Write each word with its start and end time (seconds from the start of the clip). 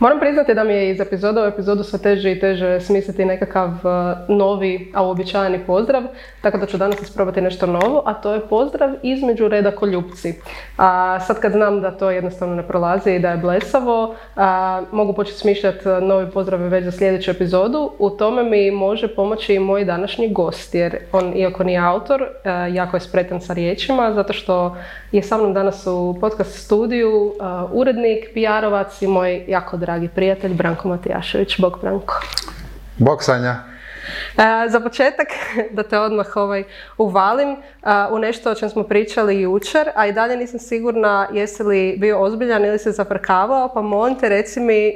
Moram 0.00 0.20
priznati 0.20 0.54
da 0.54 0.64
mi 0.64 0.72
je 0.72 0.90
iz 0.90 1.00
epizoda 1.00 1.42
u 1.42 1.46
epizodu 1.46 1.82
sve 1.82 1.98
teže 1.98 2.32
i 2.32 2.40
teže 2.40 2.80
smisliti 2.80 3.24
nekakav 3.24 3.68
uh, 3.68 4.36
novi, 4.36 4.92
a 4.94 5.02
uobičajeni 5.02 5.58
pozdrav, 5.66 6.02
tako 6.40 6.58
da 6.58 6.66
ću 6.66 6.76
danas 6.76 7.02
isprobati 7.02 7.40
nešto 7.40 7.66
novo, 7.66 8.02
a 8.06 8.14
to 8.14 8.34
je 8.34 8.40
pozdrav 8.40 8.90
između 9.02 9.48
reda 9.48 9.70
koljupci. 9.70 10.34
A 10.76 11.20
sad 11.20 11.40
kad 11.40 11.52
znam 11.52 11.80
da 11.80 11.90
to 11.90 12.10
jednostavno 12.10 12.54
ne 12.54 12.68
prolazi 12.68 13.14
i 13.14 13.18
da 13.18 13.30
je 13.30 13.36
blesavo, 13.36 14.14
mogu 14.92 15.12
početi 15.12 15.38
smišljati 15.38 15.88
novi 15.88 16.30
pozdrav 16.30 16.60
već 16.60 16.84
za 16.84 16.92
sljedeću 16.92 17.30
epizodu. 17.30 17.90
U 17.98 18.10
tome 18.10 18.42
mi 18.42 18.70
može 18.70 19.14
pomoći 19.14 19.54
i 19.54 19.58
moj 19.58 19.84
današnji 19.84 20.32
gost, 20.32 20.74
jer 20.74 20.98
on, 21.12 21.36
iako 21.36 21.64
nije 21.64 21.78
autor, 21.78 22.22
uh, 22.22 22.74
jako 22.74 22.96
je 22.96 23.00
spretan 23.00 23.40
sa 23.40 23.52
riječima, 23.52 24.12
zato 24.14 24.32
što 24.32 24.76
je 25.12 25.22
sa 25.22 25.36
mnom 25.36 25.54
danas 25.54 25.86
u 25.86 26.16
podcast 26.20 26.64
studiju 26.64 27.34
urednik, 27.72 28.28
PR-ovac 28.34 29.02
i 29.02 29.06
moj 29.06 29.44
jako 29.48 29.76
dragi 29.76 29.87
prijatelj 30.14 30.54
Branko 30.54 30.88
Matijašević. 30.88 31.60
Bog 31.60 31.78
Branko. 31.82 32.20
Bog 32.98 33.22
Sanja. 33.22 33.56
Uh, 34.36 34.44
za 34.68 34.80
početak, 34.80 35.28
da 35.76 35.82
te 35.82 35.98
odmah 35.98 36.36
ovaj, 36.36 36.64
uvalim 36.98 37.56
u 38.10 38.18
nešto 38.18 38.50
o 38.50 38.54
čem 38.54 38.70
smo 38.70 38.82
pričali 38.82 39.40
jučer, 39.40 39.90
a 39.94 40.06
i 40.06 40.12
dalje 40.12 40.36
nisam 40.36 40.60
sigurna 40.60 41.28
jesi 41.32 41.62
li 41.62 41.96
bio 41.98 42.20
ozbiljan 42.20 42.64
ili 42.64 42.78
se 42.78 42.92
zafrkavao, 42.92 43.68
pa 43.74 43.82
molim 43.82 44.18
te 44.18 44.28
reci 44.28 44.60
mi 44.60 44.92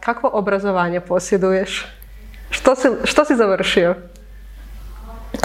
kakvo 0.00 0.30
obrazovanje 0.32 1.00
posjeduješ? 1.00 1.86
Što 2.50 2.74
si, 2.74 2.88
što 3.04 3.24
si 3.24 3.36
završio? 3.36 3.94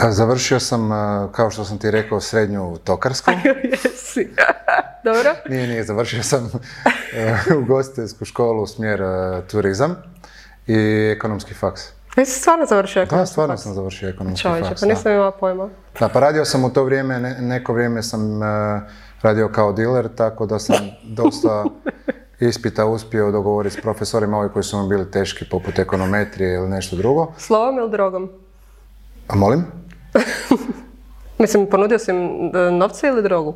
Završio 0.09 0.59
sam, 0.59 0.89
kao 1.31 1.49
što 1.51 1.65
sam 1.65 1.77
ti 1.77 1.91
rekao, 1.91 2.19
srednju 2.21 2.77
tokarsku. 2.83 3.31
Jesi. 3.71 4.29
Dobro. 5.03 5.35
Nije, 5.49 5.67
nije. 5.67 5.83
Završio 5.83 6.23
sam 6.23 6.51
u 7.57 7.65
gostiteljsku 7.65 8.25
školu 8.25 8.67
smjer 8.67 9.01
turizam 9.51 9.95
i 10.67 10.77
ekonomski 11.15 11.53
faks. 11.53 11.81
Jesi 12.17 12.39
stvarno 12.39 12.65
završio 12.65 13.01
ekonomski 13.01 13.21
Da, 13.29 13.31
stvarno 13.31 13.57
sam 13.57 13.73
završio 13.73 14.09
ekonomski 14.09 14.41
Čovječe, 14.41 14.69
faks. 14.69 14.81
pa 14.81 14.87
nisam 14.87 15.11
imala 15.11 15.31
pojma. 15.31 15.69
Da, 15.99 16.09
pa 16.09 16.19
radio 16.19 16.45
sam 16.45 16.65
u 16.65 16.73
to 16.73 16.83
vrijeme, 16.83 17.19
neko 17.39 17.73
vrijeme 17.73 18.03
sam 18.03 18.21
radio 19.21 19.49
kao 19.49 19.73
diler, 19.73 20.09
tako 20.15 20.45
da 20.45 20.59
sam 20.59 20.75
dosta 21.19 21.65
ispita 22.39 22.85
uspio 22.85 23.31
dogovoriti 23.31 23.75
s 23.75 23.81
profesorima 23.81 24.37
ovi 24.37 24.49
koji 24.53 24.63
su 24.63 24.81
mi 24.83 24.89
bili 24.89 25.11
teški, 25.11 25.45
poput 25.49 25.79
ekonometrije 25.79 26.55
ili 26.55 26.69
nešto 26.69 26.95
drugo. 26.95 27.33
Slovom 27.37 27.77
ili 27.77 27.91
drogom? 27.91 28.29
A 29.29 29.35
molim? 29.35 29.65
Mislim, 31.39 31.67
ponudio 31.69 31.99
si 31.99 32.11
im 32.11 32.51
e, 32.55 32.71
novce 32.71 33.07
ili 33.07 33.23
drogu? 33.23 33.55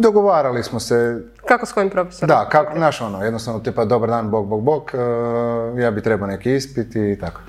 Dogovarali 0.00 0.62
smo 0.62 0.80
se. 0.80 1.22
Kako 1.46 1.66
s 1.66 1.72
kojim 1.72 1.90
profesorom? 1.90 2.28
Da, 2.28 2.48
kako, 2.48 2.72
znaš 2.76 3.00
ono, 3.00 3.24
jednostavno 3.24 3.60
tipa 3.60 3.84
dobar 3.84 4.08
dan, 4.08 4.30
bog, 4.30 4.48
bog, 4.48 4.62
bog, 4.62 4.90
e, 4.94 5.82
ja 5.82 5.90
bi 5.90 6.02
trebao 6.02 6.28
neki 6.28 6.54
ispit 6.54 6.96
i 6.96 7.18
tako. 7.20 7.40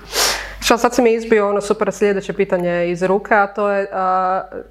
Što 0.60 0.78
sad 0.78 0.94
si 0.94 1.02
mi 1.02 1.14
izbio 1.14 1.48
ono 1.48 1.60
super 1.60 1.92
sljedeće 1.92 2.32
pitanje 2.32 2.90
iz 2.90 3.02
ruke, 3.02 3.34
a 3.34 3.46
to 3.46 3.70
je 3.70 3.86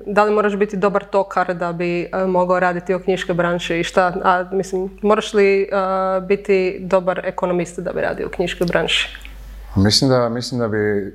da 0.05 0.23
li 0.23 0.33
moraš 0.33 0.55
biti 0.55 0.77
dobar 0.77 1.03
tokar 1.03 1.53
da 1.53 1.71
bi 1.73 2.09
a, 2.11 2.25
mogao 2.25 2.59
raditi 2.59 2.95
u 2.95 2.99
knjiškoj 2.99 3.35
branši 3.35 3.79
i 3.79 3.83
šta, 3.83 4.13
a 4.23 4.45
mislim, 4.51 4.89
moraš 5.01 5.33
li 5.33 5.69
biti 6.27 6.77
dobar 6.81 7.21
ekonomist 7.25 7.79
da 7.79 7.93
bi 7.93 8.01
radio 8.01 8.27
u 8.27 8.29
knjiškoj 8.29 8.67
branši? 8.67 9.17
Mislim 9.75 10.09
da, 10.09 10.29
mislim 10.29 10.59
da 10.59 10.67
bi 10.67 11.13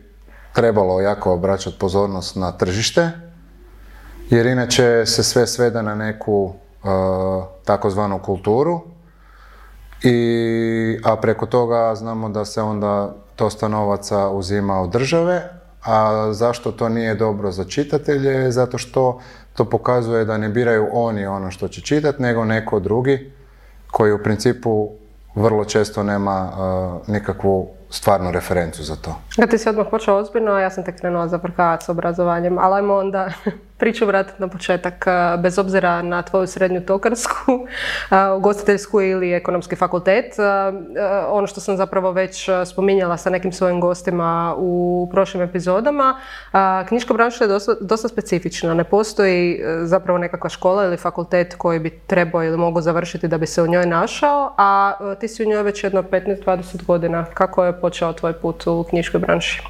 trebalo 0.55 1.01
jako 1.01 1.33
obraćati 1.33 1.79
pozornost 1.79 2.37
na 2.37 2.53
tržište, 2.53 3.11
jer 4.31 4.47
inače 4.47 5.07
se 5.07 5.23
sve 5.23 5.47
svede 5.47 5.83
na 5.83 5.95
neku 5.95 6.45
uh, 6.45 6.53
takozvanu 7.65 8.19
kulturu, 8.19 8.81
i, 10.03 10.99
a 11.05 11.17
preko 11.17 11.47
toga 11.47 11.95
znamo 11.95 12.29
da 12.29 12.45
se 12.45 12.63
onda 12.63 13.15
dosta 13.39 13.69
novaca 13.69 14.29
uzima 14.29 14.81
od 14.81 14.91
države, 14.91 15.43
a 15.85 16.29
zašto 16.33 16.73
to 16.73 16.89
nije 16.89 17.15
dobro 17.15 17.53
za 17.53 17.65
čitatelje? 17.65 18.51
Zato 18.51 18.79
što 18.79 19.21
to 19.55 19.65
pokazuje 19.65 20.25
da 20.25 20.39
ne 20.39 20.49
biraju 20.49 20.89
oni 20.93 21.27
ono 21.27 21.51
što 21.51 21.69
će 21.69 21.81
čitati, 21.81 22.23
nego 22.23 22.45
neko 22.45 22.81
drugi 22.81 23.33
koji 23.91 24.13
u 24.13 24.23
principu 24.23 24.91
vrlo 25.35 25.65
često 25.65 26.03
nema 26.03 26.51
uh, 26.51 27.09
nikakvu 27.09 27.69
stvarnu 27.91 28.31
referencu 28.31 28.83
za 28.83 28.97
to. 28.97 29.15
Ja 29.37 29.47
ti 29.47 29.59
si 29.59 29.69
odmah 29.69 29.87
počeo 29.91 30.17
ozbiljno, 30.17 30.59
ja 30.59 30.71
sam 30.71 30.85
te 30.85 30.97
krenula 30.97 31.29
zaprkavati 31.29 31.85
s 31.85 31.89
obrazovanjem, 31.89 32.59
ali 32.59 32.75
ajmo 32.75 32.95
onda 32.95 33.29
priču 33.79 34.07
vratiti 34.07 34.43
na 34.43 34.49
početak. 34.49 35.07
Bez 35.39 35.59
obzira 35.59 36.03
na 36.03 36.23
tvoju 36.23 36.47
srednju 36.47 36.81
tokarsku, 36.81 37.67
ugostiteljsku 38.39 39.01
ili 39.01 39.33
ekonomski 39.33 39.77
fakultet, 39.77 40.35
ono 41.29 41.47
što 41.47 41.61
sam 41.61 41.77
zapravo 41.77 42.13
već 42.13 42.49
spominjala 42.67 43.17
sa 43.17 43.31
nekim 43.31 43.53
svojim 43.53 43.81
gostima 43.81 44.55
u 44.59 45.09
prošlim 45.13 45.43
epizodama, 45.43 46.17
knjiška 46.89 47.15
branša 47.15 47.45
je 47.45 47.49
dosta, 47.49 47.75
dosta 47.81 48.09
specifična. 48.09 48.75
Ne 48.75 48.85
postoji 48.85 49.61
zapravo 49.83 50.19
nekakva 50.19 50.51
škola 50.51 50.85
ili 50.85 50.97
fakultet 50.97 51.55
koji 51.55 51.79
bi 51.79 51.91
trebao 52.07 52.45
ili 52.45 52.57
mogao 52.57 52.83
završiti 52.83 53.29
da 53.29 53.39
bi 53.39 53.47
se 53.47 53.63
u 53.63 53.67
njoj 53.67 53.87
našao, 53.87 54.55
a 54.59 54.93
ti 55.21 55.29
si 55.29 55.45
u 55.45 55.49
njoj 55.49 55.63
već 55.63 55.85
jedno 55.85 56.03
15-20 56.03 56.85
godina. 56.85 57.25
Kako 57.35 57.65
je 57.65 57.74
počeo 57.81 58.13
tvoj 58.13 58.33
put 58.33 58.67
u 58.67 58.85
knjiškoj 58.91 59.21
branši? 59.21 59.63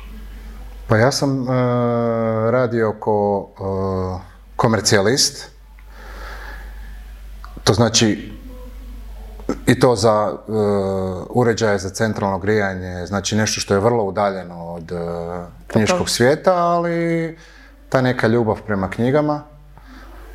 Pa 0.88 0.96
ja 0.96 1.12
sam 1.12 1.40
uh, 1.40 1.48
radio 2.50 2.94
ko 3.00 3.38
uh, 3.38 4.20
komercijalist. 4.56 5.50
To 7.64 7.74
znači 7.74 8.32
i 9.66 9.80
to 9.80 9.96
za 9.96 10.32
uh, 10.32 10.56
uređaje 11.30 11.78
za 11.78 11.90
centralno 11.90 12.38
grijanje, 12.38 13.06
znači 13.06 13.36
nešto 13.36 13.60
što 13.60 13.74
je 13.74 13.80
vrlo 13.80 14.04
udaljeno 14.04 14.66
od 14.66 14.92
knjiškog 15.66 16.10
svijeta, 16.10 16.54
ali 16.54 17.38
ta 17.88 18.00
neka 18.00 18.26
ljubav 18.26 18.62
prema 18.66 18.90
knjigama. 18.90 19.42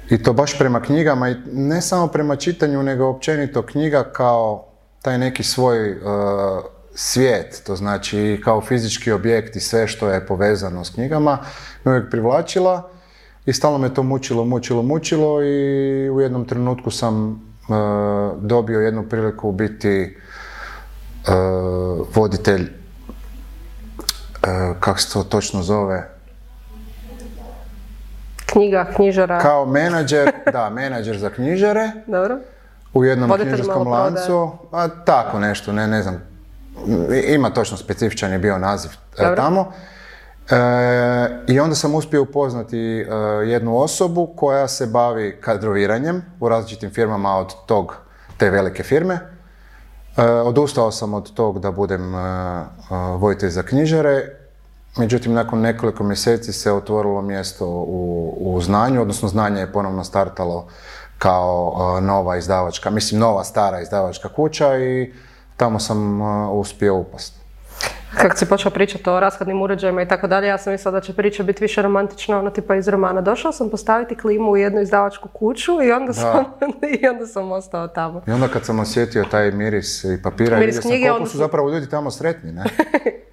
I 0.10 0.24
to 0.24 0.34
baš 0.34 0.58
prema 0.58 0.82
knjigama 0.82 1.30
i 1.30 1.36
ne 1.54 1.82
samo 1.82 2.08
prema 2.08 2.36
čitanju, 2.36 2.84
nego 2.84 3.06
općenito 3.06 3.66
knjiga 3.66 4.04
kao 4.04 4.66
taj 5.02 5.18
neki 5.18 5.44
svoj 5.44 6.02
svijet, 6.96 7.62
to 7.66 7.76
znači 7.76 8.42
kao 8.44 8.62
fizički 8.62 9.12
objekt 9.12 9.56
i 9.56 9.60
sve 9.60 9.88
što 9.88 10.10
je 10.10 10.26
povezano 10.26 10.84
s 10.84 10.90
knjigama, 10.90 11.38
me 11.84 11.92
uvijek 11.92 12.12
privlačila 12.12 12.90
i 13.46 13.54
stalno 13.54 13.78
me 13.78 13.94
to 13.94 14.04
mučilo, 14.04 14.46
mučilo, 14.46 14.84
mučilo 14.84 15.44
i 15.44 16.10
u 16.10 16.22
jednom 16.22 16.46
trenutku 16.46 16.92
sam 16.92 17.32
uh, 17.32 17.38
dobio 18.42 18.80
jednu 18.80 19.04
priliku 19.04 19.52
biti 19.52 20.18
uh, 21.28 22.08
voditelj, 22.16 22.62
uh, 22.62 22.70
kako 24.80 25.00
se 25.00 25.14
to 25.14 25.24
točno 25.24 25.64
zove? 25.64 26.10
Knjiga, 28.46 28.86
knjižara. 28.96 29.40
Kao 29.40 29.66
menadžer, 29.66 30.32
da, 30.54 30.70
menadžer 30.70 31.18
za 31.18 31.30
knjižare. 31.30 31.92
Dobro. 32.08 32.38
U 32.94 33.06
jednom 33.06 33.32
knjižarskom 33.32 33.88
lancu, 33.88 34.52
a 34.72 34.88
tako 34.88 35.40
nešto, 35.40 35.74
ne, 35.74 35.88
ne 35.88 36.04
znam 36.04 36.39
ima 37.28 37.50
točno 37.50 37.78
specifičan 37.78 38.32
je 38.32 38.40
bio 38.40 38.58
naziv 38.58 38.92
e, 39.18 39.24
Dobro. 39.24 39.36
tamo. 39.36 39.72
E, 40.50 41.54
I 41.54 41.60
onda 41.60 41.76
sam 41.76 41.96
uspio 41.96 42.22
upoznati 42.22 42.78
e, 42.78 43.06
jednu 43.46 43.78
osobu 43.78 44.34
koja 44.36 44.68
se 44.68 44.86
bavi 44.86 45.38
kadroviranjem 45.42 46.22
u 46.40 46.50
različitim 46.50 46.90
firmama 46.90 47.38
od 47.38 47.54
tog, 47.66 47.96
te 48.38 48.50
velike 48.50 48.84
firme. 48.84 49.20
E, 50.18 50.24
odustao 50.24 50.92
sam 50.92 51.14
od 51.14 51.34
tog 51.34 51.60
da 51.60 51.72
budem 51.72 52.16
e, 52.16 52.18
vojitelj 53.18 53.50
za 53.50 53.64
knjižare, 53.64 54.22
međutim 54.98 55.34
nakon 55.34 55.60
nekoliko 55.60 56.04
mjeseci 56.04 56.54
se 56.54 56.72
otvorilo 56.72 57.22
mjesto 57.22 57.66
u, 57.68 58.34
u 58.40 58.62
znanju, 58.62 59.02
odnosno 59.02 59.30
znanje 59.30 59.60
je 59.60 59.72
ponovno 59.72 60.04
startalo 60.04 60.68
kao 61.18 62.00
nova 62.02 62.38
izdavačka, 62.38 62.90
mislim 62.90 63.20
nova 63.20 63.44
stara 63.44 63.82
izdavačka 63.82 64.30
kuća 64.30 64.78
i 64.78 65.14
tamo 65.60 65.80
sam 65.80 66.22
uspio 66.52 66.96
upast. 66.96 67.40
Kako 68.18 68.38
si 68.38 68.46
počeo 68.46 68.72
pričati 68.72 69.10
o 69.10 69.20
rashladnim 69.20 69.62
uređajima 69.62 70.02
i 70.02 70.08
tako 70.08 70.28
dalje, 70.28 70.48
ja 70.48 70.58
sam 70.58 70.74
mislila 70.74 70.92
da 70.92 71.02
će 71.02 71.14
priča 71.14 71.44
biti 71.44 71.64
više 71.64 71.82
romantična, 71.82 72.40
ono 72.40 72.50
tipa 72.50 72.76
iz 72.76 72.88
romana. 72.88 73.22
Došao 73.22 73.52
sam 73.52 73.70
postaviti 73.70 74.16
klimu 74.16 74.52
u 74.52 74.58
jednu 74.58 74.82
izdavačku 74.82 75.30
kuću 75.30 75.84
i 75.84 75.92
onda, 75.92 76.14
sam, 76.14 76.46
i 77.02 77.08
onda 77.08 77.28
sam 77.28 77.52
ostao 77.52 77.88
tamo. 77.88 78.22
I 78.28 78.32
onda 78.32 78.48
kad 78.48 78.66
sam 78.66 78.80
osjetio 78.80 79.26
taj 79.32 79.52
miris 79.52 80.04
i 80.04 80.22
papira, 80.24 80.60
miris 80.60 80.76
vidio 80.76 81.08
sam 81.08 81.12
koliko 81.12 81.30
su 81.30 81.38
zapravo 81.38 81.70
ljudi 81.72 81.90
tamo 81.90 82.12
sretni, 82.12 82.52
ne? 82.52 82.64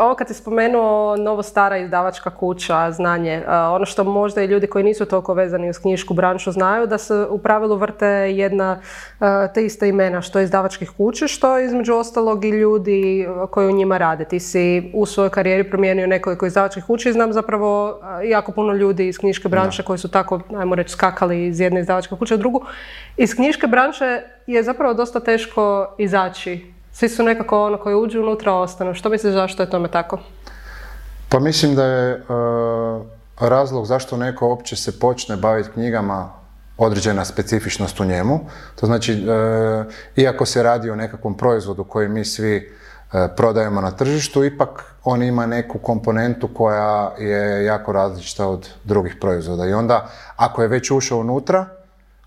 ovo 0.00 0.14
kad 0.14 0.28
si 0.28 0.34
spomenuo 0.34 1.16
novo 1.16 1.42
stara 1.42 1.78
izdavačka 1.78 2.30
kuća, 2.30 2.92
znanje, 2.92 3.42
ono 3.48 3.84
što 3.84 4.04
možda 4.04 4.42
i 4.42 4.46
ljudi 4.46 4.66
koji 4.66 4.84
nisu 4.84 5.06
toliko 5.06 5.34
vezani 5.34 5.70
uz 5.70 5.78
knjišku 5.78 6.14
branšu 6.14 6.52
znaju, 6.52 6.86
da 6.86 6.98
se 6.98 7.26
u 7.30 7.38
pravilu 7.38 7.76
vrte 7.76 8.06
jedna 8.06 8.80
te 9.54 9.64
iste 9.64 9.88
imena 9.88 10.22
što 10.22 10.40
izdavačkih 10.40 10.90
kuća, 10.96 11.28
što 11.28 11.58
između 11.58 11.94
ostalog 11.94 12.44
i 12.44 12.50
ljudi 12.50 13.28
koji 13.50 13.68
u 13.68 13.72
njima 13.72 13.98
rade. 13.98 14.24
Ti 14.24 14.40
si 14.40 14.90
u 14.94 15.06
svojoj 15.06 15.30
karijeri 15.30 15.70
promijenio 15.70 16.06
nekoliko 16.06 16.46
izdavačkih 16.46 16.84
kuća 16.84 17.08
i 17.08 17.12
znam 17.12 17.32
zapravo 17.32 18.00
jako 18.24 18.52
puno 18.52 18.72
ljudi 18.72 19.08
iz 19.08 19.18
knjiške 19.18 19.48
branše 19.48 19.82
koji 19.82 19.98
su 19.98 20.10
tako, 20.10 20.40
ajmo 20.56 20.74
reći, 20.74 20.90
skakali 20.90 21.46
iz 21.46 21.60
jedne 21.60 21.80
izdavačke 21.80 22.14
kuće 22.18 22.34
u 22.34 22.38
drugu. 22.38 22.62
Iz 23.16 23.34
knjiške 23.34 23.66
branše 23.66 24.20
je 24.46 24.62
zapravo 24.62 24.94
dosta 24.94 25.20
teško 25.20 25.94
izaći. 25.98 26.73
Svi 26.94 27.08
su 27.08 27.22
nekako 27.22 27.66
ono 27.66 27.78
koji 27.78 27.94
uđu 27.94 28.20
unutra 28.20 28.52
ostanu. 28.52 28.94
Što 28.94 29.08
misliš 29.08 29.32
zašto 29.32 29.62
je 29.62 29.70
tome 29.70 29.88
tako? 29.88 30.18
Pa 31.28 31.38
mislim 31.38 31.74
da 31.74 31.84
je 31.84 32.14
uh, 32.14 33.02
razlog 33.40 33.86
zašto 33.86 34.16
neko 34.16 34.48
uopće 34.48 34.76
se 34.76 34.98
počne 34.98 35.36
baviti 35.36 35.70
knjigama 35.70 36.32
određena 36.78 37.24
specifičnost 37.24 38.00
u 38.00 38.04
njemu. 38.04 38.40
To 38.80 38.86
znači, 38.86 39.12
uh, 39.12 39.92
iako 40.16 40.46
se 40.46 40.62
radi 40.62 40.90
o 40.90 40.96
nekakvom 40.96 41.36
proizvodu 41.36 41.84
koji 41.84 42.08
mi 42.08 42.24
svi 42.24 42.56
uh, 42.56 43.20
prodajemo 43.36 43.80
na 43.80 43.90
tržištu, 43.90 44.44
ipak 44.44 44.94
on 45.04 45.22
ima 45.22 45.46
neku 45.46 45.78
komponentu 45.78 46.48
koja 46.54 47.12
je 47.18 47.64
jako 47.64 47.92
različita 47.92 48.46
od 48.46 48.68
drugih 48.84 49.16
proizvoda. 49.20 49.66
I 49.66 49.72
onda, 49.72 50.08
ako 50.36 50.62
je 50.62 50.68
već 50.68 50.90
ušao 50.90 51.18
unutra, 51.18 51.66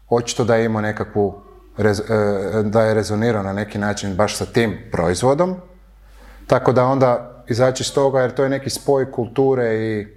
očito 0.09 0.43
da 0.43 0.55
je 0.55 0.65
imao 0.65 0.81
nekakvu, 0.81 1.41
e, 1.85 2.63
da 2.63 2.81
je 2.81 2.93
rezonirao 2.93 3.43
na 3.43 3.53
neki 3.53 3.77
način 3.77 4.15
baš 4.15 4.35
sa 4.35 4.45
tim 4.45 4.77
proizvodom. 4.91 5.55
Tako 6.47 6.71
da 6.73 6.85
onda 6.85 7.43
izaći 7.47 7.83
iz 7.83 7.93
toga, 7.93 8.21
jer 8.21 8.31
to 8.31 8.43
je 8.43 8.49
neki 8.49 8.69
spoj 8.69 9.11
kulture 9.11 9.75
i, 9.75 10.07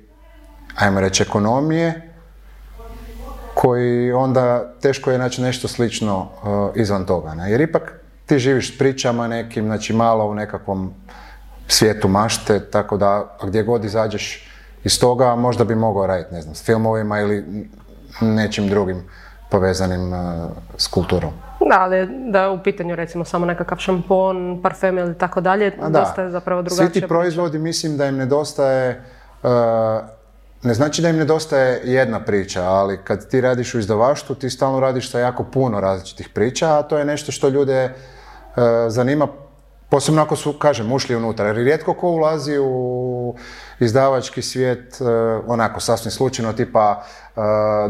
ajmo 0.77 1.01
reći, 1.01 1.23
ekonomije, 1.23 2.13
koji 3.55 4.13
onda 4.13 4.73
teško 4.81 5.11
je 5.11 5.19
naći 5.19 5.43
nešto 5.43 5.69
slično 5.69 6.29
e, 6.75 6.81
izvan 6.81 7.07
toga. 7.07 7.35
Ne? 7.35 7.51
Jer 7.51 7.61
ipak 7.61 7.93
ti 8.27 8.39
živiš 8.39 8.75
s 8.75 8.79
pričama 8.79 9.29
nekim, 9.29 9.65
znači 9.65 9.93
malo 9.93 10.27
u 10.27 10.35
nekakvom 10.35 10.95
svijetu 11.69 12.09
mašte, 12.09 12.71
tako 12.71 12.97
da 12.97 13.37
gdje 13.43 13.63
god 13.63 13.85
izađeš 13.85 14.49
iz 14.85 15.01
toga, 15.01 15.37
možda 15.37 15.65
bi 15.65 15.75
mogao 15.75 16.07
raditi, 16.07 16.35
ne 16.35 16.43
znam, 16.43 16.55
s 16.55 16.63
filmovima 16.63 17.21
ili 17.21 17.69
nečim 18.21 18.69
drugim 18.69 19.05
povezanim 19.51 20.13
uh, 20.13 20.51
s 20.77 20.87
kulturom. 20.87 21.50
Da, 21.69 21.81
ali 21.81 22.09
da 22.31 22.43
je 22.43 22.49
u 22.49 22.63
pitanju 22.63 22.97
recimo 22.97 23.25
samo 23.25 23.47
nekakav 23.47 23.79
šampon, 23.79 24.61
parfem 24.63 24.99
ili 24.99 25.19
tako 25.19 25.41
dalje, 25.41 25.73
dosta 25.89 26.23
je 26.23 26.31
zapravo 26.31 26.63
drugačije. 26.63 26.91
Svi 26.91 27.01
ti 27.01 27.09
proizvodi 27.09 27.59
mislim 27.59 27.97
da 27.97 28.07
im 28.07 28.17
nedostaje, 28.17 29.05
uh, 29.43 29.51
ne 30.63 30.75
znači 30.75 31.03
da 31.03 31.09
im 31.09 31.17
nedostaje 31.17 31.81
jedna 31.85 32.21
priča, 32.21 32.63
ali 32.63 32.99
kad 33.05 33.29
ti 33.29 33.41
radiš 33.41 33.75
u 33.75 33.79
izdavaštvu, 33.79 34.35
ti 34.35 34.51
stalno 34.51 34.81
radiš 34.81 35.11
sa 35.11 35.19
jako 35.19 35.45
puno 35.45 35.81
različitih 35.81 36.29
priča, 36.29 36.79
a 36.79 36.83
to 36.83 36.99
je 36.99 37.05
nešto 37.05 37.33
što 37.33 37.49
ljude 37.49 37.85
uh, 37.85 38.63
zanima 38.89 39.29
Posebno 39.91 40.23
ako 40.23 40.37
su, 40.37 40.53
kažem, 40.53 40.93
ušli 40.93 41.17
unutra, 41.17 41.47
jer 41.47 41.57
rijetko 41.57 41.95
ko 41.95 42.09
ulazi 42.09 42.59
u 42.59 43.35
izdavački 43.81 44.43
svijet 44.43 44.99
onako 45.47 45.81
sasvim 45.81 46.11
slučajno, 46.11 46.53
tipa 46.53 47.03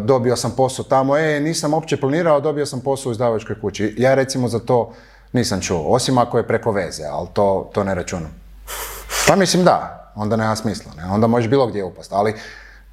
dobio 0.05 0.37
sam 0.37 0.53
posao 0.57 0.85
tamo, 0.85 1.17
e, 1.17 1.41
nisam 1.41 1.75
uopće 1.75 2.01
planirao, 2.01 2.41
dobio 2.41 2.67
sam 2.67 2.81
posao 2.81 3.11
u 3.11 3.13
izdavačkoj 3.13 3.61
kući. 3.61 3.95
Ja 3.99 4.15
recimo 4.15 4.49
za 4.49 4.59
to 4.59 4.93
nisam 5.33 5.61
čuo, 5.61 5.85
osim 5.89 6.19
ako 6.19 6.39
je 6.39 6.47
preko 6.47 6.73
veze, 6.73 7.05
ali 7.11 7.29
to, 7.33 7.71
to 7.75 7.85
ne 7.85 7.95
računam. 7.95 8.35
Pa 9.29 9.37
mislim 9.37 9.65
da, 9.65 10.11
onda 10.15 10.37
nema 10.37 10.57
smisla, 10.57 10.93
ne? 10.97 11.05
onda 11.05 11.27
možeš 11.27 11.51
bilo 11.51 11.67
gdje 11.67 11.85
upast, 11.85 12.13
ali 12.13 12.35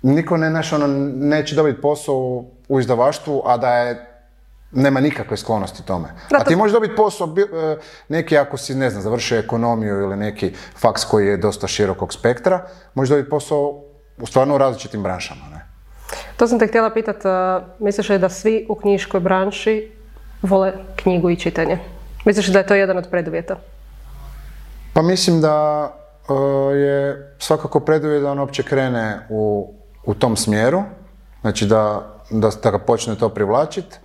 niko 0.02 0.38
ne, 0.38 0.50
naš, 0.50 0.74
ono, 0.74 0.88
neće 1.16 1.56
dobiti 1.56 1.82
posao 1.82 2.44
u 2.70 2.80
izdavaštvu, 2.80 3.42
a 3.46 3.58
da 3.58 3.74
je 3.74 4.17
nema 4.78 5.00
nikakve 5.00 5.38
sklonosti 5.38 5.86
tome. 5.86 6.08
A 6.40 6.44
ti 6.44 6.56
možeš 6.56 6.74
dobiti 6.74 6.96
posao 6.96 7.28
e, 7.28 7.78
neki 8.10 8.38
ako 8.38 8.58
si, 8.58 8.76
ne 8.76 8.90
znam, 8.90 9.02
završio 9.04 9.40
ekonomiju 9.40 10.02
ili 10.02 10.16
neki 10.18 10.54
faks 10.80 11.06
koji 11.06 11.28
je 11.28 11.38
dosta 11.38 11.68
širokog 11.68 12.14
spektra, 12.14 12.68
možeš 12.94 13.10
dobiti 13.10 13.30
posao 13.30 13.84
u 14.18 14.26
stvarno 14.26 14.56
u 14.56 14.58
različitim 14.58 15.04
branšama. 15.04 15.42
Ne? 15.54 15.66
To 16.38 16.48
sam 16.48 16.60
te 16.60 16.68
htjela 16.68 16.90
pitati, 16.90 17.28
misliš 17.80 18.10
li 18.10 18.20
da 18.20 18.30
svi 18.30 18.66
u 18.70 18.76
knjiškoj 18.76 19.20
branši 19.20 19.92
vole 20.42 20.74
knjigu 20.96 21.30
i 21.30 21.36
čitanje? 21.36 21.80
Misliš 22.26 22.48
da 22.48 22.60
je 22.60 22.68
to 22.68 22.76
jedan 22.76 22.98
od 22.98 23.08
preduvjeta? 23.12 23.58
Pa 24.94 25.02
mislim 25.02 25.42
da 25.42 25.88
e, 26.30 26.34
je 26.78 27.36
svakako 27.40 27.80
preduvjet 27.80 28.22
da 28.22 28.32
on 28.32 28.40
uopće 28.40 28.64
krene 28.64 29.20
u, 29.30 29.74
u 30.06 30.14
tom 30.14 30.38
smjeru, 30.38 30.84
znači 31.42 31.66
da, 31.66 32.14
da, 32.30 32.50
da 32.64 32.72
ga 32.72 32.80
počne 32.80 33.16
to 33.16 33.30
privlačiti 33.30 33.98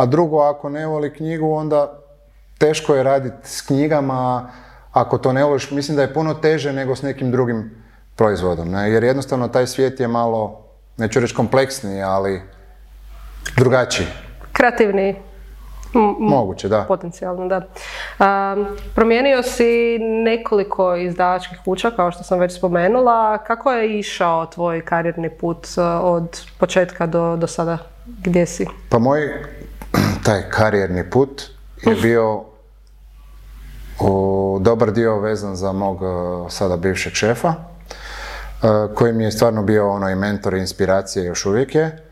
a 0.00 0.06
drugo, 0.06 0.40
ako 0.40 0.68
ne 0.68 0.86
voli 0.86 1.12
knjigu, 1.14 1.52
onda 1.52 1.92
teško 2.58 2.94
je 2.94 3.02
raditi 3.02 3.48
s 3.48 3.60
knjigama, 3.60 4.50
ako 4.92 5.18
to 5.18 5.32
ne 5.32 5.44
voliš, 5.44 5.70
mislim 5.70 5.96
da 5.96 6.02
je 6.02 6.14
puno 6.14 6.34
teže 6.34 6.72
nego 6.72 6.96
s 6.96 7.02
nekim 7.02 7.30
drugim 7.30 7.70
proizvodom, 8.16 8.70
ne? 8.70 8.90
jer 8.90 9.04
jednostavno 9.04 9.48
taj 9.48 9.66
svijet 9.66 10.00
je 10.00 10.08
malo, 10.08 10.64
neću 10.96 11.20
reći 11.20 11.34
kompleksniji, 11.34 12.02
ali 12.02 12.42
drugačiji. 13.56 14.06
Kreativniji. 14.52 15.16
Moguće, 16.18 16.68
da. 16.68 16.84
Potencijalno, 16.88 17.46
da. 17.48 17.62
promijenio 18.94 19.42
si 19.42 19.98
nekoliko 19.98 20.96
izdavačkih 20.96 21.58
kuća, 21.64 21.90
kao 21.90 22.10
što 22.10 22.22
sam 22.22 22.38
već 22.38 22.56
spomenula. 22.56 23.38
Kako 23.38 23.72
je 23.72 23.98
išao 23.98 24.46
tvoj 24.46 24.84
karijerni 24.84 25.30
put 25.30 25.66
od 26.02 26.40
početka 26.58 27.06
do, 27.06 27.36
do 27.36 27.46
sada? 27.46 27.78
Gdje 28.24 28.46
si? 28.46 28.66
Pa 28.90 28.98
moj 28.98 29.20
taj 30.24 30.42
karijerni 30.50 31.10
put 31.10 31.42
je 31.82 31.94
bio 31.94 32.44
u 34.00 34.58
dobar 34.60 34.92
dio 34.92 35.18
vezan 35.18 35.56
za 35.56 35.72
mog 35.72 36.02
e, 36.02 36.06
sada 36.50 36.76
bivšeg 36.76 37.12
šefa, 37.12 37.48
e, 37.48 37.54
koji 38.94 39.12
mi 39.12 39.24
je 39.24 39.30
stvarno 39.30 39.62
bio 39.62 39.90
ono 39.90 40.10
i 40.10 40.14
mentor 40.14 40.54
i 40.54 40.60
inspiracije 40.60 41.24
još 41.24 41.46
uvijek 41.46 41.74
je. 41.74 42.04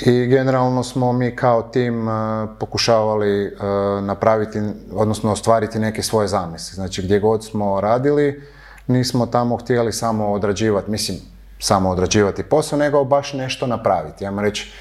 I 0.00 0.26
generalno 0.26 0.82
smo 0.82 1.12
mi 1.12 1.36
kao 1.36 1.62
tim 1.62 2.08
e, 2.08 2.12
pokušavali 2.60 3.56
napraviti, 4.02 4.60
odnosno 4.92 5.32
ostvariti 5.32 5.78
neke 5.78 6.02
svoje 6.02 6.28
zamisli. 6.28 6.74
Znači 6.74 7.02
gdje 7.02 7.20
god 7.20 7.44
smo 7.44 7.80
radili, 7.80 8.42
nismo 8.86 9.26
tamo 9.26 9.56
htjeli 9.56 9.92
samo 9.92 10.32
odrađivati, 10.32 10.90
mislim, 10.90 11.18
samo 11.58 11.90
odrađivati 11.90 12.42
posao, 12.42 12.78
nego 12.78 13.04
baš 13.04 13.32
nešto 13.32 13.66
napraviti. 13.66 14.24
Ja 14.24 14.32
reći, 14.40 14.72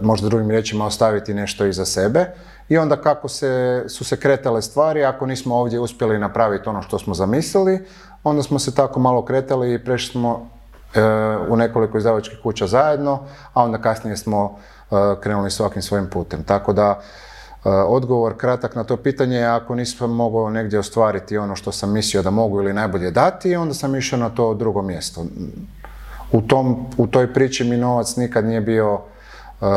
možda 0.00 0.28
drugim 0.28 0.50
riječima 0.50 0.86
ostaviti 0.86 1.34
nešto 1.34 1.66
iza 1.66 1.84
sebe 1.84 2.26
i 2.68 2.78
onda 2.78 2.96
kako 2.96 3.28
se, 3.28 3.84
su 3.88 4.04
se 4.04 4.16
kretale 4.16 4.62
stvari, 4.62 5.04
ako 5.04 5.26
nismo 5.26 5.56
ovdje 5.56 5.80
uspjeli 5.80 6.18
napraviti 6.18 6.68
ono 6.68 6.82
što 6.82 6.98
smo 6.98 7.14
zamislili, 7.14 7.86
onda 8.24 8.42
smo 8.42 8.58
se 8.58 8.74
tako 8.74 9.00
malo 9.00 9.24
kretali 9.24 9.74
i 9.74 9.84
prešli 9.84 10.12
smo 10.12 10.50
e, 10.94 11.00
u 11.48 11.56
nekoliko 11.56 11.98
izdavačkih 11.98 12.38
kuća 12.42 12.66
zajedno, 12.66 13.18
a 13.54 13.64
onda 13.64 13.78
kasnije 13.78 14.16
smo 14.16 14.58
e, 14.90 14.94
krenuli 15.20 15.50
svakim 15.50 15.82
svojim 15.82 16.06
putem. 16.10 16.44
Tako 16.44 16.72
da 16.72 17.00
odgovor 17.64 18.36
kratak 18.36 18.74
na 18.74 18.84
to 18.84 18.96
pitanje 18.96 19.36
je 19.36 19.46
ako 19.46 19.74
nisam 19.74 20.10
mogao 20.10 20.50
negdje 20.50 20.78
ostvariti 20.78 21.38
ono 21.38 21.56
što 21.56 21.72
sam 21.72 21.92
mislio 21.92 22.22
da 22.22 22.30
mogu 22.30 22.60
ili 22.60 22.72
najbolje 22.72 23.10
dati, 23.10 23.56
onda 23.56 23.74
sam 23.74 23.96
išao 23.96 24.18
na 24.18 24.28
to 24.30 24.54
drugo 24.54 24.82
mjesto 24.82 25.24
u, 26.32 26.42
tom, 26.42 26.86
u 26.96 27.06
toj 27.06 27.32
priči 27.34 27.64
mi 27.64 27.76
novac 27.76 28.16
nikad 28.16 28.44
nije 28.44 28.60
bio 28.60 28.94
uh, 28.94 29.68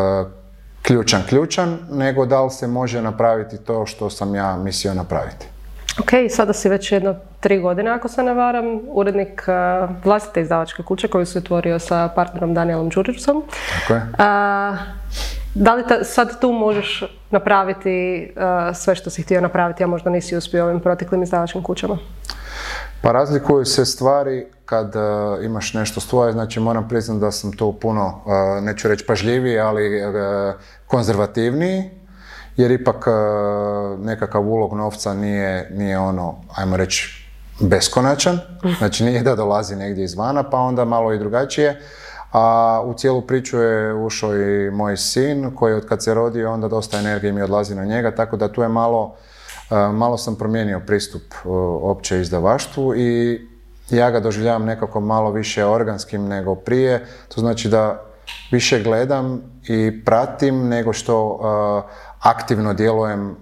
ključan 0.81 1.21
ključan, 1.29 1.77
nego 1.91 2.25
da 2.25 2.43
li 2.43 2.51
se 2.51 2.67
može 2.67 3.01
napraviti 3.01 3.57
to 3.57 3.85
što 3.85 4.09
sam 4.09 4.35
ja 4.35 4.57
mislio 4.57 4.93
napraviti. 4.93 5.45
Ok, 5.99 6.09
sada 6.29 6.53
si 6.53 6.69
već 6.69 6.91
jedno 6.91 7.15
tri 7.39 7.59
godine, 7.59 7.91
ako 7.91 8.07
se 8.07 8.23
ne 8.23 8.33
varam, 8.33 8.79
urednik 8.87 9.43
uh, 9.47 9.89
vlastite 10.03 10.41
izdavačke 10.41 10.83
kuće 10.83 11.07
koju 11.07 11.25
si 11.25 11.37
otvorio 11.37 11.79
sa 11.79 12.09
partnerom 12.15 12.53
Danielom 12.53 12.89
Đurićcom. 12.89 13.43
Tako 13.79 13.93
je. 13.93 13.99
Uh, 13.99 14.77
da 15.55 15.73
li 15.73 15.83
sad 16.03 16.39
tu 16.41 16.51
možeš 16.51 17.03
napraviti 17.31 18.27
uh, 18.35 18.75
sve 18.75 18.95
što 18.95 19.09
si 19.09 19.21
htio 19.21 19.41
napraviti, 19.41 19.83
a 19.83 19.87
možda 19.87 20.09
nisi 20.09 20.35
uspio 20.35 20.65
ovim 20.65 20.79
proteklim 20.79 21.23
izdavačkim 21.23 21.63
kućama? 21.63 21.97
Pa 23.01 23.11
razlikuju 23.11 23.65
se 23.65 23.85
stvari 23.85 24.45
kad 24.65 24.95
uh, 24.95 25.45
imaš 25.45 25.73
nešto 25.73 25.99
svoje, 25.99 26.31
znači 26.31 26.59
moram 26.59 26.87
priznati 26.87 27.21
da 27.21 27.31
sam 27.31 27.51
tu 27.51 27.73
puno, 27.73 28.21
uh, 28.25 28.63
neću 28.63 28.87
reći 28.87 29.05
pažljiviji, 29.05 29.59
ali 29.59 30.05
uh, 30.05 30.13
konzervativniji, 30.87 31.89
jer 32.57 32.71
ipak 32.71 33.05
nekakav 33.99 34.49
ulog 34.49 34.73
novca 34.73 35.13
nije, 35.13 35.69
nije 35.71 35.99
ono, 35.99 36.35
ajmo 36.55 36.77
reći, 36.77 37.27
beskonačan, 37.59 38.39
znači 38.77 39.03
nije 39.03 39.23
da 39.23 39.35
dolazi 39.35 39.75
negdje 39.75 40.03
izvana, 40.03 40.49
pa 40.49 40.57
onda 40.57 40.85
malo 40.85 41.13
i 41.13 41.19
drugačije. 41.19 41.81
A 42.31 42.81
u 42.85 42.93
cijelu 42.93 43.21
priču 43.21 43.57
je 43.57 43.93
ušao 43.93 44.35
i 44.37 44.71
moj 44.71 44.97
sin 44.97 45.55
koji 45.55 45.73
od 45.73 45.87
kad 45.87 46.03
se 46.03 46.13
rodio 46.13 46.53
onda 46.53 46.67
dosta 46.67 46.99
energije 46.99 47.33
mi 47.33 47.41
odlazi 47.41 47.75
na 47.75 47.85
njega, 47.85 48.15
tako 48.15 48.37
da 48.37 48.51
tu 48.51 48.61
je 48.61 48.67
malo 48.67 49.15
malo 49.93 50.17
sam 50.17 50.35
promijenio 50.35 50.81
pristup 50.87 51.23
opće 51.81 52.21
izdavaštvu 52.21 52.95
i 52.95 53.41
ja 53.89 54.11
ga 54.11 54.19
doživljavam 54.19 54.65
nekako 54.65 54.99
malo 54.99 55.31
više 55.31 55.65
organskim 55.65 56.27
nego 56.27 56.55
prije. 56.55 57.05
To 57.35 57.41
znači 57.41 57.69
da 57.69 58.03
više 58.51 58.83
gledam 58.83 59.41
i 59.67 60.05
pratim 60.05 60.67
nego 60.67 60.93
što 60.93 61.39
aktivno 62.19 62.73
djelujem 62.73 63.35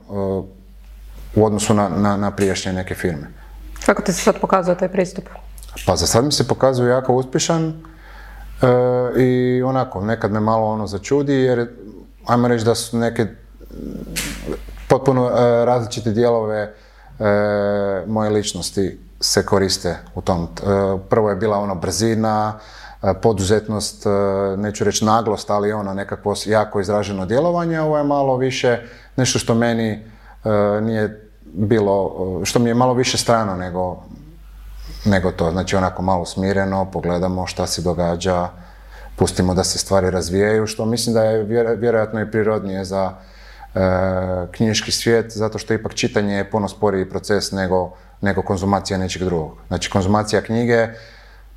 u 1.36 1.45
odnosu 1.45 1.74
na, 1.74 1.89
na, 1.89 2.17
na 2.17 2.31
prijašnje 2.31 2.74
neke 2.74 2.95
firme. 2.95 3.27
Kako 3.86 4.01
ti 4.01 4.13
se 4.13 4.21
sad 4.21 4.39
pokazuje 4.41 4.77
taj 4.77 4.89
pristup? 4.89 5.24
Pa 5.86 5.95
za 5.95 6.07
sad 6.07 6.25
mi 6.25 6.31
se 6.31 6.48
pokazuje 6.48 6.89
jako 6.89 7.13
uspješan 7.13 7.67
e, 7.67 7.74
i 9.21 9.62
onako, 9.63 10.01
nekad 10.01 10.31
me 10.31 10.39
malo 10.39 10.67
ono 10.67 10.88
začudi 10.88 11.33
jer 11.33 11.67
ajmo 12.27 12.48
reći 12.48 12.65
da 12.65 12.75
su 12.75 12.98
neke 12.98 13.25
potpuno 14.88 15.29
e, 15.29 15.65
različite 15.65 16.12
dijelove 16.12 16.57
e, 16.60 16.74
moje 18.07 18.29
ličnosti 18.29 19.00
se 19.22 19.46
koriste 19.46 19.98
u 20.16 20.22
tom. 20.22 20.48
prvo 21.10 21.30
je 21.30 21.36
bila 21.36 21.58
ono 21.58 21.75
brzina, 21.75 22.60
poduzetnost, 23.22 24.06
neću 24.58 24.84
reći 24.84 25.06
naglost, 25.06 25.50
ali 25.50 25.74
ono 25.74 25.94
nekakvo 25.94 26.36
jako 26.46 26.80
izraženo 26.80 27.25
djelovanje, 27.25 27.82
ovo 27.82 27.98
je 27.98 28.04
malo 28.04 28.38
više 28.38 28.80
nešto 29.16 29.40
što 29.40 29.56
meni 29.56 30.06
nije 30.82 31.32
bilo, 31.44 32.12
što 32.44 32.60
mi 32.60 32.70
je 32.70 32.74
malo 32.74 32.94
više 32.94 33.18
strano 33.18 33.56
nego, 33.56 34.04
nego 35.06 35.32
to. 35.32 35.51
Znači 35.51 35.75
onako 35.75 36.01
malo 36.01 36.25
smireno, 36.25 36.92
pogledamo 36.92 37.48
šta 37.48 37.68
se 37.68 37.82
događa, 37.82 38.50
pustimo 39.16 39.54
da 39.54 39.63
se 39.63 39.78
stvari 39.78 40.10
razvijaju, 40.10 40.68
što 40.68 40.86
mislim 40.86 41.13
da 41.13 41.24
je 41.24 41.44
vjerojatno 41.75 42.22
i 42.22 42.32
prirodnije 42.32 42.86
za 42.86 43.12
e, 43.12 43.80
knjiški 44.51 44.92
svijet, 44.92 45.32
zato 45.32 45.58
što 45.58 45.74
ipak 45.74 45.94
čitanje 45.94 46.36
je 46.36 46.51
puno 46.51 46.68
sporiji 46.68 47.10
proces 47.10 47.51
nego, 47.51 47.92
nego 48.22 48.42
konzumacija 48.42 48.98
nečeg 48.98 49.24
drugog. 49.24 49.58
Znači 49.68 49.90
konzumacija 49.90 50.42
knjige 50.42 50.88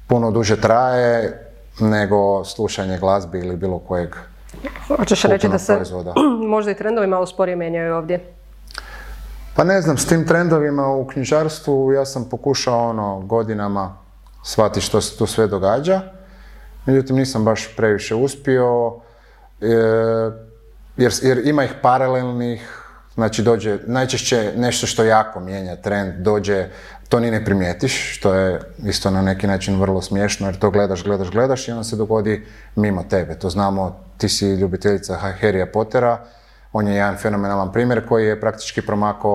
puno 0.07 0.31
duže 0.31 0.61
traje 0.61 1.41
nego 1.81 2.45
slušanje 2.45 2.99
glazbi 2.99 3.39
ili 3.39 3.57
bilo 3.57 3.79
kojeg 3.79 4.17
Hoćeš 4.97 5.23
reći 5.23 5.49
da 5.49 5.59
se 5.59 5.79
možda 6.55 6.71
i 6.71 6.75
trendovi 6.75 7.07
malo 7.07 7.27
sporije 7.27 7.57
mijenjaju 7.57 7.95
ovdje? 7.95 8.33
Pa 9.57 9.65
ne 9.65 9.81
znam, 9.81 9.99
s 9.99 10.07
tim 10.07 10.27
trendovima 10.27 10.89
u 10.89 11.07
knjižarstvu 11.07 11.93
ja 11.93 12.05
sam 12.05 12.29
pokušao 12.29 12.89
ono 12.89 13.21
godinama 13.21 13.97
shvatiti 14.45 14.87
što 14.87 15.01
se 15.01 15.19
tu 15.19 15.27
sve 15.27 15.47
događa. 15.47 16.01
Međutim, 16.87 17.17
nisam 17.17 17.45
baš 17.45 17.77
previše 17.77 18.15
uspio, 18.15 18.95
e, 19.61 19.67
jer, 20.97 21.13
jer 21.23 21.47
ima 21.47 21.65
ih 21.65 21.75
paralelnih, 21.83 22.84
znači 23.15 23.43
dođe, 23.43 23.79
najčešće 23.87 24.53
nešto 24.57 24.87
što 24.87 25.05
jako 25.05 25.41
mijenja 25.41 25.77
trend, 25.77 26.15
dođe, 26.19 26.67
to 27.09 27.21
ni 27.21 27.31
ne 27.31 27.45
primijetiš, 27.45 28.17
što 28.17 28.35
je 28.35 28.61
isto 28.85 29.11
na 29.11 29.23
neki 29.23 29.47
način 29.47 29.81
vrlo 29.81 30.03
smiješno, 30.03 30.47
jer 30.47 30.59
to 30.59 30.71
gledaš, 30.71 31.05
gledaš, 31.05 31.31
gledaš 31.31 31.69
i 31.69 31.71
onda 31.71 31.85
se 31.85 31.97
dogodi 31.97 32.47
mimo 32.77 33.03
tebe. 33.03 33.35
To 33.35 33.51
znamo, 33.51 34.01
ti 34.19 34.29
si 34.29 34.47
ljubiteljica 34.47 35.19
Harryja 35.43 35.67
Pottera, 35.73 36.19
on 36.73 36.89
je 36.89 36.95
jedan 36.95 37.17
fenomenalan 37.17 37.73
primjer 37.73 38.09
koji 38.09 38.27
je 38.27 38.41
praktički 38.41 38.83
promakao 38.83 39.35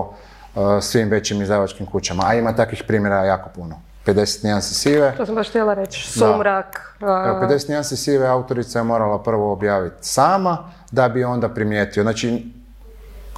uh, 0.56 0.62
svim 0.82 1.10
većim 1.10 1.42
izdavačkim 1.42 1.86
kućama, 1.86 2.24
a 2.26 2.34
ima 2.34 2.56
takvih 2.56 2.84
primjera 2.88 3.26
jako 3.26 3.50
puno. 3.56 3.82
50 4.06 4.44
nijansi 4.44 4.74
sive. 4.74 5.14
To 5.18 5.26
sam 5.26 5.36
baš 5.36 5.50
htjela 5.50 5.74
reći, 5.74 6.12
sumrak. 6.12 6.96
Uh... 7.02 7.08
50 7.08 7.70
nijansi 7.70 7.98
sive 7.98 8.28
autorica 8.28 8.80
je 8.80 8.84
morala 8.84 9.24
prvo 9.24 9.52
objaviti 9.52 9.96
sama, 10.02 10.72
da 10.92 11.10
bi 11.10 11.24
onda 11.24 11.50
primijetio. 11.50 12.04
Znači, 12.04 12.46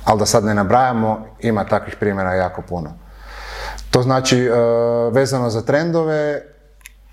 ali 0.05 0.19
da 0.19 0.25
sad 0.25 0.43
ne 0.43 0.53
nabrajamo, 0.53 1.25
ima 1.39 1.63
takvih 1.63 1.95
primjera 1.99 2.33
jako 2.33 2.61
puno. 2.61 2.93
To 3.91 4.01
znači, 4.01 4.49
uh, 4.49 5.13
vezano 5.13 5.49
za 5.49 5.61
trendove, 5.61 6.41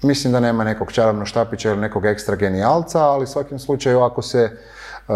mislim 0.03 0.33
da 0.33 0.41
nema 0.41 0.65
nekog 0.65 0.93
čarobnog 0.93 1.27
štapića 1.27 1.71
ili 1.71 1.81
nekog 1.81 2.07
ekstra 2.07 2.37
genijalca, 2.37 3.05
ali 3.05 3.25
u 3.25 3.27
svakom 3.27 3.59
slučaju 3.59 4.01
ako 4.01 4.23
se 4.23 4.51
uh, 5.09 5.15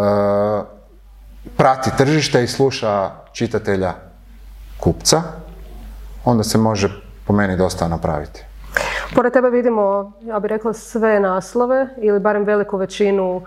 prati 1.56 1.90
tržište 1.98 2.44
i 2.44 2.46
sluša 2.46 3.10
čitatelja 3.32 3.92
kupca, 4.80 5.22
onda 6.24 6.44
se 6.44 6.58
može 6.58 6.88
po 7.26 7.32
meni 7.32 7.56
dosta 7.56 7.88
napraviti. 7.88 8.44
Pored 9.14 9.32
tebe 9.32 9.50
vidimo, 9.50 10.12
ja 10.22 10.40
bih 10.40 10.48
rekla, 10.48 10.72
sve 10.72 11.20
naslove 11.20 11.88
ili 11.98 12.20
barem 12.20 12.44
veliku 12.44 12.76
većinu 12.76 13.36
uh, 13.36 13.42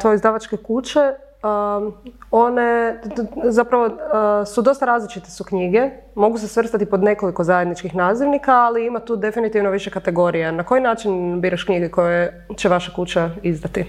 tvoje 0.00 0.14
izdavačke 0.14 0.56
kuće. 0.56 1.12
Um, 1.42 1.94
one 2.30 3.00
zapravo 3.44 3.84
uh, 3.84 4.48
su 4.48 4.62
dosta 4.62 4.86
različite 4.86 5.30
su 5.30 5.44
knjige, 5.44 5.90
mogu 6.14 6.38
se 6.38 6.48
svrstati 6.48 6.86
pod 6.86 7.02
nekoliko 7.02 7.44
zajedničkih 7.44 7.94
nazivnika, 7.94 8.52
ali 8.52 8.86
ima 8.86 9.00
tu 9.00 9.16
definitivno 9.16 9.70
više 9.70 9.90
kategorija. 9.90 10.52
Na 10.52 10.62
koji 10.62 10.80
način 10.80 11.40
biraš 11.40 11.64
knjige 11.64 11.88
koje 11.88 12.46
će 12.56 12.68
vaša 12.68 12.92
kuća 12.92 13.30
izdati? 13.42 13.84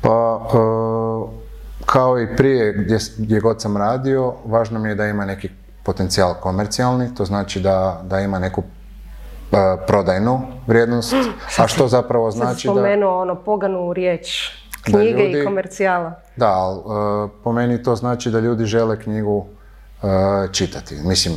Pa, 0.00 0.36
uh, 0.36 1.30
kao 1.86 2.20
i 2.20 2.36
prije 2.36 2.72
gdje, 2.72 2.98
gdje 3.18 3.40
god 3.40 3.62
sam 3.62 3.76
radio, 3.76 4.34
važno 4.44 4.78
mi 4.78 4.88
je 4.88 4.94
da 4.94 5.06
ima 5.06 5.24
neki 5.24 5.48
potencijal 5.82 6.34
komercijalni, 6.40 7.14
to 7.14 7.24
znači 7.24 7.60
da, 7.60 8.00
da 8.04 8.20
ima 8.20 8.38
neku 8.38 8.60
uh, 8.60 9.58
prodajnu 9.86 10.40
vrijednost, 10.66 11.14
a 11.58 11.68
što 11.68 11.88
zapravo 11.88 12.30
znači 12.30 12.68
da... 12.68 12.72
spomenuo 12.72 13.20
ono 13.20 13.34
poganu 13.34 13.92
riječ, 13.92 14.52
knjige 14.82 15.30
i 15.30 15.44
komercijala. 15.44 16.12
Da, 16.36 16.48
ali 16.48 16.78
uh, 16.78 17.30
po 17.44 17.52
meni 17.52 17.82
to 17.82 17.96
znači 17.96 18.30
da 18.30 18.40
ljudi 18.40 18.64
žele 18.64 19.00
knjigu 19.00 19.46
čitati. 20.52 20.96
Mislim, 21.04 21.34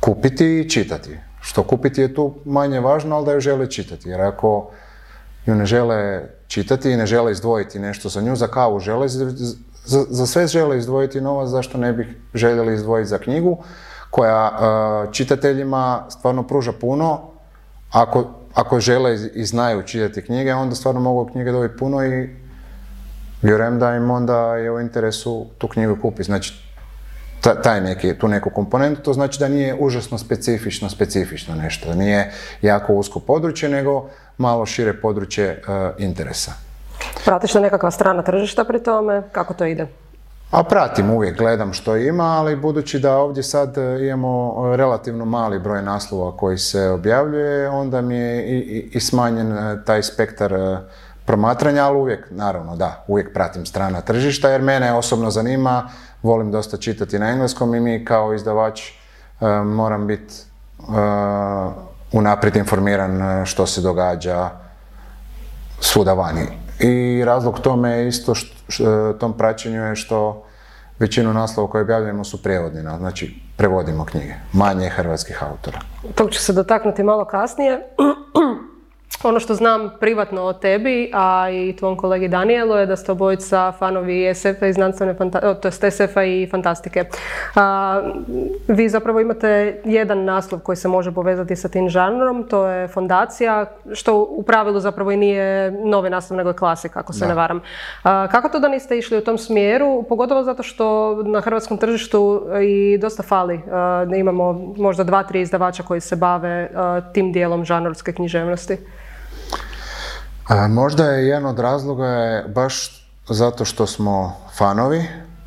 kupiti 0.00 0.60
i 0.60 0.70
čitati. 0.70 1.18
Što 1.40 1.62
kupiti 1.62 2.00
je 2.00 2.14
tu 2.14 2.34
manje 2.44 2.80
važno, 2.80 3.16
ali 3.16 3.26
da 3.26 3.32
ju 3.32 3.40
žele 3.40 3.70
čitati. 3.70 4.08
Jer 4.08 4.20
ako 4.20 4.70
ju 5.46 5.54
ne 5.54 5.66
žele 5.66 6.28
čitati 6.46 6.90
i 6.90 6.96
ne 6.96 7.06
žele 7.06 7.32
izdvojiti 7.32 7.78
nešto 7.78 8.08
za 8.08 8.20
nju, 8.20 8.36
za 8.36 8.46
kavu 8.46 8.80
žele, 8.80 9.08
za, 9.08 10.04
za 10.08 10.26
sve 10.26 10.46
žele 10.46 10.78
izdvojiti 10.78 11.20
novac, 11.20 11.48
zašto 11.48 11.78
ne 11.78 11.92
bih 11.92 12.06
željeli 12.34 12.74
izdvojiti 12.74 13.08
za 13.08 13.18
knjigu 13.18 13.58
koja 14.10 14.50
uh, 14.52 15.12
čitateljima 15.12 16.06
stvarno 16.08 16.42
pruža 16.42 16.72
puno, 16.72 17.20
ako, 17.90 18.24
ako 18.54 18.80
žele 18.80 19.18
i 19.34 19.44
znaju 19.44 19.82
čitati 19.82 20.22
knjige, 20.22 20.54
onda 20.54 20.74
stvarno 20.74 21.00
mogu 21.00 21.30
knjige 21.32 21.52
dobiti 21.52 21.78
puno 21.78 22.04
i 22.04 22.36
vjerujem 23.42 23.78
da 23.78 23.94
im 23.94 24.10
onda 24.10 24.56
je 24.56 24.70
u 24.70 24.80
interesu 24.80 25.46
tu 25.58 25.68
knjigu 25.68 25.96
kupiti. 26.02 26.24
Znači, 26.24 26.68
taj 27.62 27.80
neki, 27.80 28.18
tu 28.18 28.28
neku 28.28 28.50
komponentu, 28.50 29.02
to 29.02 29.12
znači 29.12 29.38
da 29.38 29.48
nije 29.48 29.76
užasno 29.80 30.18
specifično, 30.18 30.88
specifično 30.88 31.54
nešto, 31.54 31.88
da 31.88 31.94
nije 31.94 32.32
jako 32.62 32.94
usko 32.94 33.20
područje, 33.20 33.68
nego 33.68 34.08
malo 34.38 34.66
šire 34.66 35.00
područje 35.00 35.46
e, 35.46 35.60
interesa. 35.98 36.52
Pratiš 37.24 37.54
li 37.54 37.60
nekakva 37.60 37.90
strana 37.90 38.22
tržišta 38.22 38.64
pri 38.64 38.82
tome? 38.82 39.22
Kako 39.32 39.54
to 39.54 39.64
ide? 39.64 39.86
A 40.50 40.62
pratim, 40.62 41.10
uvijek 41.10 41.38
gledam 41.38 41.72
što 41.72 41.96
ima, 41.96 42.24
ali 42.24 42.56
budući 42.56 42.98
da 42.98 43.16
ovdje 43.16 43.42
sad 43.42 43.78
e, 43.78 44.06
imamo 44.06 44.76
relativno 44.76 45.24
mali 45.24 45.58
broj 45.58 45.82
naslova 45.82 46.36
koji 46.36 46.58
se 46.58 46.88
objavljuje, 46.88 47.68
onda 47.68 48.00
mi 48.00 48.16
je 48.16 48.58
i, 48.58 48.90
i 48.92 49.00
smanjen 49.00 49.52
e, 49.52 49.84
taj 49.84 50.02
spektar 50.02 50.78
promatranja, 51.28 51.84
ali 51.84 51.96
uvijek, 51.96 52.26
naravno 52.30 52.76
da, 52.76 53.04
uvijek 53.06 53.32
pratim 53.34 53.66
strana 53.66 54.00
tržišta 54.00 54.48
jer 54.48 54.62
mene 54.62 54.92
osobno 54.92 55.30
zanima 55.30 55.88
volim 56.22 56.50
dosta 56.50 56.76
čitati 56.76 57.18
na 57.18 57.28
engleskom 57.30 57.74
i 57.74 57.80
mi 57.80 58.04
kao 58.04 58.34
izdavač 58.34 58.80
uh, 58.80 59.48
moram 59.64 60.06
biti 60.06 60.34
uh, 60.78 60.86
unaprijed 62.12 62.56
informiran 62.56 63.22
e, 63.22 63.46
što 63.46 63.66
se 63.66 63.80
događa 63.80 64.50
svuda 65.80 66.12
vani. 66.12 66.46
I 66.80 67.24
razlog 67.24 67.60
tome 67.60 67.90
je 67.90 68.08
isto 68.08 68.34
što, 68.68 69.12
tom 69.12 69.36
praćenju 69.38 69.82
je 69.82 69.96
što 69.96 70.44
većinu 70.98 71.32
naslova 71.32 71.70
koje 71.70 71.82
objavljujemo 71.82 72.24
su 72.24 72.42
prijevodni, 72.42 72.80
znači 72.80 73.40
prevodimo 73.56 74.04
knjige, 74.04 74.34
manje 74.52 74.88
hrvatskih 74.88 75.42
autora. 75.42 75.80
Tog 76.14 76.30
ću 76.30 76.40
se 76.40 76.52
dotaknuti 76.52 77.02
malo 77.02 77.24
kasnije. 77.24 77.82
Ono 79.22 79.40
što 79.40 79.54
znam 79.54 79.90
privatno 80.00 80.42
o 80.42 80.52
tebi, 80.52 81.10
a 81.14 81.50
i 81.50 81.76
tvom 81.76 81.96
kolegi 81.96 82.28
Danielu 82.28 82.74
je 82.74 82.86
da 82.86 82.96
ste 82.96 83.12
obojica 83.12 83.72
fanovi 83.78 84.34
SF-a 84.34 84.66
i 84.66 84.72
znanstvene 84.72 85.14
to 85.62 85.70
SF-a 85.70 86.24
i 86.24 86.48
fantastike. 86.50 87.04
vi 88.68 88.88
zapravo 88.88 89.20
imate 89.20 89.80
jedan 89.84 90.24
naslov 90.24 90.60
koji 90.60 90.76
se 90.76 90.88
može 90.88 91.12
povezati 91.12 91.56
sa 91.56 91.68
tim 91.68 91.88
žanrom, 91.88 92.44
to 92.48 92.66
je 92.66 92.88
fondacija, 92.88 93.66
što 93.92 94.22
u 94.30 94.42
pravilu 94.42 94.80
zapravo 94.80 95.10
i 95.10 95.16
nije 95.16 95.70
novi 95.70 96.10
naslov 96.10 96.36
nego 96.36 96.50
je 96.50 96.56
klasik, 96.56 96.96
ako 96.96 97.12
se 97.12 97.26
ne 97.26 97.34
varam. 97.34 97.60
kako 98.02 98.48
to 98.48 98.58
da 98.58 98.68
niste 98.68 98.98
išli 98.98 99.18
u 99.18 99.24
tom 99.24 99.38
smjeru, 99.38 100.04
pogotovo 100.08 100.42
zato 100.42 100.62
što 100.62 101.14
na 101.22 101.40
hrvatskom 101.40 101.78
tržištu 101.78 102.42
i 102.62 102.98
dosta 102.98 103.22
fali. 103.22 103.60
da 104.06 104.16
imamo 104.16 104.74
možda 104.76 105.04
dva, 105.04 105.22
tri 105.22 105.40
izdavača 105.40 105.82
koji 105.82 106.00
se 106.00 106.16
bave 106.16 106.70
tim 107.14 107.32
dijelom 107.32 107.64
žanrovske 107.64 108.12
književnosti. 108.12 108.76
A, 110.48 110.68
možda 110.68 111.04
je 111.04 111.26
jedan 111.26 111.46
od 111.46 111.58
razloga 111.58 112.06
je 112.06 112.48
baš 112.48 113.04
zato 113.28 113.64
što 113.64 113.86
smo 113.86 114.36
fanovi, 114.56 115.04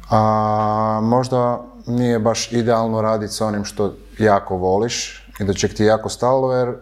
a 0.09 0.99
možda 1.03 1.61
nije 1.87 2.19
baš 2.19 2.51
idealno 2.51 3.01
raditi 3.01 3.33
sa 3.33 3.45
onim 3.45 3.65
što 3.65 3.93
jako 4.19 4.55
voliš 4.57 5.27
i 5.39 5.43
da 5.43 5.53
će 5.53 5.67
ti 5.67 5.83
jako 5.83 6.09
stalo, 6.09 6.53
jer 6.53 6.73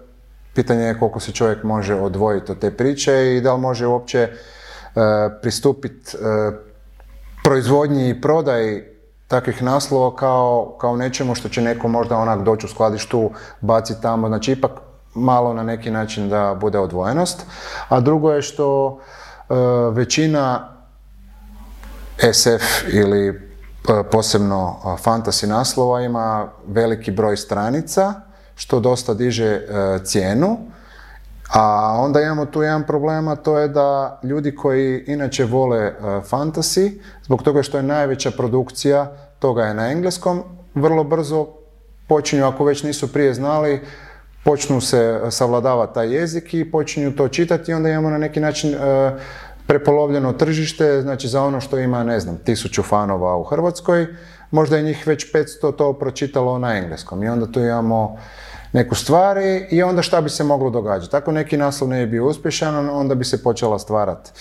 pitanje 0.53 0.83
je 0.83 0.99
koliko 0.99 1.19
se 1.19 1.31
čovjek 1.31 1.63
može 1.63 1.95
odvojiti 1.95 2.51
od 2.51 2.59
te 2.59 2.71
priče 2.71 3.35
i 3.35 3.41
da 3.41 3.53
li 3.53 3.61
može 3.61 3.87
uopće 3.87 4.19
e, 4.19 4.29
pristupiti 5.41 6.17
e, 6.17 6.51
proizvodnji 7.43 8.09
i 8.09 8.21
prodaji 8.21 8.83
takvih 9.27 9.63
naslova 9.63 10.15
kao, 10.15 10.75
kao 10.79 10.95
nečemu 10.95 11.35
što 11.35 11.49
će 11.49 11.61
neko 11.61 11.87
možda 11.87 12.17
onak 12.17 12.43
doći 12.43 12.65
u 12.65 12.69
skladištu, 12.69 13.31
baciti 13.61 14.01
tamo, 14.01 14.27
znači 14.27 14.51
ipak 14.51 14.71
malo 15.19 15.53
na 15.53 15.63
neki 15.63 15.91
način 15.91 16.29
da 16.29 16.57
bude 16.61 16.79
odvojenost. 16.79 17.45
A 17.89 17.99
drugo 17.99 18.31
je 18.31 18.41
što 18.41 18.99
e, 19.49 19.53
većina 19.91 20.69
SF 22.33 22.93
ili 22.93 23.27
e, 23.27 23.33
posebno 24.11 24.75
fantasy 25.03 25.47
naslova 25.47 26.01
ima 26.01 26.47
veliki 26.67 27.11
broj 27.11 27.37
stranica, 27.37 28.13
što 28.55 28.79
dosta 28.79 29.13
diže 29.13 29.45
e, 29.45 29.63
cijenu. 30.03 30.57
A 31.53 31.95
onda 31.99 32.21
imamo 32.21 32.45
tu 32.45 32.61
jedan 32.61 32.83
problem, 32.83 33.27
a 33.27 33.35
to 33.35 33.57
je 33.57 33.67
da 33.67 34.19
ljudi 34.23 34.55
koji 34.55 35.03
inače 35.07 35.45
vole 35.45 35.93
fantasy, 36.29 37.01
zbog 37.23 37.43
toga 37.43 37.63
što 37.63 37.77
je 37.77 37.83
najveća 37.83 38.31
produkcija 38.31 39.11
toga 39.39 39.63
je 39.63 39.73
na 39.73 39.91
engleskom, 39.91 40.43
vrlo 40.75 41.03
brzo 41.03 41.47
počinju, 42.07 42.45
ako 42.45 42.63
već 42.63 42.83
nisu 42.83 43.13
prije 43.13 43.33
znali, 43.33 43.81
počnu 44.43 44.81
se 44.81 45.21
savladavati 45.29 45.93
taj 45.93 46.13
jezik 46.13 46.53
i 46.53 46.71
počinju 46.71 47.15
to 47.15 47.27
čitati 47.27 47.71
i 47.71 47.73
onda 47.73 47.89
imamo 47.89 48.09
na 48.09 48.17
neki 48.17 48.39
način 48.39 48.73
e, 48.73 48.77
prepolovljeno 49.67 50.33
tržište, 50.33 51.01
znači 51.01 51.27
za 51.27 51.43
ono 51.43 51.61
što 51.61 51.77
ima, 51.77 52.03
ne 52.03 52.19
znam, 52.19 52.37
tisuću 52.37 52.83
fanova 52.83 53.37
u 53.37 53.43
Hrvatskoj, 53.43 54.07
možda 54.51 54.77
je 54.77 54.83
njih 54.83 55.07
već 55.07 55.33
500 55.33 55.75
to 55.75 55.93
pročitalo 55.93 56.59
na 56.59 56.77
engleskom 56.77 57.23
i 57.23 57.29
onda 57.29 57.51
tu 57.51 57.59
imamo 57.59 58.17
neku 58.73 58.95
stvari 58.95 59.67
i 59.71 59.83
onda 59.83 60.01
šta 60.01 60.21
bi 60.21 60.29
se 60.29 60.43
moglo 60.43 60.69
događati. 60.69 61.15
Ako 61.15 61.31
neki 61.31 61.57
naslov 61.57 61.89
ne 61.89 62.05
bi 62.05 62.11
bio 62.11 62.25
uspješan, 62.25 62.89
onda 62.89 63.15
bi 63.15 63.25
se 63.25 63.43
počela 63.43 63.79
stvarati 63.79 64.31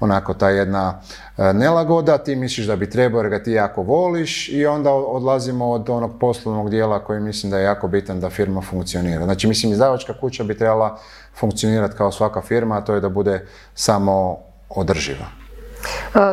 onako 0.00 0.34
ta 0.34 0.48
jedna 0.48 1.00
e, 1.38 1.52
nelagoda, 1.52 2.18
ti 2.18 2.36
misliš 2.36 2.66
da 2.66 2.76
bi 2.76 2.90
trebao 2.90 3.20
jer 3.20 3.30
ga 3.30 3.42
ti 3.42 3.52
jako 3.52 3.82
voliš 3.82 4.48
i 4.48 4.66
onda 4.66 4.92
odlazimo 4.92 5.70
od 5.70 5.90
onog 5.90 6.18
poslovnog 6.20 6.70
dijela 6.70 7.04
koji 7.04 7.20
mislim 7.20 7.50
da 7.50 7.58
je 7.58 7.64
jako 7.64 7.88
bitan 7.88 8.20
da 8.20 8.30
firma 8.30 8.60
funkcionira. 8.60 9.24
Znači 9.24 9.46
mislim 9.46 9.72
izdavačka 9.72 10.14
kuća 10.20 10.44
bi 10.44 10.58
trebala 10.58 10.98
funkcionirati 11.34 11.96
kao 11.96 12.12
svaka 12.12 12.40
firma, 12.40 12.78
a 12.78 12.84
to 12.84 12.94
je 12.94 13.00
da 13.00 13.08
bude 13.08 13.46
samo 13.74 14.38
održiva. 14.68 15.41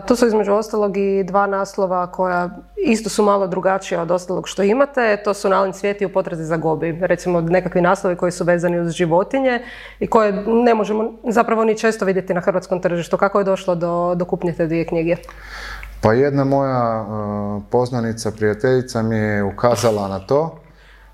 Tu 0.08 0.16
su 0.16 0.28
između 0.28 0.54
ostalog 0.54 0.98
i 0.98 1.24
dva 1.24 1.48
naslova 1.48 2.12
koja 2.12 2.50
isto 2.86 3.10
su 3.10 3.24
malo 3.24 3.48
drugačija 3.48 4.02
od 4.02 4.12
ostalog 4.12 4.48
što 4.48 4.64
imate. 4.64 5.22
To 5.24 5.34
su 5.34 5.50
Nalin 5.50 5.74
svijet 5.74 6.02
i 6.02 6.06
u 6.06 6.14
potrazi 6.14 6.44
za 6.44 6.58
gobi. 6.58 7.00
Recimo 7.02 7.42
nekakvi 7.42 7.82
naslovi 7.82 8.16
koji 8.16 8.32
su 8.32 8.44
vezani 8.44 8.80
uz 8.80 8.92
životinje 8.92 9.62
i 10.00 10.08
koje 10.08 10.44
ne 10.48 10.74
možemo 10.74 11.12
zapravo 11.30 11.64
ni 11.64 11.78
često 11.78 12.06
vidjeti 12.06 12.34
na 12.34 12.42
hrvatskom 12.42 12.82
tržištu. 12.82 13.18
Kako 13.18 13.40
je 13.40 13.46
došlo 13.46 13.76
do, 13.76 14.16
do 14.16 14.26
kupnje 14.26 14.54
te 14.54 14.68
dvije 14.68 14.86
knjige? 14.86 15.16
Pa 16.02 16.14
jedna 16.14 16.44
moja 16.44 17.06
poznanica, 17.70 18.32
prijateljica 18.32 19.02
mi 19.02 19.18
je 19.18 19.44
ukazala 19.44 20.08
na 20.08 20.20
to. 20.20 20.60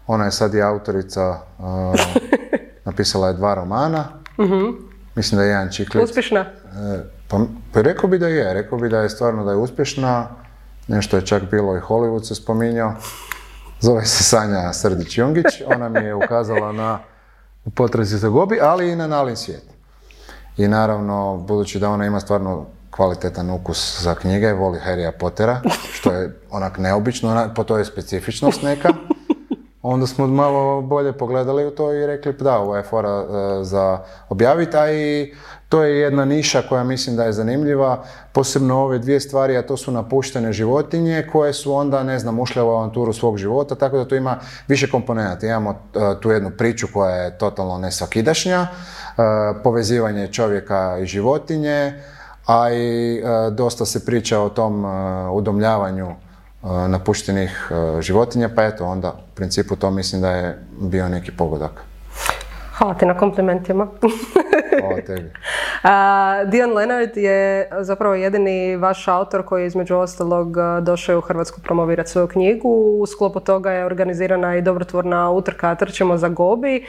Ona 0.07 0.25
je 0.25 0.31
sad 0.31 0.53
i 0.53 0.61
autorica, 0.61 1.37
napisala 2.85 3.27
je 3.27 3.33
dva 3.33 3.53
romana. 3.53 4.05
uh 4.37 4.75
Mislim 5.15 5.37
da 5.37 5.43
je 5.43 5.49
jedan 5.49 5.71
čiklic. 5.71 6.03
Uspješna? 6.03 6.39
E, 6.39 7.14
pa, 7.35 7.45
pa 7.73 7.81
rekao 7.81 8.09
bi 8.09 8.19
da 8.19 8.27
je, 8.27 8.53
rekao 8.53 8.77
bi 8.77 8.89
da 8.89 8.99
je 8.99 9.09
stvarno 9.09 9.43
da 9.43 9.51
je 9.51 9.57
uspješna. 9.57 10.27
Nešto 10.87 11.17
je 11.17 11.25
čak 11.25 11.43
bilo 11.51 11.77
i 11.77 11.79
Hollywood 11.79 12.23
se 12.23 12.35
spominjao. 12.35 12.93
Zove 13.79 14.05
se 14.05 14.23
Sanja 14.23 14.73
Srdić-Jungić. 14.73 15.63
Ona 15.75 15.89
mi 15.89 15.99
je 15.99 16.15
ukazala 16.15 16.71
na 16.71 16.99
potrazi 17.75 18.17
za 18.17 18.29
gobi, 18.29 18.59
ali 18.61 18.91
i 18.91 18.95
na 18.95 19.07
nalin 19.07 19.35
svijet. 19.35 19.63
I 20.57 20.67
naravno, 20.67 21.37
budući 21.37 21.79
da 21.79 21.89
ona 21.89 22.05
ima 22.05 22.19
stvarno 22.19 22.65
kvalitetan 22.89 23.49
ukus 23.49 24.01
za 24.01 24.15
knjige, 24.15 24.53
voli 24.53 24.79
Harrya 24.85 25.11
Pottera, 25.11 25.61
što 25.93 26.11
je 26.11 26.39
onak 26.51 26.77
neobično, 26.77 27.49
po 27.55 27.63
to 27.63 27.77
je 27.77 27.85
specifičnost 27.85 28.61
neka. 28.61 28.89
Onda 29.81 30.07
smo 30.07 30.27
malo 30.27 30.81
bolje 30.81 31.13
pogledali 31.13 31.65
u 31.65 31.71
to 31.71 31.93
i 31.93 32.07
rekli, 32.07 32.33
da, 32.33 32.57
ovo 32.57 32.75
je 32.75 32.83
fora 32.83 33.09
e, 33.09 33.63
za 33.63 33.99
objaviti, 34.29 34.77
a 34.77 34.91
i 34.91 35.33
to 35.69 35.83
je 35.83 35.99
jedna 35.99 36.25
niša 36.25 36.61
koja 36.69 36.83
mislim 36.83 37.15
da 37.15 37.23
je 37.23 37.33
zanimljiva, 37.33 38.03
posebno 38.31 38.79
ove 38.79 38.99
dvije 38.99 39.19
stvari, 39.19 39.57
a 39.57 39.61
to 39.61 39.77
su 39.77 39.91
napuštene 39.91 40.53
životinje 40.53 41.27
koje 41.31 41.53
su 41.53 41.73
onda, 41.73 42.03
ne 42.03 42.19
znam, 42.19 42.39
ušle 42.39 42.61
u 42.63 42.69
avanturu 42.69 43.13
svog 43.13 43.37
života, 43.37 43.75
tako 43.75 43.97
da 43.97 44.07
tu 44.07 44.15
ima 44.15 44.37
više 44.67 44.91
komponenta. 44.91 45.47
Imamo 45.47 45.71
e, 45.71 45.99
tu 46.21 46.31
jednu 46.31 46.51
priču 46.57 46.87
koja 46.93 47.15
je 47.15 47.37
totalno 47.37 47.77
nesvakidašnja, 47.77 48.61
e, 48.61 48.67
povezivanje 49.63 50.27
čovjeka 50.27 50.97
i 51.01 51.05
životinje, 51.05 51.93
a 52.45 52.71
i 52.71 53.21
dosta 53.51 53.85
se 53.85 54.05
priča 54.05 54.39
o 54.39 54.49
tom 54.49 54.85
udomljavanju 55.31 56.15
napuštenih 56.87 57.71
životinja, 57.99 58.49
pa 58.55 58.63
eto 58.63 58.85
onda 58.85 59.09
u 59.09 59.35
principu 59.35 59.75
to 59.75 59.91
mislim 59.91 60.21
da 60.21 60.31
je 60.31 60.59
bio 60.81 61.09
neki 61.09 61.31
pogodak. 61.31 61.71
Hvala 62.77 62.93
ti 62.93 63.05
na 63.05 63.17
komplimentima. 63.17 63.87
Hvala 64.81 65.01
tebi. 65.07 65.31
Dion 66.45 66.73
Leonard 66.73 67.17
je 67.17 67.69
zapravo 67.79 68.15
jedini 68.15 68.75
vaš 68.75 69.07
autor 69.07 69.45
koji 69.45 69.61
je 69.61 69.67
između 69.67 69.95
ostalog 69.95 70.57
došao 70.81 71.17
u 71.17 71.21
Hrvatsku 71.21 71.61
promovirati 71.61 72.09
svoju 72.09 72.27
knjigu. 72.27 72.69
U 72.99 73.05
sklopu 73.05 73.39
toga 73.39 73.71
je 73.71 73.85
organizirana 73.85 74.55
i 74.55 74.61
dobrotvorna 74.61 75.31
utrka 75.31 75.75
Trčemo 75.75 76.17
za 76.17 76.29
Gobi. 76.29 76.85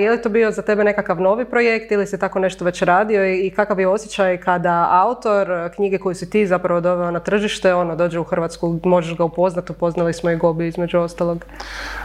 Je 0.00 0.10
li 0.10 0.22
to 0.22 0.28
bio 0.28 0.50
za 0.50 0.62
tebe 0.62 0.84
nekakav 0.84 1.20
novi 1.20 1.44
projekt 1.44 1.92
ili 1.92 2.06
si 2.06 2.18
tako 2.18 2.38
nešto 2.38 2.64
već 2.64 2.82
radio 2.82 3.26
i 3.26 3.50
kakav 3.56 3.80
je 3.80 3.88
osjećaj 3.88 4.40
kada 4.40 4.88
autor 4.90 5.70
knjige 5.74 5.98
koju 5.98 6.14
si 6.14 6.30
ti 6.30 6.46
zapravo 6.46 6.80
doveo 6.80 7.10
na 7.10 7.20
tržište, 7.20 7.74
ono 7.74 7.96
dođe 7.96 8.18
u 8.18 8.24
Hrvatsku, 8.24 8.80
možeš 8.84 9.16
ga 9.16 9.24
upoznati, 9.24 9.72
upoznali 9.72 10.12
smo 10.12 10.30
i 10.30 10.36
Gobi 10.36 10.66
između 10.66 10.98
ostalog. 10.98 11.44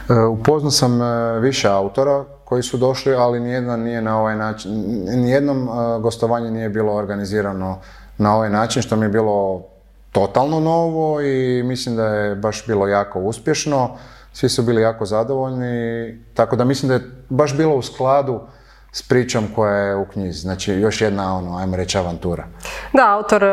E, 0.09 0.13
upoznao 0.13 0.71
sam 0.71 1.01
e, 1.01 1.39
više 1.39 1.67
autora 1.67 2.36
koji 2.47 2.63
su 2.63 2.77
došli, 2.77 3.13
ali 3.13 3.39
nijedan 3.39 3.79
nije 3.79 4.01
na 4.01 4.19
ovaj 4.19 4.35
način, 4.35 4.71
nijednom 5.05 5.69
uh, 5.69 6.01
gostovanje 6.01 6.51
nije 6.51 6.69
bilo 6.69 6.93
organizirano 6.93 7.79
na 8.17 8.35
ovaj 8.35 8.49
način, 8.49 8.81
što 8.81 8.95
mi 8.95 9.05
je 9.05 9.09
bilo 9.09 9.63
totalno 10.11 10.59
novo 10.59 11.21
i 11.21 11.63
mislim 11.63 11.95
da 11.95 12.05
je 12.05 12.35
baš 12.35 12.63
bilo 12.67 12.87
jako 12.87 13.19
uspješno. 13.19 13.97
Svi 14.33 14.49
su 14.49 14.63
bili 14.63 14.81
jako 14.81 15.05
zadovoljni, 15.05 16.17
tako 16.33 16.55
da 16.55 16.63
mislim 16.63 16.87
da 16.87 16.93
je 16.93 17.11
baš 17.29 17.57
bilo 17.57 17.75
u 17.75 17.81
skladu 17.81 18.39
s 18.91 19.01
pričom 19.01 19.47
koja 19.55 19.75
je 19.75 19.95
u 19.95 20.05
knjizi. 20.05 20.39
Znači, 20.39 20.73
još 20.73 21.01
jedna, 21.01 21.37
ono, 21.37 21.57
ajmo 21.57 21.77
reći, 21.77 21.97
avantura. 21.97 22.43
Da, 22.93 23.13
autor 23.13 23.43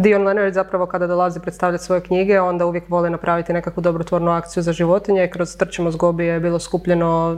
Dion 0.00 0.24
Leonard 0.24 0.54
zapravo 0.54 0.86
kada 0.86 1.06
dolazi 1.06 1.40
predstavljati 1.40 1.84
svoje 1.84 2.00
knjige, 2.00 2.40
onda 2.40 2.66
uvijek 2.66 2.84
voli 2.88 3.10
napraviti 3.10 3.52
nekakvu 3.52 3.80
dobrotvornu 3.80 4.30
akciju 4.30 4.62
za 4.62 4.72
životinje. 4.72 5.30
Kroz 5.32 5.56
Trčimo 5.56 5.90
zgobi 5.90 6.24
je 6.24 6.40
bilo 6.40 6.58
skupljeno, 6.58 7.36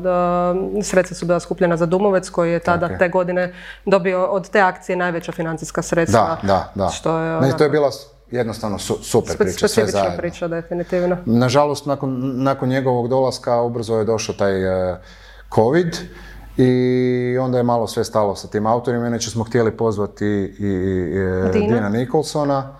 sredstva 0.82 1.16
su 1.16 1.26
bila 1.26 1.40
skupljena 1.40 1.76
za 1.76 1.86
Dumovec 1.86 2.30
koji 2.30 2.52
je 2.52 2.58
tada 2.58 2.98
te 2.98 3.08
godine 3.08 3.54
dobio 3.84 4.26
od 4.26 4.50
te 4.50 4.60
akcije 4.60 4.96
najveća 4.96 5.32
financijska 5.32 5.82
sredstva. 5.82 6.38
Da, 6.42 6.46
da, 6.46 6.72
da. 6.74 6.88
Što 6.90 7.18
je, 7.18 7.56
to 7.56 7.64
je 7.64 7.70
bila 7.70 7.90
jednostavno 8.30 8.78
super 8.78 9.36
priča, 9.38 9.68
sve 9.68 9.86
zajedno. 9.86 10.16
priča, 10.16 10.48
definitivno. 10.48 11.16
Nažalost, 11.26 11.86
nakon, 11.86 12.42
nakon 12.42 12.68
njegovog 12.68 13.08
dolaska 13.08 13.60
ubrzo 13.60 13.98
je 13.98 14.04
došao 14.04 14.34
taj 14.34 14.90
uh, 14.90 14.96
COVID 15.54 15.96
i 16.56 17.38
onda 17.40 17.58
je 17.58 17.64
malo 17.64 17.86
sve 17.86 18.04
stalo 18.04 18.36
sa 18.36 18.48
tim 18.48 18.66
autorima, 18.66 19.06
inače 19.06 19.30
smo 19.30 19.44
htjeli 19.44 19.76
pozvati 19.76 20.26
i, 20.26 20.66
i 20.66 21.18
e, 21.48 21.50
Dina. 21.52 21.88
Nikolsona. 21.88 22.76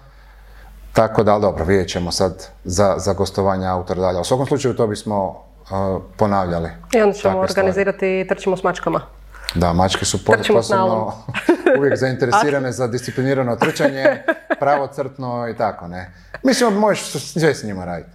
Tako 0.93 1.23
da, 1.23 1.39
dobro, 1.39 1.65
vidjet 1.65 1.89
ćemo 1.89 2.13
sad 2.13 2.49
za, 2.65 2.95
za 2.99 3.13
gostovanje 3.13 3.67
autora 3.67 4.01
dalje. 4.01 4.21
U 4.21 4.25
svakom 4.25 4.47
slučaju 4.47 4.75
to 4.77 4.87
bismo 4.87 5.29
uh, 5.29 6.03
ponavljali. 6.17 6.71
I 6.95 7.01
onda 7.01 7.13
ćemo 7.13 7.39
organizirati 7.39 8.21
i 8.21 8.27
trčimo 8.29 8.57
s 8.57 8.63
mačkama. 8.63 9.01
Da, 9.55 9.73
mačke 9.73 10.05
su 10.05 10.25
posebno 10.25 11.13
uvijek 11.79 11.97
zainteresirane 11.97 12.73
za 12.73 12.87
disciplinirano 12.87 13.57
trčanje, 13.57 14.23
pravocrtno 14.61 15.49
i 15.49 15.57
tako, 15.57 15.89
ne. 15.89 16.11
Mislim, 16.43 16.75
možeš 16.75 17.03
sve 17.03 17.55
s 17.55 17.65
njima 17.65 17.85
raditi. 17.85 18.11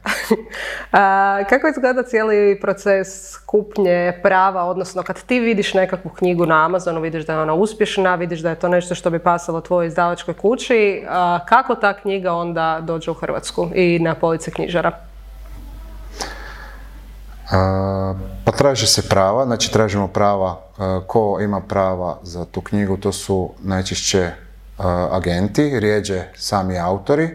kako 1.50 1.68
izgleda 1.68 2.04
cijeli 2.04 2.60
proces 2.62 3.38
kupnje 3.38 4.20
prava, 4.24 4.64
odnosno 4.64 5.04
kad 5.04 5.24
ti 5.24 5.40
vidiš 5.40 5.74
nekakvu 5.74 6.12
knjigu 6.12 6.46
na 6.46 6.66
Amazonu, 6.66 7.02
vidiš 7.02 7.26
da 7.26 7.34
je 7.34 7.40
ona 7.40 7.54
uspješna, 7.54 8.16
vidiš 8.16 8.40
da 8.40 8.50
je 8.50 8.56
to 8.56 8.68
nešto 8.70 8.96
što 8.96 9.10
bi 9.10 9.20
pasalo 9.20 9.62
tvojoj 9.62 9.88
izdavačkoj 9.88 10.34
kući, 10.34 11.04
kako 11.48 11.76
ta 11.76 11.94
knjiga 11.94 12.34
onda 12.34 12.80
dođe 12.82 13.12
u 13.12 13.14
Hrvatsku 13.14 13.70
i 13.74 14.00
na 14.00 14.16
police 14.16 14.52
knjižara? 14.52 14.92
Pa 17.52 18.16
traži 18.58 18.88
se 18.88 19.10
prava, 19.10 19.46
znači 19.46 19.72
tražimo 19.72 20.08
prava, 20.08 20.62
ko 21.08 21.40
ima 21.42 21.62
prava 21.62 22.20
za 22.24 22.46
tu 22.46 22.62
knjigu, 22.62 22.98
to 22.98 23.12
su 23.12 23.50
najčešće 23.64 24.32
agenti, 25.12 25.80
rijeđe 25.80 26.24
sami 26.36 26.80
autori, 26.80 27.30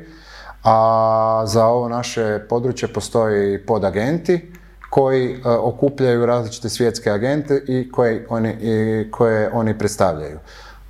a 0.64 1.42
za 1.46 1.66
ovo 1.66 1.88
naše 1.88 2.40
područje 2.48 2.88
postoji 2.88 3.66
podagenti 3.66 4.52
koji 4.90 5.32
e, 5.32 5.48
okupljaju 5.48 6.26
različite 6.26 6.68
svjetske 6.68 7.10
agente 7.10 7.64
i 7.68 7.90
koje 7.92 8.26
oni, 8.28 8.56
i 8.60 9.10
koje 9.10 9.50
oni 9.52 9.78
predstavljaju. 9.78 10.38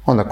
Onda 0.07 0.25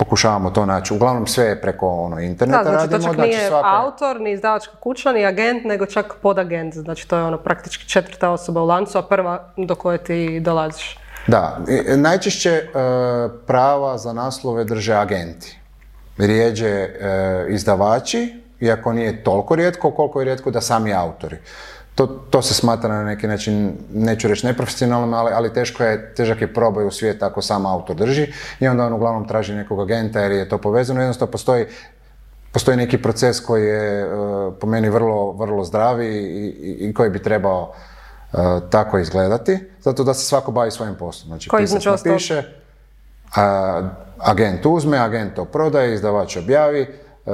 pokušavamo 0.00 0.50
to 0.50 0.66
naći. 0.66 0.94
Uglavnom 0.94 1.26
sve 1.26 1.44
je 1.44 1.60
preko 1.60 1.88
ono, 1.88 2.20
interneta 2.20 2.62
Da, 2.62 2.70
znači 2.70 2.76
to 2.80 2.92
radimo. 2.92 3.02
čak 3.04 3.14
znači 3.14 3.30
nije 3.30 3.48
svako- 3.48 3.68
autor, 3.68 4.20
ni 4.20 4.32
izdavačka 4.32 4.72
kuća, 4.76 5.12
ni 5.12 5.26
agent, 5.26 5.64
nego 5.64 5.86
čak 5.86 6.14
podagent. 6.22 6.74
Znači 6.74 7.08
to 7.08 7.16
je 7.16 7.24
ono 7.24 7.38
praktički 7.38 7.84
četvrta 7.86 8.30
osoba 8.30 8.62
u 8.62 8.66
lancu, 8.66 8.98
a 8.98 9.02
prva 9.02 9.34
do 9.58 9.74
koje 9.74 9.98
ti 9.98 10.40
dolaziš. 10.40 10.98
Da, 11.26 11.58
i- 11.68 11.96
najčešće 11.96 12.50
e, 12.50 12.62
prava 13.46 13.98
za 13.98 14.12
naslove 14.12 14.64
drže 14.64 14.94
agenti. 14.94 15.58
Rijeđe 16.18 16.68
e, 16.68 16.88
izdavači, 17.48 18.22
iako 18.60 18.92
nije 18.92 19.24
toliko 19.24 19.54
rijetko, 19.54 19.90
koliko 19.90 20.20
je 20.20 20.24
rijetko 20.24 20.50
da 20.50 20.60
sami 20.60 20.94
autori. 20.94 21.36
To, 21.94 22.06
to 22.06 22.42
se 22.42 22.54
smatra 22.54 22.88
na 22.90 23.04
neki 23.04 23.26
način, 23.26 23.72
neću 23.92 24.28
reći 24.28 24.46
neprofesionalno, 24.46 25.16
ali, 25.16 25.32
ali 25.32 25.52
teško 25.52 25.84
je, 25.84 26.14
težak 26.14 26.40
je 26.40 26.54
probaj 26.54 26.86
u 26.86 26.90
svijet 26.90 27.22
ako 27.22 27.42
sam 27.42 27.66
autor 27.66 27.96
drži 27.96 28.26
i 28.60 28.68
onda 28.68 28.84
on 28.84 28.92
uglavnom 28.92 29.28
traži 29.28 29.54
nekog 29.54 29.80
agenta 29.80 30.20
jer 30.20 30.32
je 30.32 30.48
to 30.48 30.58
povezano. 30.58 31.00
Jednostavno 31.00 31.32
postoji 31.32 31.66
postoji 32.52 32.76
neki 32.76 32.98
proces 32.98 33.40
koji 33.40 33.64
je 33.64 34.00
e, 34.00 34.06
po 34.60 34.66
meni 34.66 34.90
vrlo, 34.90 35.32
vrlo 35.32 35.64
zdravi 35.64 36.06
i, 36.06 36.46
i- 36.46 36.78
i 36.80 36.94
koji 36.94 37.10
bi 37.10 37.22
trebao 37.22 37.72
e, 38.32 38.36
tako 38.70 38.98
izgledati, 38.98 39.58
zato 39.80 40.04
da 40.04 40.14
se 40.14 40.24
svako 40.24 40.52
bavi 40.52 40.70
svojim 40.70 40.94
poslom. 40.94 41.28
Znači, 41.28 41.48
Koji 41.48 41.62
pisac 41.62 41.84
napiše, 41.84 42.42
agent 44.18 44.66
uzme, 44.66 44.98
agent 44.98 45.34
to 45.34 45.44
prodaje, 45.44 45.94
izdavač 45.94 46.36
objavi, 46.36 46.80
e, 46.80 46.88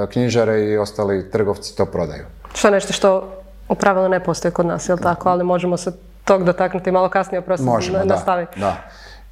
knjižare 0.07 0.61
i 0.61 0.77
ostali 0.77 1.31
trgovci 1.31 1.75
to 1.75 1.85
prodaju. 1.85 2.25
Što 2.53 2.67
je 2.67 2.71
nešto 2.71 2.93
što 2.93 3.33
u 3.69 3.75
pravilu 3.75 4.09
ne 4.09 4.23
postoji 4.23 4.51
kod 4.51 4.65
nas, 4.65 4.89
jel 4.89 4.97
tako? 4.97 5.29
Ali 5.29 5.43
možemo 5.43 5.77
se 5.77 5.91
tog 6.25 6.43
dotaknuti 6.43 6.91
malo 6.91 7.09
kasnije, 7.09 7.39
oprosti, 7.39 7.65
Možemo, 7.65 7.97
na- 7.97 8.05
da, 8.05 8.45
da. 8.55 8.75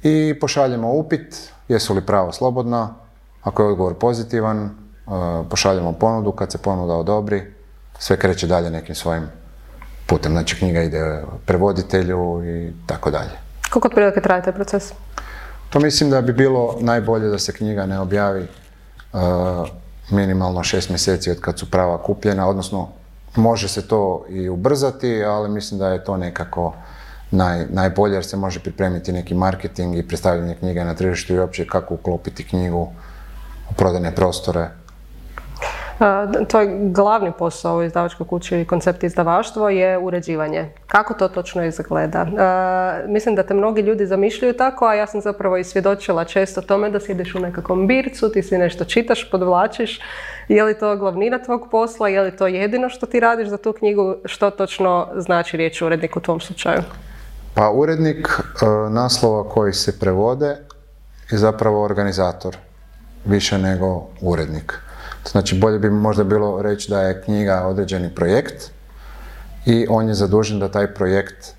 I 0.02 0.38
pošaljemo 0.40 0.92
upit, 0.92 1.36
jesu 1.68 1.94
li 1.94 2.00
prava 2.00 2.32
slobodna, 2.32 2.94
ako 3.42 3.62
je 3.62 3.68
odgovor 3.68 3.94
pozitivan, 3.94 4.58
e, 4.64 4.70
pošaljemo 5.50 5.92
ponudu, 5.92 6.32
kad 6.32 6.52
se 6.52 6.58
ponuda 6.58 6.94
odobri, 6.94 7.52
sve 7.98 8.16
kreće 8.16 8.46
dalje 8.46 8.70
nekim 8.70 8.94
svojim 8.94 9.26
putem. 10.06 10.32
Znači 10.32 10.56
knjiga 10.56 10.82
ide 10.82 11.22
prevoditelju 11.46 12.44
i 12.44 12.72
tako 12.86 13.10
dalje. 13.10 13.30
Koliko 13.70 13.88
otprilike 13.88 14.20
traje 14.20 14.42
taj 14.42 14.52
proces? 14.52 14.92
To 15.70 15.80
mislim 15.80 16.10
da 16.10 16.20
bi 16.20 16.32
bilo 16.32 16.76
najbolje 16.80 17.28
da 17.28 17.38
se 17.38 17.52
knjiga 17.52 17.86
ne 17.86 18.00
objavi 18.00 18.42
e, 18.42 18.48
minimalno 20.10 20.62
šest 20.62 20.88
mjeseci 20.88 21.30
od 21.30 21.40
kad 21.40 21.58
su 21.58 21.70
prava 21.70 21.98
kupljena, 22.02 22.48
odnosno 22.48 22.88
može 23.36 23.68
se 23.68 23.88
to 23.88 24.24
i 24.28 24.48
ubrzati, 24.48 25.24
ali 25.24 25.48
mislim 25.48 25.78
da 25.80 25.88
je 25.88 26.04
to 26.04 26.16
nekako 26.16 26.74
naj, 27.30 27.66
najbolje 27.70 28.14
jer 28.14 28.24
se 28.24 28.36
može 28.36 28.60
pripremiti 28.60 29.12
neki 29.12 29.34
marketing 29.34 29.96
i 29.96 30.08
predstavljanje 30.08 30.54
knjige 30.54 30.84
na 30.84 30.94
tržištu 30.94 31.34
i 31.34 31.38
uopće 31.38 31.66
kako 31.66 31.94
uklopiti 31.94 32.44
knjigu 32.44 32.88
u 33.70 33.74
prodajne 33.76 34.14
prostore. 34.14 34.68
A, 35.98 36.26
Tvoj 36.48 36.68
glavni 36.80 37.32
posao 37.38 37.76
u 37.76 37.82
izdavačkoj 37.82 38.26
kući 38.26 38.60
i 38.60 38.64
koncept 38.64 39.02
izdavaštvo 39.02 39.68
je 39.68 39.98
uređivanje. 39.98 40.70
Kako 40.86 41.14
to 41.14 41.28
točno 41.28 41.64
izgleda? 41.64 42.26
A, 42.38 42.98
mislim 43.06 43.34
da 43.34 43.42
te 43.42 43.54
mnogi 43.54 43.82
ljudi 43.82 44.06
zamišljaju 44.06 44.54
tako, 44.54 44.86
a 44.86 44.94
ja 44.94 45.06
sam 45.06 45.20
zapravo 45.20 45.56
i 45.56 45.64
svjedočila 45.64 46.24
često 46.24 46.60
tome 46.60 46.90
da 46.90 47.00
sjediš 47.00 47.34
u 47.34 47.40
nekakvom 47.40 47.86
bircu, 47.86 48.32
ti 48.32 48.42
si 48.42 48.58
nešto 48.58 48.84
čitaš, 48.84 49.30
podvlačiš. 49.30 50.00
Je 50.48 50.64
li 50.64 50.78
to 50.78 50.96
glavnina 50.96 51.38
tvog 51.38 51.68
posla? 51.70 52.08
Je 52.08 52.20
li 52.20 52.36
to 52.36 52.46
jedino 52.46 52.88
što 52.88 53.06
ti 53.06 53.20
radiš 53.20 53.48
za 53.48 53.56
tu 53.56 53.72
knjigu? 53.72 54.16
Što 54.24 54.50
točno 54.50 55.08
znači 55.16 55.56
riječ 55.56 55.82
urednik 55.82 56.16
u 56.16 56.20
tvom 56.20 56.40
slučaju? 56.40 56.82
Pa 57.54 57.70
urednik 57.70 58.28
e, 58.28 58.66
naslova 58.90 59.48
koji 59.48 59.72
se 59.72 59.98
prevode 59.98 60.56
je 61.30 61.38
zapravo 61.38 61.82
organizator, 61.82 62.56
više 63.24 63.58
nego 63.58 64.06
urednik. 64.20 64.85
Znači 65.30 65.58
bolje 65.58 65.78
bi 65.78 65.90
možda 65.90 66.24
bilo 66.24 66.62
reći 66.62 66.90
da 66.90 67.02
je 67.02 67.22
knjiga 67.22 67.66
određeni 67.66 68.14
projekt 68.14 68.70
i 69.66 69.86
on 69.90 70.08
je 70.08 70.14
zadužen 70.14 70.58
da 70.58 70.70
taj 70.70 70.94
projekt 70.94 71.46
e, 71.46 71.54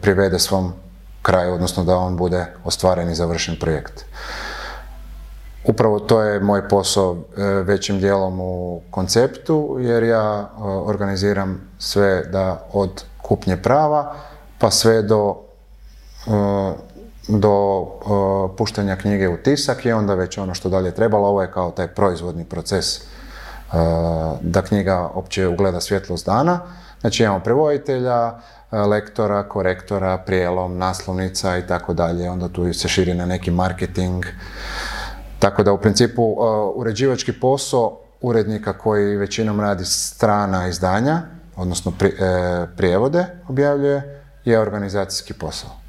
privede 0.00 0.38
svom 0.38 0.72
kraju, 1.22 1.54
odnosno 1.54 1.84
da 1.84 1.96
on 1.96 2.16
bude 2.16 2.46
ostvaren 2.64 3.10
i 3.10 3.14
završen 3.14 3.56
projekt. 3.60 4.04
Upravo 5.64 5.98
to 5.98 6.22
je 6.22 6.40
moj 6.40 6.68
posao 6.68 7.16
e, 7.16 7.42
većim 7.44 8.00
dijelom 8.00 8.40
u 8.40 8.80
konceptu, 8.90 9.76
jer 9.80 10.02
ja 10.02 10.40
e, 10.40 10.62
organiziram 10.62 11.60
sve 11.78 12.24
da 12.32 12.66
od 12.72 13.04
kupnje 13.22 13.56
prava 13.56 14.14
pa 14.58 14.70
sve 14.70 15.02
do, 15.02 15.36
do 17.28 17.82
e, 17.82 18.56
puštanja 18.56 18.96
knjige 18.96 19.28
u 19.28 19.36
tisak 19.36 19.86
i 19.86 19.92
onda 19.92 20.14
već 20.14 20.38
ono 20.38 20.54
što 20.54 20.68
dalje 20.68 20.94
trebalo. 20.94 21.28
Ovo 21.28 21.42
je 21.42 21.52
kao 21.52 21.70
taj 21.70 21.88
proizvodni 21.88 22.44
proces 22.44 22.96
e, 22.96 23.02
da 24.40 24.62
knjiga 24.62 25.10
opće 25.14 25.48
ugleda 25.48 25.80
svjetlost 25.80 26.26
dana. 26.26 26.60
Znači 27.00 27.22
imamo 27.22 27.40
prevoditelja, 27.40 28.26
e, 28.72 28.78
lektora, 28.78 29.48
korektora, 29.48 30.18
prijelom, 30.18 30.78
naslovnica 30.78 31.58
i 31.58 31.66
tako 31.66 31.94
dalje. 31.94 32.30
Onda 32.30 32.48
tu 32.48 32.72
se 32.72 32.88
širi 32.88 33.14
na 33.14 33.26
neki 33.26 33.50
marketing. 33.50 34.24
Tako 35.38 35.62
da 35.62 35.72
u 35.72 35.78
principu 35.78 36.36
uređivački 36.74 37.32
posao 37.32 37.98
urednika 38.20 38.72
koji 38.72 39.16
većinom 39.16 39.60
radi 39.60 39.84
strana 39.84 40.68
izdanja, 40.68 41.22
odnosno 41.56 41.92
pri- 41.98 42.16
prijevode 42.76 43.26
objavljuje, 43.48 44.22
je 44.44 44.58
organizacijski 44.58 45.32
posao. 45.32 45.81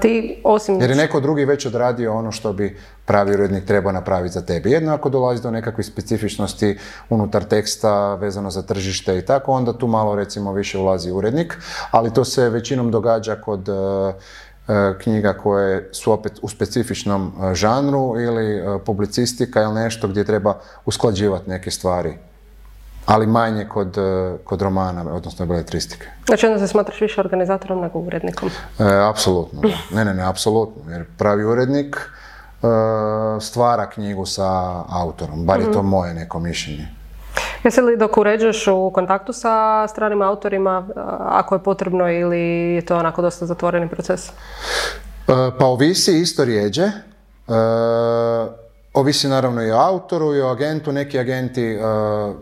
Ti 0.00 0.40
osim... 0.44 0.80
Jer 0.80 0.90
je 0.90 0.96
neko 0.96 1.20
drugi 1.20 1.44
već 1.44 1.66
odradio 1.66 2.14
ono 2.14 2.32
što 2.32 2.52
bi 2.52 2.78
pravi 3.04 3.34
urednik 3.34 3.64
trebao 3.64 3.92
napraviti 3.92 4.34
za 4.34 4.42
tebe. 4.42 4.70
Jedno 4.70 4.94
ako 4.94 5.08
dolazi 5.08 5.42
do 5.42 5.50
nekakvih 5.50 5.86
specifičnosti 5.86 6.78
unutar 7.10 7.44
teksta 7.44 8.14
vezano 8.14 8.50
za 8.50 8.62
tržište 8.62 9.18
i 9.18 9.22
tako, 9.22 9.52
onda 9.52 9.72
tu 9.72 9.86
malo 9.86 10.14
recimo 10.14 10.52
više 10.52 10.78
ulazi 10.78 11.10
urednik, 11.10 11.58
ali 11.90 12.12
to 12.14 12.24
se 12.24 12.48
većinom 12.48 12.90
događa 12.90 13.36
kod 13.36 13.68
e, 13.68 13.72
e, 13.72 14.94
knjiga 14.98 15.32
koje 15.32 15.88
su 15.92 16.12
opet 16.12 16.32
u 16.42 16.48
specifičnom 16.48 17.32
e, 17.32 17.54
žanru 17.54 18.20
ili 18.20 18.62
publicistika 18.84 19.62
ili 19.62 19.74
nešto 19.74 20.08
gdje 20.08 20.24
treba 20.24 20.58
usklađivati 20.84 21.50
neke 21.50 21.70
stvari. 21.70 22.18
Ali 23.06 23.26
manje 23.26 23.64
kod, 23.68 23.98
e, 23.98 24.36
kod 24.44 24.62
romana, 24.62 25.14
odnosno 25.14 25.46
beletristike. 25.46 26.06
Znači 26.26 26.46
onda 26.46 26.58
se 26.58 26.68
smatraš 26.68 27.00
više 27.00 27.20
organizatorom 27.20 27.80
nego 27.80 27.98
urednikom. 27.98 28.48
E, 28.78 28.84
apsolutno, 29.10 29.60
da. 29.60 29.96
Ne, 29.96 30.04
ne, 30.04 30.14
ne, 30.14 30.28
apsolutno. 30.28 30.92
Jer 30.92 31.04
pravi 31.18 31.44
urednik 31.44 31.96
e, 31.96 32.66
stvara 33.40 33.90
knjigu 33.90 34.26
sa 34.26 34.82
autorom, 34.88 35.46
bar 35.46 35.60
je 35.60 35.72
to 35.72 35.82
moje 35.82 36.14
neko 36.14 36.38
mišljenje. 36.38 36.88
Jesi 37.64 37.80
li 37.80 37.96
dok 37.96 38.18
uređuješ 38.18 38.66
u 38.66 38.90
kontaktu 38.94 39.32
sa 39.32 39.86
stranim 39.88 40.22
autorima, 40.22 40.88
a, 40.96 41.16
ako 41.30 41.54
je 41.54 41.62
potrebno 41.62 42.10
ili 42.10 42.40
je 42.74 42.86
to 42.86 42.96
onako 42.96 43.22
dosta 43.22 43.46
zatvoreni 43.46 43.88
proces? 43.88 44.28
E, 44.28 44.32
pa 45.58 45.66
ovisi 45.66 46.18
isto 46.18 46.44
rijeđe. 46.44 46.82
E, 46.82 46.92
ovisi 48.96 49.28
naravno 49.28 49.62
i 49.62 49.70
o 49.70 49.76
autoru 49.76 50.34
i 50.34 50.40
o 50.40 50.48
agentu. 50.48 50.92
Neki 50.92 51.18
agenti 51.18 51.64
e, 51.64 51.78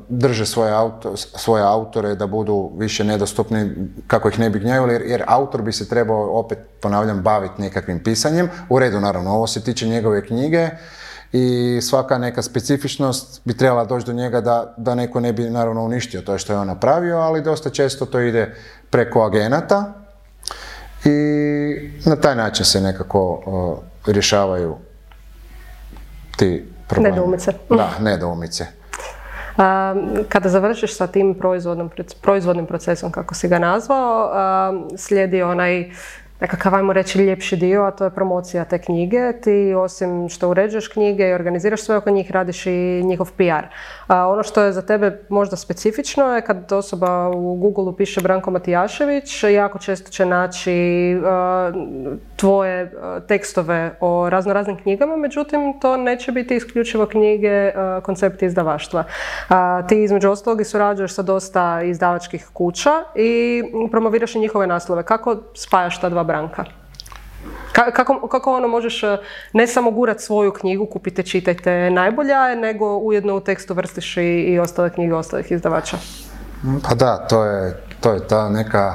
drže 0.09 0.47
svoje, 0.47 0.73
auto, 0.73 1.17
svoje 1.17 1.63
autore 1.63 2.15
da 2.15 2.27
budu 2.27 2.71
više 2.77 3.05
nedostupni 3.05 3.71
kako 4.07 4.29
ih 4.29 4.39
ne 4.39 4.51
bi 4.51 4.59
gnjavili, 4.59 5.11
jer, 5.11 5.25
autor 5.27 5.63
bi 5.63 5.73
se 5.73 5.89
trebao, 5.89 6.39
opet 6.39 6.59
ponavljam, 6.81 7.23
baviti 7.23 7.63
nekakvim 7.63 8.03
pisanjem. 8.03 8.49
U 8.69 8.79
redu, 8.79 9.01
naravno, 9.01 9.31
ovo 9.31 9.47
se 9.47 9.65
tiče 9.65 9.87
njegove 9.87 10.27
knjige 10.27 10.69
i 11.33 11.79
svaka 11.83 12.19
neka 12.19 12.43
specifičnost 12.43 13.41
bi 13.45 13.57
trebala 13.57 13.85
doći 13.85 14.07
do 14.07 14.13
njega 14.13 14.41
da, 14.41 14.75
da 14.77 14.95
neko 14.95 15.21
ne 15.21 15.33
bi 15.33 15.51
naravno 15.51 15.85
uništio 15.85 16.21
to 16.21 16.39
što 16.39 16.53
je 16.53 16.59
on 16.59 16.67
napravio, 16.67 17.19
ali 17.19 17.43
dosta 17.43 17.71
često 17.71 18.07
to 18.07 18.21
ide 18.21 18.55
preko 18.91 19.23
agenata 19.23 19.93
i 21.05 21.11
na 22.05 22.17
taj 22.17 22.37
način 22.37 22.65
se 22.65 22.81
nekako 22.81 23.43
o, 23.47 23.83
rješavaju 24.07 24.77
ti 26.37 26.65
problemi. 26.89 27.15
Nedoumice. 27.15 27.53
Da, 27.71 27.91
nedoumice. 28.01 28.67
A, 29.57 29.95
kada 30.29 30.49
završiš 30.49 30.97
sa 30.97 31.07
tim 31.07 31.35
proizvodnim, 32.23 32.67
procesom, 32.67 33.13
kako 33.13 33.35
si 33.35 33.49
ga 33.49 33.59
nazvao, 33.59 34.31
a, 34.33 34.73
slijedi 34.97 35.43
onaj 35.43 35.91
nekakav, 36.45 36.75
ajmo 36.75 36.93
reći, 36.93 37.19
ljepši 37.19 37.57
dio, 37.57 37.83
a 37.83 37.91
to 37.91 38.05
je 38.05 38.11
promocija 38.11 38.65
te 38.65 38.79
knjige. 38.79 39.33
Ti 39.43 39.75
osim 39.77 40.29
što 40.29 40.49
uređuješ 40.49 40.89
knjige 40.89 41.29
i 41.29 41.33
organiziraš 41.33 41.81
sve 41.81 41.97
oko 41.97 42.11
njih, 42.11 42.31
radiš 42.31 42.67
i 42.67 43.03
njihov 43.05 43.33
PR. 43.37 43.67
A 44.07 44.29
ono 44.29 44.43
što 44.43 44.63
je 44.63 44.73
za 44.73 44.83
tebe 44.83 45.25
možda 45.29 45.57
specifično 45.57 46.35
je 46.35 46.43
kad 46.43 46.73
osoba 46.73 47.29
u 47.29 47.57
Google 47.57 47.97
piše 47.97 48.21
Branko 48.21 48.51
Matijašević, 48.51 49.45
jako 49.45 49.79
često 49.79 50.11
će 50.11 50.27
naći 50.27 51.17
tvoje 52.37 52.93
tekstove 53.29 53.97
o 54.01 54.31
razno 54.31 54.53
raznim 54.53 54.77
knjigama, 54.77 55.17
međutim 55.17 55.81
to 55.81 55.97
neće 55.97 56.33
biti 56.33 56.57
isključivo 56.57 57.07
knjige, 57.07 57.73
koncepti 58.03 58.47
izdavaštva. 58.47 59.05
Ti 59.89 60.03
između 60.03 60.31
ostalog 60.31 60.61
i 60.61 60.65
surađuješ 60.65 61.15
sa 61.15 61.23
dosta 61.23 61.83
izdavačkih 61.83 62.49
kuća 62.53 62.93
i 63.15 63.63
promoviraš 63.91 64.35
i 64.35 64.39
njihove 64.39 64.67
naslove. 64.67 65.03
Kako 65.03 65.37
spajaš 65.55 66.01
ta 66.01 66.09
dva 66.09 66.25
branka? 66.35 66.65
Kako, 67.73 68.29
kako 68.29 68.57
ono 68.57 68.69
možeš 68.69 69.03
e, 69.03 69.17
ne 69.53 69.67
samo 69.67 69.91
gurat 69.91 70.21
svoju 70.21 70.53
knjigu, 70.53 70.87
kupite, 70.87 71.23
čitajte 71.23 71.91
najbolja, 71.91 72.55
nego 72.55 72.97
ujedno 72.97 73.37
u 73.37 73.41
tekstu 73.41 73.75
vrstiš 73.75 74.17
i, 74.17 74.23
i 74.23 74.59
ostale 74.59 74.91
knjige 74.91 75.15
ostalih 75.15 75.53
izdavača? 75.53 75.97
Pa 76.89 76.95
da, 76.95 77.27
to 77.29 77.45
je, 77.45 77.81
to 78.01 78.13
je 78.13 78.27
ta 78.29 78.49
neka 78.49 78.95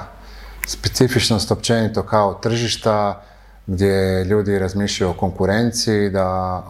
specifičnost 0.68 1.52
općenito 1.52 2.04
kao 2.04 2.34
tržišta 2.34 3.22
gdje 3.68 4.24
ljudi 4.24 4.60
razmišljaju 4.60 5.12
o 5.12 5.20
konkurenciji, 5.20 6.10
da 6.10 6.64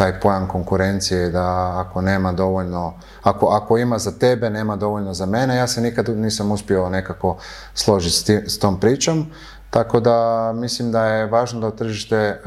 taj 0.00 0.20
pojam 0.20 0.48
konkurencije 0.48 1.28
da 1.28 1.72
ako 1.76 2.00
nema 2.00 2.32
dovoljno, 2.32 2.94
ako, 3.22 3.46
ako 3.46 3.78
ima 3.78 3.98
za 3.98 4.12
tebe, 4.18 4.50
nema 4.50 4.76
dovoljno 4.76 5.14
za 5.14 5.26
mene, 5.26 5.56
ja 5.56 5.66
se 5.66 5.80
nikad 5.80 6.08
nisam 6.08 6.52
uspio 6.52 6.88
nekako 6.88 7.36
složiti 7.74 8.40
s, 8.46 8.58
tom 8.58 8.80
pričom, 8.80 9.26
tako 9.70 10.00
da 10.00 10.52
mislim 10.54 10.92
da 10.92 11.06
je 11.06 11.26
važno 11.26 11.60
da 11.60 11.76
tržište 11.76 12.16
e, 12.16 12.38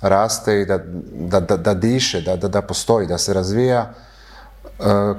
raste 0.00 0.60
i 0.60 0.66
da, 0.66 0.78
da, 1.12 1.40
da, 1.40 1.56
da 1.56 1.74
diše, 1.74 2.20
da, 2.20 2.62
postoji, 2.62 3.06
da 3.06 3.18
se 3.18 3.34
razvija 3.34 3.80
e, 3.82 3.92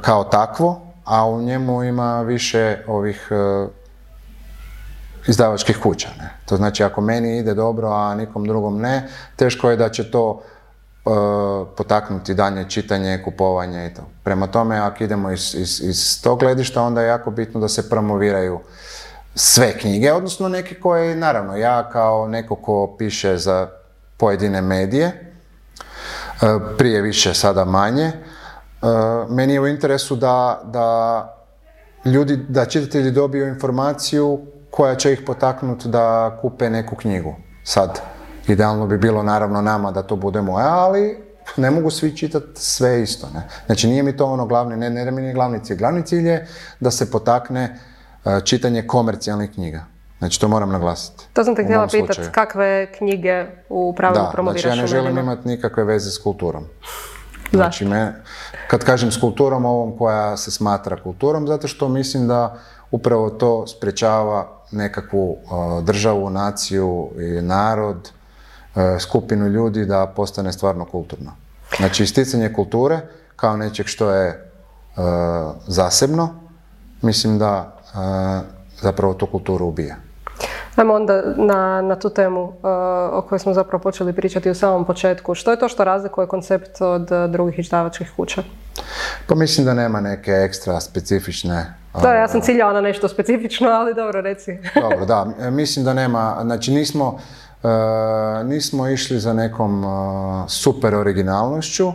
kao 0.02 0.24
takvo, 0.24 0.82
a 1.06 1.30
u 1.30 1.42
njemu 1.42 1.84
ima 1.84 2.22
više 2.22 2.84
ovih 2.88 3.28
e, 3.32 3.68
izdavačkih 5.28 5.78
kuća. 5.84 6.10
Ne? 6.20 6.30
To 6.46 6.58
znači 6.58 6.84
ako 6.84 7.02
meni 7.02 7.38
ide 7.38 7.54
dobro, 7.54 7.90
a 7.90 8.16
nikom 8.16 8.46
drugom 8.46 8.82
ne, 8.82 9.08
teško 9.36 9.70
je 9.70 9.78
da 9.78 9.90
će 9.90 10.12
to 10.12 10.42
E, 11.06 11.12
potaknuti 11.78 12.34
dalje 12.34 12.70
čitanje, 12.70 13.22
kupovanje 13.24 13.88
i 13.88 13.94
to. 13.94 14.02
Prema 14.24 14.48
tome, 14.48 14.78
ako 14.78 15.04
idemo 15.04 15.32
iz, 15.32 15.56
iz, 15.56 15.82
iz 15.82 16.22
tog 16.22 16.40
gledišta, 16.40 16.82
onda 16.82 17.02
je 17.02 17.08
jako 17.08 17.32
bitno 17.32 17.60
da 17.60 17.68
se 17.68 17.90
promoviraju 17.90 18.60
sve 19.36 19.78
knjige, 19.78 20.14
odnosno 20.14 20.50
neke 20.50 20.80
koje, 20.80 21.16
naravno, 21.16 21.58
ja 21.58 21.90
kao 21.90 22.28
neko 22.28 22.56
ko 22.56 22.96
piše 22.98 23.38
za 23.38 23.68
pojedine 24.18 24.62
medije, 24.62 25.06
e, 25.06 26.46
prije 26.78 27.02
više, 27.02 27.34
sada 27.34 27.66
manje, 27.66 28.06
e, 28.06 28.14
meni 29.30 29.54
je 29.54 29.62
u 29.62 29.68
interesu 29.68 30.16
da, 30.16 30.62
da 30.64 31.28
ljudi, 32.06 32.38
da 32.38 32.66
čitatelji 32.66 33.12
dobiju 33.12 33.48
informaciju 33.48 34.40
koja 34.72 34.96
će 34.96 35.14
ih 35.14 35.22
potaknuti 35.26 35.88
da 35.88 36.38
kupe 36.42 36.70
neku 36.70 36.96
knjigu. 36.96 37.36
Sad, 37.64 38.02
Idealno 38.48 38.88
bi 38.88 38.98
bilo 38.98 39.24
naravno 39.24 39.62
nama 39.62 39.92
da 39.92 40.04
to 40.04 40.16
budemo, 40.16 40.56
ali 40.58 41.24
ne 41.58 41.72
mogu 41.72 41.90
svi 41.90 42.18
čitati 42.18 42.48
sve 42.56 43.02
isto. 43.02 43.28
Ne? 43.34 43.48
Znači 43.66 43.88
nije 43.88 44.04
mi 44.04 44.18
to 44.18 44.26
ono 44.26 44.46
glavni, 44.46 44.78
ne, 44.78 44.90
ne 44.90 45.12
nije 45.12 45.34
glavni 45.34 45.64
cilj. 45.64 45.78
Glavni 45.78 46.06
cilj 46.06 46.28
je 46.28 46.48
da 46.80 46.92
se 46.92 47.12
potakne 47.12 47.80
čitanje 48.44 48.88
komercijalnih 48.88 49.52
knjiga. 49.52 49.86
Znači 50.20 50.42
to 50.42 50.48
moram 50.48 50.72
naglasiti. 50.72 51.26
To 51.34 51.44
sam 51.44 51.56
te 51.56 51.64
htjela 51.64 51.88
pitati, 51.88 52.22
kakve 52.32 52.92
knjige 52.98 53.46
u 53.70 53.96
pravilu 53.96 54.26
promoviraš 54.32 54.62
znači 54.62 54.78
ja 54.78 54.82
ne 54.82 54.88
želim 54.88 55.18
imati 55.18 55.48
nikakve 55.48 55.84
veze 55.84 56.12
s 56.12 56.18
kulturom. 56.18 56.64
Znači, 57.52 57.86
me, 57.86 58.14
kad 58.68 58.84
kažem 58.84 59.12
s 59.12 59.20
kulturom, 59.20 59.66
ovom 59.66 59.98
koja 59.98 60.38
se 60.38 60.52
smatra 60.52 61.04
kulturom, 61.04 61.48
zato 61.48 61.68
što 61.68 61.90
mislim 61.90 62.28
da 62.28 62.58
upravo 62.92 63.30
to 63.30 63.68
sprečava 63.68 64.48
nekakvu 64.72 65.32
uh, 65.32 65.84
državu, 65.84 66.30
naciju 66.30 67.10
i 67.20 67.42
narod 67.42 68.12
skupinu 69.00 69.48
ljudi 69.48 69.86
da 69.86 70.14
postane 70.16 70.54
stvarno 70.54 70.86
kulturno. 70.86 71.32
Znači 71.78 72.04
isticanje 72.04 72.54
kulture 72.54 73.00
kao 73.36 73.58
nečeg 73.58 73.86
što 73.86 74.12
je 74.12 74.52
zasebno, 75.68 76.30
mislim 77.02 77.40
da 77.40 77.80
zapravo 78.82 79.14
tu 79.14 79.26
kulturu 79.26 79.66
ubija. 79.66 79.96
Ajmo 80.76 80.94
onda 80.94 81.22
na, 81.38 81.82
na 81.82 81.96
tu 81.96 82.10
temu 82.10 82.54
o 83.12 83.22
kojoj 83.30 83.40
smo 83.40 83.54
zapravo 83.54 83.82
počeli 83.82 84.14
pričati 84.14 84.50
u 84.50 84.56
samom 84.56 84.86
početku. 84.86 85.36
Što 85.36 85.52
je 85.52 85.60
to 85.60 85.68
što 85.68 85.84
razlikuje 85.84 86.28
koncept 86.28 86.82
od 86.82 87.10
drugih 87.30 87.60
izdavačkih 87.60 88.12
kuća? 88.16 88.44
Pa 89.28 89.36
mislim 89.36 89.66
da 89.66 89.74
nema 89.74 90.02
neke 90.02 90.32
ekstra 90.32 90.80
specifične... 90.80 91.74
Da, 92.02 92.14
ja 92.14 92.28
sam 92.28 92.42
ciljala 92.42 92.74
na 92.74 92.82
nešto 92.82 93.08
specifično, 93.08 93.70
ali 93.70 93.94
dobro, 93.94 94.22
reci. 94.22 94.58
dobro, 94.90 95.06
da. 95.06 95.50
Mislim 95.52 95.86
da 95.86 95.94
nema, 95.94 96.38
znači 96.42 96.72
nismo, 96.72 97.20
E, 97.64 98.44
nismo 98.44 98.88
išli 98.88 99.20
za 99.20 99.34
nekom 99.34 99.84
e, 99.84 99.88
super 100.48 100.96
originalnošću, 100.96 101.88
e, 101.88 101.94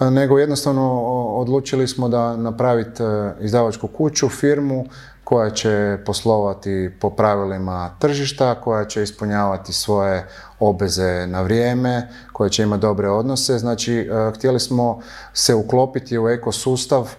nego 0.00 0.38
jednostavno 0.38 1.02
odlučili 1.36 1.88
smo 1.88 2.08
da 2.08 2.36
napraviti 2.36 3.02
izdavačku 3.40 3.88
kuću, 3.88 4.28
firmu 4.28 4.84
koja 5.24 5.50
će 5.50 5.98
poslovati 6.06 6.90
po 7.00 7.10
pravilima 7.10 7.90
tržišta, 7.98 8.54
koja 8.54 8.84
će 8.84 9.02
ispunjavati 9.02 9.72
svoje 9.72 10.26
obveze 10.60 11.26
na 11.26 11.42
vrijeme, 11.42 12.08
koja 12.32 12.48
će 12.48 12.62
imati 12.62 12.80
dobre 12.80 13.10
odnose. 13.10 13.58
Znači, 13.58 14.10
htjeli 14.34 14.60
smo 14.60 15.00
se 15.32 15.54
uklopiti 15.54 16.18
u 16.18 16.28
ekosustav 16.28 17.14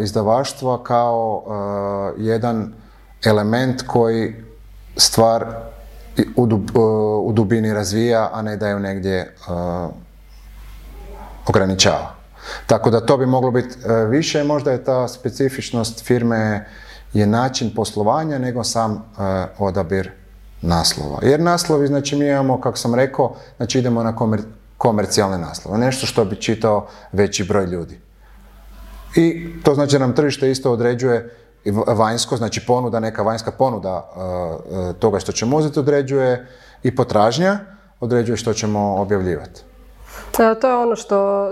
izdavaštva 0.00 0.84
kao 0.84 1.44
jedan 2.18 2.72
element 3.24 3.82
koji 3.86 4.44
stvar 4.96 5.46
u, 6.36 6.48
u 7.24 7.32
dubini 7.32 7.74
razvija, 7.74 8.30
a 8.32 8.42
ne 8.42 8.56
da 8.56 8.68
ju 8.68 8.78
negdje 8.78 9.34
ograničava. 11.50 12.14
Tako 12.66 12.90
da 12.90 13.00
to 13.00 13.16
bi 13.16 13.26
moglo 13.26 13.50
biti 13.50 13.76
e, 13.84 14.04
više, 14.04 14.44
možda 14.44 14.72
je 14.72 14.84
ta 14.84 15.08
specifičnost 15.08 16.04
firme 16.04 16.66
je 17.12 17.26
način 17.26 17.74
poslovanja 17.74 18.38
nego 18.38 18.64
sam 18.64 18.92
e, 18.92 19.00
odabir 19.58 20.10
naslova. 20.62 21.18
Jer 21.22 21.40
naslovi, 21.40 21.86
znači 21.86 22.16
mi 22.16 22.26
imamo, 22.26 22.60
kako 22.60 22.76
sam 22.78 22.94
rekao, 22.94 23.34
znači 23.56 23.78
idemo 23.78 24.02
na 24.02 24.14
komercijalne 24.78 25.38
naslove. 25.38 25.78
Nešto 25.78 26.06
što 26.06 26.24
bi 26.24 26.36
čitao 26.36 26.86
veći 27.12 27.44
broj 27.44 27.66
ljudi. 27.66 28.00
I 29.16 29.54
to 29.62 29.74
znači 29.74 29.92
da 29.92 30.06
nam 30.06 30.14
tržište 30.14 30.50
isto 30.50 30.72
određuje 30.72 31.36
vanjsko, 31.86 32.36
znači 32.36 32.66
ponuda, 32.66 33.00
neka 33.00 33.22
vanjska 33.22 33.50
ponuda 33.50 34.10
uh, 34.14 34.96
toga 34.96 35.20
što 35.20 35.32
ćemo 35.32 35.56
uzeti 35.56 35.78
određuje 35.78 36.46
i 36.82 36.96
potražnja, 36.96 37.58
određuje 38.00 38.36
što 38.36 38.54
ćemo 38.54 38.96
objavljivati. 38.96 39.69
E, 40.40 40.54
to 40.60 40.68
je 40.68 40.74
ono 40.74 40.96
što 40.96 41.48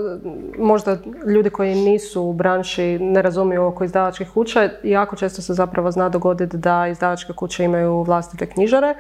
možda 0.59 0.97
ljudi 1.27 1.51
koji 1.51 1.75
nisu 1.75 2.23
u 2.23 2.33
branši 2.33 2.99
ne 2.99 3.23
razumiju 3.23 3.67
oko 3.67 3.85
izdavačkih 3.85 4.31
kuća. 4.35 4.69
Jako 4.83 5.17
često 5.17 5.43
se 5.43 5.55
zapravo 5.55 5.91
zna 5.91 6.09
dogoditi 6.09 6.57
da 6.57 6.89
izdavačke 6.89 7.33
kuće 7.33 7.65
imaju 7.65 8.03
vlastite 8.03 8.47
knjižare. 8.47 8.95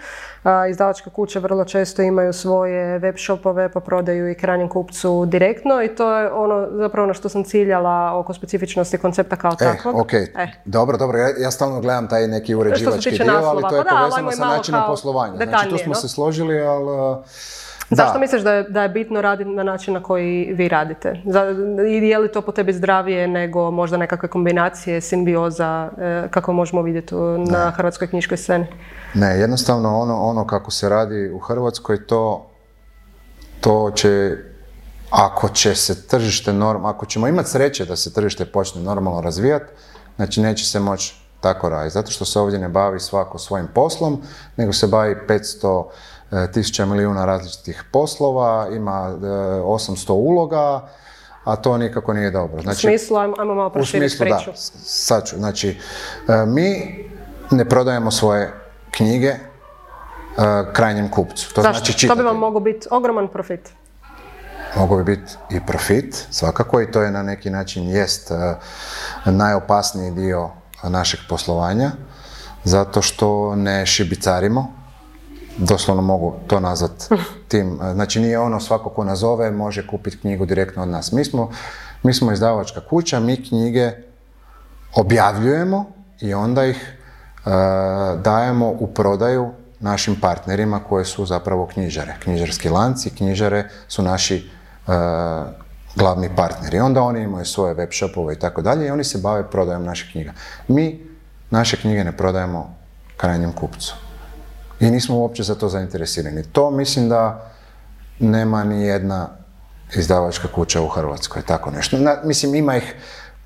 Izdavačke 0.70 1.10
kuće 1.10 1.40
vrlo 1.40 1.64
često 1.64 2.02
imaju 2.02 2.32
svoje 2.32 2.98
web 2.98 3.14
shopove 3.18 3.72
pa 3.72 3.80
prodaju 3.80 4.30
i 4.30 4.34
krajnjem 4.34 4.68
kupcu 4.68 5.26
direktno 5.26 5.82
i 5.82 5.88
to 5.88 6.18
je 6.18 6.32
ono 6.32 6.68
zapravo 6.70 7.04
ono 7.04 7.14
što 7.14 7.28
sam 7.28 7.44
ciljala 7.44 8.18
oko 8.18 8.34
specifičnosti 8.34 8.98
koncepta 8.98 9.36
kao 9.36 9.52
e, 9.52 9.56
takvog. 9.56 9.96
Ok, 9.96 10.12
e. 10.14 10.26
dobro, 10.64 10.96
dobro. 10.96 11.18
Ja, 11.18 11.28
ja 11.38 11.50
stalno 11.50 11.80
gledam 11.80 12.08
taj 12.08 12.28
neki 12.28 12.54
uređivački 12.54 13.10
dio, 13.10 13.32
ali 13.44 13.62
to 13.68 13.76
je 13.76 13.84
pa 13.84 13.96
povezano 13.96 14.30
sa 14.30 14.46
načinom 14.46 14.82
poslovanja. 14.86 15.32
Znači 15.36 15.68
tu 15.68 15.78
smo 15.78 15.94
se 15.94 16.08
složili, 16.08 16.60
ali 16.60 17.22
Zašto 17.90 18.18
misliš 18.18 18.42
da 18.42 18.52
je, 18.52 18.62
da 18.62 18.82
je 18.82 18.88
bitno 18.88 19.20
raditi 19.20 19.50
na 19.50 19.62
način 19.62 19.94
na 19.94 20.02
koji 20.02 20.52
vi 20.52 20.68
radite? 20.68 21.22
I 21.88 22.08
je 22.08 22.18
li 22.18 22.32
to 22.32 22.42
po 22.42 22.52
tebi 22.52 22.72
zdravije 22.72 23.28
nego 23.28 23.70
možda 23.70 23.96
nekakve 23.96 24.28
kombinacije, 24.28 25.00
simbioza, 25.00 25.90
e, 25.98 26.28
kako 26.30 26.52
možemo 26.52 26.82
vidjeti 26.82 27.14
na 27.50 27.70
hrvatskoj 27.70 28.08
knjiškoj 28.08 28.36
sceni? 28.36 28.66
Ne, 29.14 29.38
jednostavno 29.38 29.98
ono, 29.98 30.20
ono 30.20 30.46
kako 30.46 30.70
se 30.70 30.88
radi 30.88 31.30
u 31.34 31.38
Hrvatskoj, 31.38 32.06
to, 32.06 32.50
to 33.60 33.90
će, 33.94 34.36
ako 35.10 35.48
će 35.48 35.74
se 35.74 36.06
tržište 36.06 36.52
norm, 36.52 36.84
ako 36.84 37.06
ćemo 37.06 37.28
imati 37.28 37.50
sreće 37.50 37.84
da 37.84 37.96
se 37.96 38.12
tržište 38.12 38.44
počne 38.44 38.82
normalno 38.82 39.20
razvijati, 39.20 39.72
znači 40.16 40.40
neće 40.40 40.64
se 40.64 40.80
moći 40.80 41.14
tako 41.40 41.68
raditi. 41.68 41.94
Zato 41.94 42.10
što 42.10 42.24
se 42.24 42.40
ovdje 42.40 42.58
ne 42.58 42.68
bavi 42.68 43.00
svako 43.00 43.38
svojim 43.38 43.68
poslom, 43.74 44.22
nego 44.56 44.72
se 44.72 44.86
bavi 44.86 45.16
500 45.28 45.84
E, 46.17 46.17
tisuća 46.52 46.86
milijuna 46.86 47.24
različitih 47.24 47.84
poslova, 47.92 48.68
ima 48.72 49.16
800 49.20 50.08
e, 50.08 50.12
uloga, 50.12 50.88
a 51.44 51.56
to 51.56 51.78
nikako 51.78 52.12
nije 52.12 52.30
dobro. 52.30 52.62
Znači, 52.62 52.86
u 52.86 52.90
smislu, 52.90 53.16
ajmo 53.16 53.54
malo 53.54 53.72
U 53.74 53.84
smislu, 53.84 54.26
da, 54.28 54.52
sad 54.84 55.26
ću. 55.26 55.36
Znači, 55.36 55.68
e, 55.68 56.46
mi 56.46 56.98
ne 57.50 57.64
prodajemo 57.68 58.10
svoje 58.10 58.52
knjige 58.90 59.34
krajnjem 60.72 61.10
kupcu. 61.10 61.54
To 61.54 61.62
Zašto? 61.62 61.84
znači 61.84 62.08
To 62.08 62.14
bi 62.14 62.22
vam 62.22 62.36
mogao 62.36 62.60
biti 62.60 62.88
ogroman 62.90 63.28
profit. 63.28 63.72
Mogu 64.76 64.96
bi 64.96 65.04
biti 65.04 65.32
i 65.50 65.60
profit, 65.66 66.26
svakako, 66.30 66.82
i 66.82 66.90
to 66.90 67.02
je 67.02 67.10
na 67.10 67.22
neki 67.22 67.50
način 67.50 67.88
jest 67.88 68.30
najopasniji 69.24 70.10
dio 70.10 70.50
našeg 70.82 71.20
poslovanja, 71.28 71.90
zato 72.64 73.02
što 73.02 73.56
ne 73.56 73.86
šibicarimo, 73.86 74.77
doslovno 75.58 76.02
mogu 76.02 76.34
to 76.46 76.60
nazvat 76.60 76.92
tim. 77.48 77.78
Znači 77.92 78.20
nije 78.20 78.38
ono 78.38 78.60
svako 78.60 78.90
ko 78.90 79.04
nazove 79.04 79.50
može 79.50 79.86
kupiti 79.86 80.18
knjigu 80.18 80.46
direktno 80.46 80.82
od 80.82 80.88
nas. 80.88 81.12
Mi 81.12 81.24
smo, 81.24 81.50
mi 82.02 82.14
smo 82.14 82.32
izdavačka 82.32 82.80
kuća, 82.80 83.20
mi 83.20 83.44
knjige 83.48 83.92
objavljujemo 84.94 85.84
i 86.20 86.34
onda 86.34 86.64
ih 86.64 86.76
e, 86.76 87.50
dajemo 88.24 88.68
u 88.68 88.86
prodaju 88.86 89.50
našim 89.80 90.16
partnerima 90.20 90.80
koje 90.88 91.04
su 91.04 91.26
zapravo 91.26 91.66
knjižare. 91.66 92.14
Knjižarski 92.22 92.68
lanci, 92.68 93.10
knjižare 93.10 93.68
su 93.88 94.02
naši 94.02 94.36
e, 94.36 94.92
glavni 95.96 96.30
partneri. 96.36 96.80
Onda 96.80 97.02
oni 97.02 97.22
imaju 97.22 97.44
svoje 97.44 97.74
web 97.74 97.88
shopove 97.92 98.34
i 98.34 98.38
tako 98.38 98.62
dalje 98.62 98.86
i 98.86 98.90
oni 98.90 99.04
se 99.04 99.18
bave 99.18 99.50
prodajom 99.50 99.84
naših 99.84 100.12
knjiga. 100.12 100.32
Mi 100.68 101.06
naše 101.50 101.76
knjige 101.76 102.04
ne 102.04 102.16
prodajemo 102.16 102.74
krajnjem 103.16 103.52
kupcu 103.52 104.07
i 104.80 104.90
nismo 104.90 105.16
uopće 105.16 105.42
za 105.42 105.54
to 105.54 105.68
zainteresirani. 105.68 106.42
To 106.42 106.70
mislim 106.70 107.08
da 107.08 107.50
nema 108.18 108.64
ni 108.64 108.84
jedna 108.84 109.28
izdavačka 109.96 110.48
kuća 110.48 110.82
u 110.82 110.88
Hrvatskoj, 110.88 111.42
tako 111.42 111.70
nešto. 111.70 111.96
mislim, 112.24 112.54
ima 112.54 112.76
ih, 112.76 112.94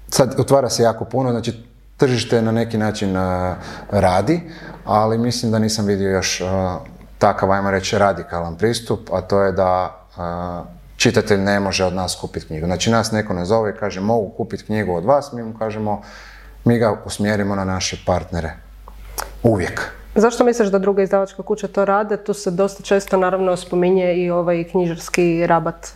sad 0.08 0.34
otvara 0.40 0.70
se 0.70 0.82
jako 0.82 1.04
puno, 1.04 1.30
znači 1.30 1.64
tržište 1.96 2.42
na 2.42 2.52
neki 2.52 2.78
način 2.78 3.16
uh, 3.16 3.54
radi, 3.90 4.40
ali 4.84 5.18
mislim 5.18 5.52
da 5.52 5.58
nisam 5.58 5.86
vidio 5.86 6.10
još 6.10 6.40
uh, 6.40 6.48
takav, 7.18 7.52
ajmo 7.52 7.70
reći, 7.70 7.98
radikalan 7.98 8.56
pristup, 8.56 9.08
a 9.12 9.20
to 9.20 9.42
je 9.42 9.52
da 9.52 9.96
uh, 10.16 10.66
čitatelj 10.96 11.40
ne 11.40 11.60
može 11.60 11.84
od 11.84 11.94
nas 11.94 12.18
kupiti 12.20 12.46
knjigu. 12.46 12.66
Znači 12.66 12.90
nas 12.90 13.12
neko 13.12 13.34
ne 13.34 13.44
zove 13.44 13.70
i 13.70 13.78
kaže 13.78 14.00
mogu 14.00 14.28
kupiti 14.36 14.64
knjigu 14.64 14.94
od 14.94 15.04
vas, 15.04 15.32
mi 15.32 15.42
mu 15.42 15.58
kažemo 15.58 16.02
mi 16.64 16.78
ga 16.78 17.02
usmjerimo 17.04 17.54
na 17.54 17.64
naše 17.64 17.96
partnere. 18.06 18.52
Uvijek. 19.42 20.01
Zašto 20.14 20.44
misliš 20.44 20.68
da 20.68 20.78
druga 20.78 21.02
izdavačka 21.02 21.42
kuća 21.42 21.68
to 21.68 21.84
rade? 21.84 22.16
Tu 22.16 22.34
se 22.34 22.50
dosta 22.50 22.82
često 22.82 23.16
naravno 23.16 23.56
spominje 23.56 24.14
i 24.14 24.30
ovaj 24.30 24.64
knjižarski 24.64 25.46
rabat 25.46 25.92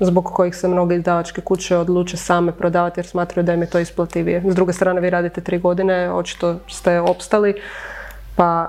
zbog 0.00 0.24
kojih 0.24 0.56
se 0.56 0.68
mnoge 0.68 0.96
izdavačke 0.96 1.40
kuće 1.40 1.76
odluče 1.76 2.16
same 2.16 2.52
prodavati 2.52 3.00
jer 3.00 3.06
smatraju 3.06 3.46
da 3.46 3.52
im 3.52 3.60
je 3.60 3.70
to 3.70 3.78
isplativije. 3.78 4.42
S 4.48 4.54
druge 4.54 4.72
strane 4.72 5.00
vi 5.00 5.10
radite 5.10 5.40
tri 5.40 5.58
godine, 5.58 6.12
očito 6.12 6.56
ste 6.68 7.00
opstali, 7.00 7.54
pa... 8.36 8.68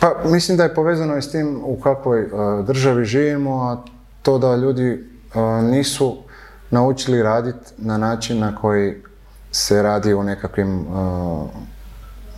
Pa 0.00 0.14
mislim 0.24 0.56
da 0.56 0.62
je 0.62 0.74
povezano 0.74 1.16
i 1.16 1.22
s 1.22 1.30
tim 1.30 1.60
u 1.64 1.80
kakvoj 1.80 2.28
državi 2.66 3.04
živimo, 3.04 3.62
a 3.62 3.76
to 4.22 4.38
da 4.38 4.56
ljudi 4.56 5.04
nisu 5.62 6.16
naučili 6.70 7.22
raditi 7.22 7.72
na 7.78 7.98
način 7.98 8.38
na 8.38 8.56
koji 8.56 8.94
se 9.52 9.82
radi 9.82 10.14
u 10.14 10.22
nekakvim 10.22 10.86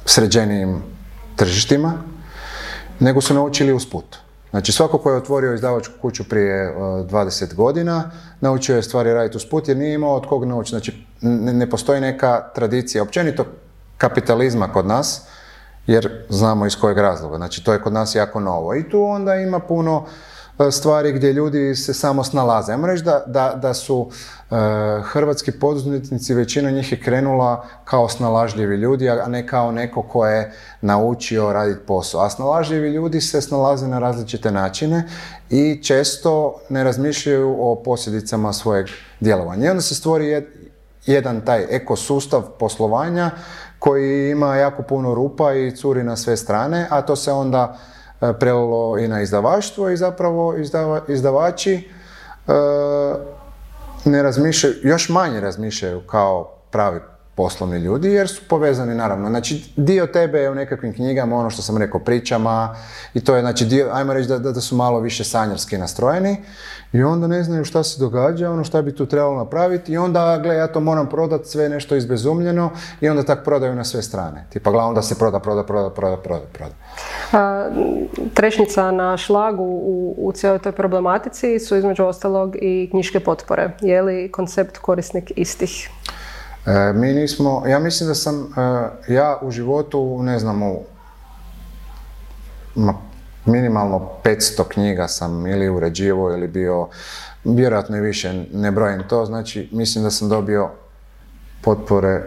sređenijim 0.07 0.83
tržištima, 1.37 1.93
nego 3.01 3.21
su 3.21 3.35
naučili 3.35 3.73
usput. 3.73 4.17
Znači 4.51 4.73
svako 4.73 4.99
ko 4.99 5.11
je 5.11 5.17
otvorio 5.17 5.55
izdavačku 5.55 5.95
kuću 6.03 6.25
prije 6.25 6.75
20 6.77 7.55
godina, 7.55 8.11
naučio 8.41 8.77
je 8.77 8.83
stvari 8.83 9.13
raditi 9.13 9.37
usput 9.37 9.69
jer 9.69 9.77
nije 9.77 9.95
imao 9.95 10.15
od 10.15 10.27
kog 10.27 10.45
naučiti. 10.45 10.71
Znači 10.71 11.07
ne, 11.21 11.71
postoji 11.71 12.01
neka 12.01 12.51
tradicija, 12.55 13.03
općenito 13.03 13.45
kapitalizma 13.99 14.73
kod 14.73 14.87
nas, 14.87 15.23
jer 15.87 16.25
znamo 16.29 16.67
iz 16.67 16.77
kojeg 16.77 16.99
razloga. 16.99 17.37
Znači 17.37 17.65
to 17.65 17.73
je 17.73 17.83
kod 17.83 17.93
nas 17.93 18.15
jako 18.15 18.41
novo. 18.41 18.75
I 18.75 18.89
tu 18.91 19.03
onda 19.03 19.35
ima 19.35 19.59
puno 19.59 20.07
E, 20.07 20.36
stvari 20.71 21.13
gdje 21.13 21.33
ljudi 21.33 21.75
se 21.75 21.95
samo 21.95 22.25
snalaze. 22.25 22.73
Ajmo 22.73 22.87
reći 22.87 23.05
da, 23.05 23.25
da, 23.27 23.59
da 23.63 23.75
su 23.75 24.11
e, 24.11 24.55
hrvatski 25.03 25.53
poduzetnici, 25.53 26.35
većina 26.35 26.71
njih 26.71 26.93
je 26.93 27.01
krenula 27.01 27.65
kao 27.85 28.09
snalažljivi 28.09 28.77
ljudi, 28.77 29.11
a 29.11 29.29
ne 29.29 29.47
kao 29.47 29.73
neko 29.73 30.03
ko 30.03 30.27
je 30.27 30.53
naučio 30.81 31.53
raditi 31.53 31.87
posao. 31.87 32.21
A 32.21 32.31
snalažljivi 32.31 32.89
ljudi 32.89 33.21
se 33.21 33.41
snalaze 33.41 33.89
na 33.89 33.99
različite 33.99 34.51
načine 34.51 35.09
i 35.51 35.81
često 35.83 36.61
ne 36.69 36.85
razmišljaju 36.85 37.57
o 37.59 37.83
posljedicama 37.85 38.53
svojeg 38.53 38.87
djelovanja. 39.21 39.67
I 39.67 39.71
onda 39.71 39.83
se 39.83 39.95
stvori 39.95 40.47
jedan 41.07 41.41
taj 41.41 41.67
ekosustav 41.71 42.43
poslovanja 42.59 43.31
koji 43.79 44.31
ima 44.31 44.57
jako 44.57 44.83
puno 44.83 45.15
rupa 45.15 45.55
i 45.55 45.77
curi 45.77 46.03
na 46.03 46.17
sve 46.17 46.37
strane, 46.37 46.87
a 46.91 47.03
to 47.03 47.17
se 47.17 47.33
onda 47.33 47.79
E, 47.79 47.96
prelilo 48.21 48.99
i 48.99 49.09
na 49.09 49.23
izdavaštvo 49.23 49.91
i 49.91 49.97
zapravo 49.97 50.55
izdavači 51.09 51.75
e, 51.75 52.53
ne 54.05 54.23
razmišljaju, 54.23 54.75
još 54.83 55.09
manje 55.09 55.41
razmišljaju 55.41 56.01
kao 56.01 56.53
pravi 56.71 57.01
poslovni 57.35 57.79
ljudi 57.79 58.09
jer 58.09 58.29
su 58.29 58.41
povezani 58.49 58.95
naravno. 58.95 59.29
Znači 59.29 59.73
dio 59.77 60.07
tebe 60.07 60.39
je 60.39 60.51
u 60.51 60.55
nekakvim 60.55 60.95
knjigama, 60.95 61.37
ono 61.37 61.51
što 61.51 61.63
sam 61.63 61.77
rekao, 61.79 62.01
pričama 62.01 62.77
i 63.15 63.25
to 63.25 63.37
je 63.37 63.41
znači 63.41 63.65
dio, 63.65 63.91
ajmo 63.93 64.13
reći 64.13 64.29
da, 64.29 64.39
da, 64.39 64.61
su 64.61 64.77
malo 64.77 65.01
više 65.01 65.25
sanjarski 65.25 65.79
nastrojeni 65.79 66.37
i 66.93 67.03
onda 67.03 67.27
ne 67.27 67.43
znaju 67.43 67.65
šta 67.65 67.83
se 67.83 68.01
događa, 68.01 68.51
ono 68.51 68.65
šta 68.65 68.83
bi 68.83 68.95
tu 68.95 69.07
trebalo 69.07 69.37
napraviti 69.37 69.93
i 69.93 69.99
onda, 69.99 70.39
gle, 70.43 70.55
ja 70.55 70.67
to 70.67 70.81
moram 70.81 71.09
prodati, 71.09 71.49
sve 71.49 71.69
nešto 71.69 71.97
izbezumljeno 71.97 72.71
i 73.01 73.09
onda 73.09 73.23
tak 73.23 73.45
prodaju 73.45 73.75
na 73.75 73.85
sve 73.85 74.03
strane. 74.03 74.47
Tipa, 74.51 74.71
gle, 74.71 74.83
onda 74.83 75.03
se 75.03 75.19
proda, 75.19 75.41
proda, 75.41 75.65
proda, 75.65 75.91
proda, 75.91 76.17
proda, 76.17 76.45
proda. 76.53 76.75
A, 77.33 77.69
trešnica 78.35 78.91
na 78.91 79.17
šlagu 79.17 79.65
u, 79.65 80.15
u 80.19 80.33
cijeloj 80.33 80.59
toj 80.59 80.73
problematici 80.73 81.59
su 81.59 81.77
između 81.77 82.05
ostalog 82.05 82.57
i 82.61 82.89
knjiške 82.91 83.21
potpore. 83.21 83.71
Je 83.81 84.03
li 84.03 84.33
koncept 84.33 84.79
korisnik 84.79 85.33
istih? 85.37 85.91
E, 86.67 86.93
mi 86.93 87.13
nismo, 87.13 87.63
ja 87.67 87.79
mislim 87.79 88.09
da 88.09 88.15
sam, 88.15 88.53
e, 89.09 89.13
ja 89.13 89.39
u 89.43 89.51
životu, 89.51 90.23
ne 90.23 90.39
znam, 90.39 90.63
u, 90.63 90.81
minimalno 93.47 94.09
500 94.25 94.65
knjiga 94.69 95.09
sam 95.09 95.47
ili 95.47 95.69
uređivo 95.69 96.31
ili 96.31 96.49
bio, 96.49 96.89
vjerojatno 97.45 97.97
i 97.97 98.01
više, 98.01 98.45
ne 98.53 98.71
brojim 98.71 99.03
to, 99.09 99.25
znači 99.25 99.69
mislim 99.73 100.05
da 100.05 100.11
sam 100.11 100.29
dobio 100.29 100.69
potpore 101.63 102.23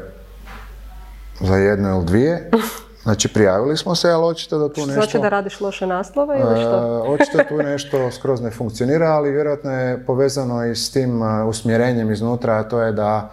za 1.39 1.55
jednu 1.55 1.89
ili 1.89 2.05
dvije. 2.05 2.49
Znači 3.03 3.27
prijavili 3.27 3.77
smo 3.77 3.95
se, 3.95 4.10
ali 4.10 4.25
očito 4.25 4.58
da 4.58 4.73
tu 4.73 4.82
nešto... 4.82 4.93
Znači 4.93 5.19
da 5.19 5.29
radiš 5.29 5.62
loše 5.62 5.88
naslove 5.88 6.39
ili 6.39 6.62
što? 6.62 6.75
E, 6.75 7.10
očito 7.10 7.38
tu 7.49 7.58
nešto 7.58 8.12
skroz 8.12 8.41
ne 8.41 8.51
funkcionira, 8.51 9.08
ali 9.08 9.32
vjerojatno 9.32 9.71
je 9.71 10.05
povezano 10.05 10.65
i 10.65 10.75
s 10.75 10.91
tim 10.91 11.21
usmjerenjem 11.47 12.12
iznutra, 12.12 12.53
a 12.53 12.63
to 12.63 12.82
je 12.82 12.91
da 12.91 13.32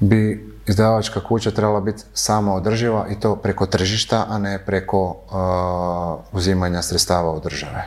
bi 0.00 0.52
izdavačka 0.66 1.20
kuća 1.20 1.50
trebala 1.50 1.80
biti 1.80 2.02
samo 2.14 2.54
održiva 2.54 3.06
i 3.10 3.20
to 3.20 3.36
preko 3.36 3.66
tržišta, 3.66 4.26
a 4.28 4.38
ne 4.38 4.58
preko 4.66 5.08
uh, 5.08 6.36
uzimanja 6.38 6.82
sredstava 6.82 7.30
od 7.30 7.42
države. 7.42 7.84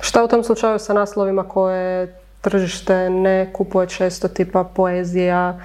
Šta 0.00 0.24
u 0.24 0.28
tom 0.28 0.44
slučaju 0.44 0.78
sa 0.78 0.92
naslovima 0.92 1.48
koje 1.48 2.14
tržište 2.40 3.10
ne 3.10 3.52
kupuje 3.52 3.88
često, 3.88 4.28
tipa 4.28 4.64
poezija, 4.64 5.58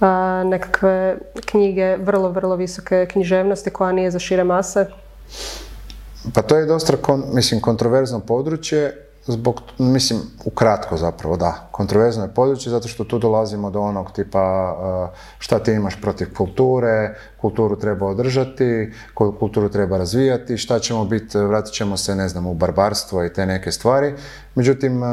uh, 0.00 0.06
nekakve 0.44 1.16
knjige 1.44 1.96
vrlo, 1.96 2.28
vrlo 2.28 2.56
visoke 2.56 3.06
književnosti 3.12 3.70
koja 3.70 3.92
nije 3.92 4.10
za 4.10 4.18
šire 4.18 4.44
mase? 4.44 4.86
Pa 6.34 6.42
to 6.42 6.56
je 6.56 6.66
dosta 6.66 6.92
mislim, 7.32 7.60
kontroverzno 7.60 8.20
područje 8.20 9.05
Zbog, 9.28 9.60
mislim, 9.78 10.20
ukratko 10.44 10.96
zapravo, 10.96 11.36
da, 11.36 11.68
kontroverzno 11.70 12.22
je 12.24 12.34
područje 12.34 12.70
zato 12.70 12.88
što 12.88 13.04
tu 13.04 13.18
dolazimo 13.18 13.70
do 13.70 13.80
onog 13.80 14.12
tipa 14.12 14.76
uh, 14.78 15.18
šta 15.38 15.58
ti 15.58 15.72
imaš 15.72 16.00
protiv 16.00 16.34
kulture, 16.36 17.14
kulturu 17.40 17.76
treba 17.76 18.06
održati, 18.06 18.92
kulturu 19.14 19.68
treba 19.68 19.98
razvijati, 19.98 20.56
šta 20.56 20.78
ćemo 20.78 21.04
biti, 21.04 21.38
vratit 21.38 21.74
ćemo 21.74 21.96
se, 21.96 22.14
ne 22.14 22.28
znam, 22.28 22.46
u 22.46 22.54
barbarstvo 22.54 23.24
i 23.24 23.32
te 23.32 23.46
neke 23.46 23.72
stvari. 23.72 24.14
Međutim, 24.54 25.02
uh, 25.02 25.08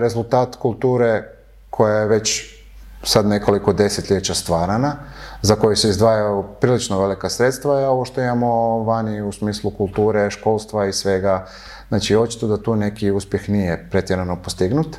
rezultat 0.00 0.56
kulture 0.56 1.22
koja 1.70 1.94
je 1.94 2.06
već 2.06 2.58
sad 3.02 3.26
nekoliko 3.26 3.72
desetljeća 3.72 4.34
stvarana, 4.34 4.96
za 5.42 5.54
koju 5.54 5.76
se 5.76 5.88
izdvajaju 5.88 6.44
prilično 6.60 7.00
velika 7.00 7.28
sredstva, 7.28 7.80
je 7.80 7.88
ovo 7.88 8.04
što 8.04 8.22
imamo 8.22 8.82
vani 8.82 9.22
u 9.22 9.32
smislu 9.32 9.70
kulture, 9.70 10.30
školstva 10.30 10.86
i 10.86 10.92
svega 10.92 11.46
Znači, 11.88 12.16
očito 12.16 12.46
da 12.46 12.62
tu 12.62 12.76
neki 12.76 13.10
uspjeh 13.10 13.48
nije 13.48 13.88
pretjerano 13.90 14.36
postignut. 14.42 14.96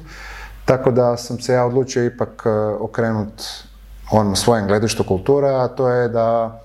Tako 0.65 0.91
da 0.91 1.17
sam 1.17 1.39
se 1.39 1.54
ja 1.54 1.65
odlučio 1.65 2.06
ipak 2.06 2.43
e, 2.45 2.49
okrenut 2.80 3.43
onom 4.12 4.36
svojem 4.36 4.67
gledištu 4.67 5.04
kultura, 5.04 5.63
a 5.63 5.67
to 5.67 5.89
je 5.89 6.10
da 6.10 6.62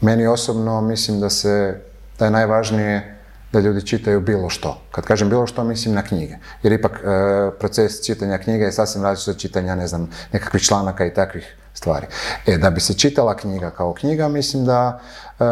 meni 0.00 0.26
osobno 0.26 0.80
mislim 0.80 1.20
da 1.20 1.30
se, 1.30 1.80
da 2.18 2.24
je 2.24 2.30
najvažnije 2.30 3.16
da 3.52 3.60
ljudi 3.60 3.86
čitaju 3.86 4.20
bilo 4.20 4.48
što. 4.50 4.80
Kad 4.90 5.04
kažem 5.04 5.28
bilo 5.28 5.46
što, 5.46 5.64
mislim 5.64 5.94
na 5.94 6.02
knjige. 6.02 6.36
Jer 6.62 6.72
ipak 6.72 6.92
e, 6.92 7.58
proces 7.58 8.06
čitanja 8.06 8.38
knjige 8.38 8.64
je 8.64 8.72
sasvim 8.72 9.04
različit 9.04 9.28
od 9.28 9.40
čitanja, 9.40 9.74
ne 9.74 9.86
znam, 9.86 10.10
nekakvih 10.32 10.62
članaka 10.62 11.06
i 11.06 11.14
takvih 11.14 11.56
stvari. 11.84 12.06
E, 12.46 12.56
da 12.58 12.70
bi 12.70 12.80
se 12.80 12.94
čitala 12.94 13.36
knjiga 13.36 13.70
kao 13.70 13.92
knjiga, 13.94 14.28
mislim 14.28 14.64
da 14.64 15.00
e, 15.40 15.44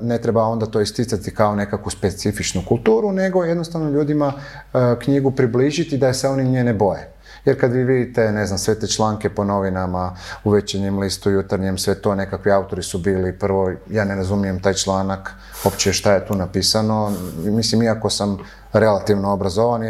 ne 0.00 0.18
treba 0.18 0.42
onda 0.42 0.66
to 0.66 0.80
isticati 0.80 1.34
kao 1.34 1.54
nekakvu 1.54 1.90
specifičnu 1.90 2.62
kulturu, 2.68 3.12
nego 3.12 3.44
jednostavno 3.44 3.90
ljudima 3.90 4.32
e, 4.32 4.78
knjigu 5.00 5.30
približiti 5.30 5.98
da 5.98 6.12
se 6.14 6.28
oni 6.28 6.44
nje 6.44 6.64
ne 6.64 6.74
boje. 6.74 7.12
Jer 7.44 7.60
kad 7.60 7.72
vi 7.72 7.84
vidite, 7.84 8.32
ne 8.32 8.46
znam, 8.46 8.58
sve 8.58 8.74
te 8.74 8.86
članke 8.86 9.30
po 9.30 9.44
novinama, 9.44 10.16
u 10.44 10.50
večernjem 10.50 10.98
listu, 10.98 11.30
jutarnjem, 11.30 11.78
sve 11.78 11.94
to, 11.94 12.14
nekakvi 12.14 12.52
autori 12.52 12.82
su 12.82 12.98
bili, 12.98 13.38
prvo, 13.38 13.72
ja 13.90 14.04
ne 14.04 14.14
razumijem 14.14 14.60
taj 14.60 14.74
članak, 14.74 15.30
uopće 15.64 15.92
šta 15.92 16.12
je 16.14 16.26
tu 16.26 16.34
napisano. 16.34 17.12
Mislim, 17.44 17.82
iako 17.82 18.10
sam 18.10 18.38
relativno 18.72 19.32
obrazovan. 19.32 19.82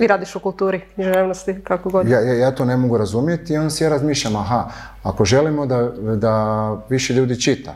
I 0.00 0.06
radiš 0.06 0.36
u 0.36 0.40
kulturi, 0.40 0.80
književnosti, 0.94 1.60
kako 1.64 1.90
god. 1.90 2.08
Ja, 2.08 2.20
ja, 2.20 2.50
to 2.50 2.64
ne 2.64 2.76
mogu 2.76 2.98
razumjeti 2.98 3.52
i 3.52 3.56
onda 3.56 3.70
si 3.70 3.84
ja 3.84 3.90
razmišljam, 3.90 4.36
aha, 4.36 4.68
ako 5.02 5.24
želimo 5.24 5.66
da, 5.66 5.90
da 6.16 6.76
više 6.88 7.14
ljudi 7.14 7.40
čita, 7.40 7.74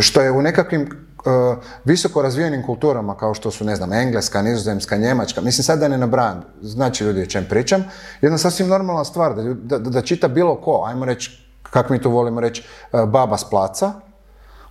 što 0.00 0.20
je 0.20 0.30
u 0.30 0.42
nekakvim 0.42 0.82
uh, 0.82 1.58
visoko 1.84 2.22
razvijenim 2.22 2.62
kulturama 2.62 3.16
kao 3.16 3.34
što 3.34 3.50
su, 3.50 3.64
ne 3.64 3.76
znam, 3.76 3.92
engleska, 3.92 4.42
nizozemska, 4.42 4.96
njemačka, 4.96 5.40
mislim 5.40 5.64
sad 5.64 5.78
da 5.78 5.88
ne 5.88 5.98
nabrajam, 5.98 6.44
znači 6.62 7.04
ljudi 7.04 7.22
o 7.22 7.26
čem 7.26 7.46
pričam, 7.48 7.84
jedna 8.20 8.38
sasvim 8.38 8.68
normalna 8.68 9.04
stvar 9.04 9.34
da, 9.34 9.42
da, 9.42 9.78
da 9.78 10.02
čita 10.02 10.28
bilo 10.28 10.56
ko, 10.56 10.84
ajmo 10.86 11.04
reći, 11.04 11.48
kako 11.62 11.92
mi 11.92 12.02
to 12.02 12.10
volimo 12.10 12.40
reći, 12.40 12.62
uh, 12.92 13.08
baba 13.08 13.38
s 13.38 13.50
placa, 13.50 13.92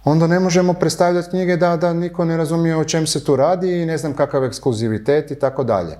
onda 0.04 0.28
ne 0.28 0.40
možemo 0.40 0.74
predstavljati 0.74 1.30
knjige 1.30 1.58
da, 1.58 1.78
da 1.78 1.94
niko 1.94 2.26
ne 2.26 2.38
razumije 2.38 2.76
o 2.76 2.84
čem 2.84 3.08
se 3.08 3.24
tu 3.24 3.36
radi 3.36 3.82
i 3.82 3.86
ne 3.86 3.98
znam 3.98 4.14
kakav 4.14 4.44
ekskluzivitet 4.44 5.32
i 5.32 5.36
tako 5.36 5.64
dalje. 5.64 5.98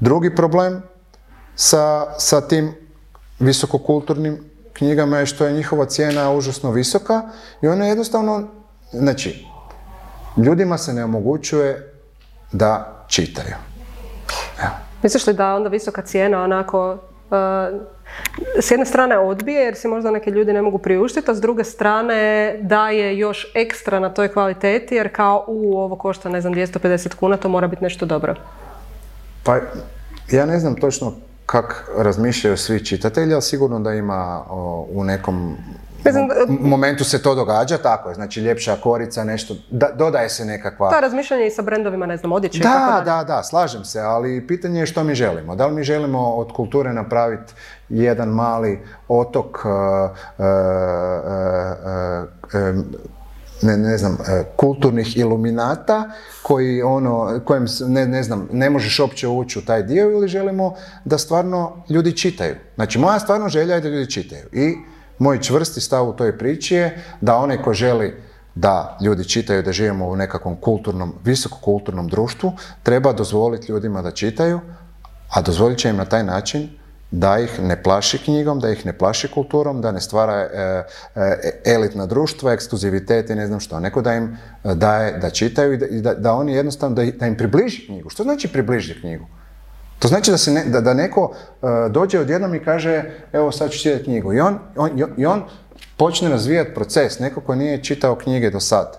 Drugi 0.00 0.34
problem 0.34 0.82
sa, 1.54 2.06
sa 2.18 2.40
tim 2.48 2.74
visokokulturnim 3.38 4.52
knjigama 4.72 5.18
je 5.18 5.26
što 5.26 5.46
je 5.46 5.52
njihova 5.52 5.84
cijena 5.84 6.32
užasno 6.32 6.70
visoka 6.70 7.22
i 7.62 7.68
ona 7.68 7.86
jednostavno, 7.86 8.48
znači, 8.92 9.46
ljudima 10.36 10.78
se 10.78 10.92
ne 10.92 11.04
omogućuje 11.04 11.92
da 12.52 13.04
čitaju. 13.08 13.54
Evo. 14.62 14.72
Misliš 15.02 15.26
li 15.26 15.34
da 15.34 15.54
onda 15.54 15.68
visoka 15.68 16.02
cijena 16.02 16.42
onako 16.42 16.92
uh, 16.92 17.80
s 18.60 18.70
jedne 18.70 18.86
strane 18.86 19.18
odbije 19.18 19.60
jer 19.60 19.74
si 19.76 19.88
možda 19.88 20.10
neke 20.10 20.30
ljudi 20.30 20.52
ne 20.52 20.62
mogu 20.62 20.78
priuštiti, 20.78 21.30
a 21.30 21.34
s 21.34 21.40
druge 21.40 21.64
strane 21.64 22.54
daje 22.60 23.18
još 23.18 23.52
ekstra 23.54 24.00
na 24.00 24.14
toj 24.14 24.32
kvaliteti 24.32 24.94
jer 24.94 25.14
kao 25.16 25.44
u 25.48 25.78
ovo 25.78 25.96
košta 25.96 26.28
ne 26.28 26.40
znam 26.40 26.54
250 26.54 27.14
kuna, 27.14 27.36
to 27.36 27.48
mora 27.48 27.66
biti 27.66 27.84
nešto 27.84 28.06
dobro. 28.06 28.34
Pa 29.42 29.58
ja 30.30 30.46
ne 30.46 30.58
znam 30.58 30.74
točno 30.74 31.12
kak 31.46 31.90
razmišljaju 31.96 32.56
svi 32.56 32.84
čitatelji, 32.84 33.32
ali 33.32 33.42
sigurno 33.42 33.80
da 33.80 33.94
ima 33.94 34.44
o, 34.50 34.86
u 34.90 35.04
nekom 35.04 35.56
Mislim, 36.04 36.28
da- 36.28 36.34
mo- 36.34 36.68
momentu 36.68 37.04
se 37.04 37.22
to 37.22 37.34
događa, 37.34 37.78
tako 37.78 38.08
je, 38.08 38.14
znači 38.14 38.40
ljepša 38.40 38.76
korica, 38.82 39.24
nešto, 39.24 39.54
da, 39.70 39.88
dodaje 39.94 40.28
se 40.28 40.44
nekakva... 40.44 40.90
To 40.90 40.94
je 40.94 41.00
razmišljanje 41.00 41.46
i 41.46 41.50
sa 41.50 41.62
brendovima, 41.62 42.06
ne 42.06 42.16
znam, 42.16 42.32
odjeće 42.32 42.58
i 42.58 42.62
tako 42.62 43.04
Da, 43.04 43.16
da, 43.16 43.24
da, 43.24 43.42
slažem 43.42 43.84
se, 43.84 44.00
ali 44.00 44.46
pitanje 44.46 44.80
je 44.80 44.86
što 44.86 45.04
mi 45.04 45.14
želimo. 45.14 45.56
Da 45.56 45.66
li 45.66 45.74
mi 45.74 45.82
želimo 45.82 46.34
od 46.34 46.52
kulture 46.52 46.92
napraviti 46.92 47.52
jedan 47.88 48.28
mali 48.28 48.80
otok, 49.08 49.64
uh, 49.64 49.70
uh, 50.38 50.44
uh, 52.54 52.84
ne, 53.62 53.76
ne 53.76 53.98
znam, 53.98 54.12
uh, 54.12 54.18
kulturnih 54.56 55.16
iluminata 55.16 56.10
koji 56.42 56.82
ono, 56.82 57.40
kojem 57.44 57.66
ne, 57.88 58.06
ne 58.06 58.22
znam, 58.22 58.48
ne 58.52 58.70
možeš 58.70 58.98
uopće 58.98 59.28
ući 59.28 59.58
u 59.58 59.62
taj 59.62 59.82
dio 59.82 60.10
ili 60.10 60.28
želimo 60.28 60.74
da 61.04 61.18
stvarno 61.18 61.84
ljudi 61.90 62.16
čitaju. 62.16 62.54
Znači 62.74 62.98
moja 62.98 63.18
stvarno 63.18 63.48
želja 63.48 63.74
je 63.74 63.80
da 63.80 63.88
ljudi 63.88 64.10
čitaju 64.10 64.46
i 64.52 64.74
moj 65.18 65.40
čvrsti 65.40 65.80
stav 65.80 66.08
u 66.08 66.12
toj 66.12 66.38
priči 66.38 66.74
je 66.74 67.04
da 67.20 67.36
onaj 67.36 67.62
ko 67.62 67.74
želi 67.74 68.14
da 68.54 68.98
ljudi 69.00 69.24
čitaju, 69.28 69.62
da 69.62 69.72
živimo 69.72 70.08
u 70.08 70.16
nekakvom 70.16 70.56
kulturnom, 70.56 71.14
visokokulturnom 71.24 72.08
društvu, 72.08 72.52
treba 72.82 73.12
dozvoliti 73.12 73.72
ljudima 73.72 74.02
da 74.02 74.10
čitaju, 74.10 74.60
a 75.30 75.42
dozvolit 75.42 75.78
će 75.78 75.88
im 75.88 75.96
na 75.96 76.04
taj 76.04 76.24
način 76.24 76.68
da 77.12 77.38
ih 77.38 77.60
ne 77.60 77.82
plaši 77.82 78.18
knjigom, 78.18 78.60
da 78.60 78.70
ih 78.70 78.86
ne 78.86 78.92
plaši 78.98 79.28
kulturom, 79.28 79.80
da 79.80 79.92
ne 79.92 80.00
stvara 80.00 80.34
e, 80.34 80.84
e, 81.14 81.60
elitna 81.64 82.06
društva, 82.06 82.52
ekskluzivitet 82.52 83.30
i 83.30 83.34
ne 83.34 83.46
znam 83.46 83.60
što, 83.60 83.80
neko 83.80 84.02
da 84.02 84.14
im 84.14 84.36
e, 84.64 84.74
daje 84.74 85.18
da 85.18 85.30
čitaju 85.30 85.72
i 85.72 85.76
da, 85.76 85.86
i 85.86 86.00
da, 86.00 86.34
oni 86.34 86.52
jednostavno, 86.52 86.96
da, 86.96 87.26
im 87.26 87.36
približi 87.36 87.86
knjigu. 87.86 88.10
Što 88.10 88.22
znači 88.22 88.48
približi 88.48 89.00
knjigu? 89.00 89.26
To 89.98 90.08
znači 90.08 90.30
da, 90.30 90.38
se 90.38 90.64
da, 90.66 90.94
neko 90.94 91.34
dođe 91.90 92.20
odjednom 92.20 92.54
i 92.54 92.64
kaže 92.64 93.04
evo 93.32 93.52
sad 93.52 93.70
ću 93.70 93.78
čitati 93.78 94.04
knjigu. 94.04 94.32
I 94.32 94.40
on, 94.40 94.58
on, 94.76 94.90
i 95.16 95.26
on 95.26 95.44
počne 95.96 96.28
razvijati 96.28 96.74
proces, 96.74 97.18
neko 97.18 97.40
ko 97.40 97.54
nije 97.54 97.84
čitao 97.84 98.16
knjige 98.16 98.50
do 98.50 98.60
sad. 98.60 98.98